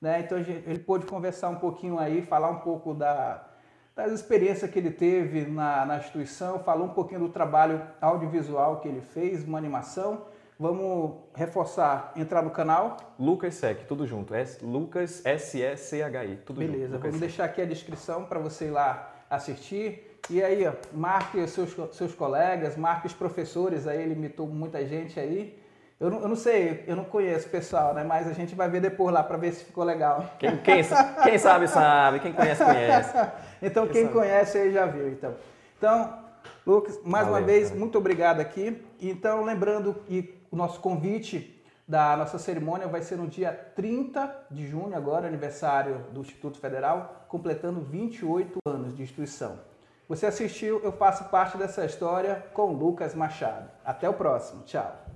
Né? 0.00 0.20
Então 0.20 0.38
ele 0.38 0.78
pôde 0.80 1.06
conversar 1.06 1.50
um 1.50 1.56
pouquinho 1.56 1.98
aí, 1.98 2.22
falar 2.22 2.50
um 2.50 2.60
pouco 2.60 2.94
da, 2.94 3.46
das 3.94 4.12
experiências 4.12 4.70
que 4.70 4.78
ele 4.78 4.90
teve 4.90 5.42
na, 5.42 5.84
na 5.84 5.98
instituição, 5.98 6.58
falou 6.58 6.86
um 6.86 6.94
pouquinho 6.94 7.20
do 7.20 7.28
trabalho 7.28 7.82
audiovisual 8.00 8.80
que 8.80 8.88
ele 8.88 9.00
fez, 9.00 9.44
uma 9.44 9.58
animação. 9.58 10.22
Vamos 10.58 11.16
reforçar, 11.34 12.12
entrar 12.14 12.42
no 12.42 12.50
canal. 12.50 12.96
Lucas 13.18 13.54
Sec, 13.54 13.84
tudo 13.86 14.06
junto. 14.06 14.34
S, 14.34 14.64
Lucas 14.64 15.24
S-E-C-H-I, 15.24 16.36
tudo 16.46 16.58
Beleza, 16.58 16.72
junto. 16.72 16.88
Beleza, 16.90 16.98
vamos 16.98 17.20
deixar 17.20 17.44
aqui 17.44 17.60
a 17.60 17.66
descrição 17.66 18.24
para 18.24 18.38
você 18.38 18.66
ir 18.66 18.70
lá 18.70 19.12
assistir. 19.28 20.18
E 20.30 20.42
aí, 20.42 20.66
ó, 20.66 20.72
marque 20.92 21.38
os 21.38 21.50
seus, 21.50 21.74
seus 21.96 22.14
colegas, 22.14 22.76
marque 22.76 23.08
os 23.08 23.12
professores, 23.12 23.86
aí 23.86 24.00
ele 24.00 24.12
imitou 24.12 24.46
muita 24.46 24.86
gente 24.86 25.18
aí. 25.18 25.60
Eu 26.02 26.10
não, 26.10 26.20
eu 26.22 26.28
não, 26.28 26.34
sei, 26.34 26.82
eu 26.88 26.96
não 26.96 27.04
conheço 27.04 27.46
o 27.46 27.50
pessoal, 27.50 27.94
né? 27.94 28.02
Mas 28.02 28.26
a 28.26 28.32
gente 28.32 28.56
vai 28.56 28.68
ver 28.68 28.80
depois 28.80 29.14
lá 29.14 29.22
para 29.22 29.36
ver 29.36 29.52
se 29.52 29.64
ficou 29.64 29.84
legal. 29.84 30.32
Quem, 30.36 30.56
quem, 30.56 30.82
quem, 31.22 31.38
sabe, 31.38 31.68
sabe. 31.68 32.18
Quem 32.18 32.32
conhece, 32.32 32.64
conhece. 32.64 33.14
então, 33.62 33.86
quem, 33.86 34.02
quem 34.02 34.12
conhece 34.12 34.58
aí 34.58 34.72
já 34.72 34.84
viu. 34.84 35.08
Então, 35.08 35.36
então 35.78 36.18
Lucas, 36.66 36.98
mais 37.04 37.28
Valeu, 37.28 37.40
uma 37.40 37.46
vez, 37.46 37.68
cara. 37.68 37.78
muito 37.78 37.96
obrigado 37.96 38.40
aqui. 38.40 38.84
Então, 39.00 39.44
lembrando 39.44 39.94
que 40.08 40.42
o 40.50 40.56
nosso 40.56 40.80
convite 40.80 41.64
da 41.86 42.16
nossa 42.16 42.36
cerimônia 42.36 42.88
vai 42.88 43.02
ser 43.02 43.14
no 43.14 43.28
dia 43.28 43.52
30 43.76 44.46
de 44.50 44.66
junho, 44.66 44.96
agora, 44.96 45.28
aniversário 45.28 46.04
do 46.10 46.20
Instituto 46.20 46.58
Federal, 46.58 47.26
completando 47.28 47.80
28 47.80 48.58
anos 48.66 48.96
de 48.96 49.04
instituição. 49.04 49.60
Você 50.08 50.26
assistiu, 50.26 50.80
eu 50.82 50.90
faço 50.90 51.26
parte 51.26 51.56
dessa 51.56 51.84
história 51.84 52.44
com 52.52 52.72
Lucas 52.72 53.14
Machado. 53.14 53.70
Até 53.84 54.08
o 54.08 54.14
próximo. 54.14 54.64
Tchau. 54.64 55.11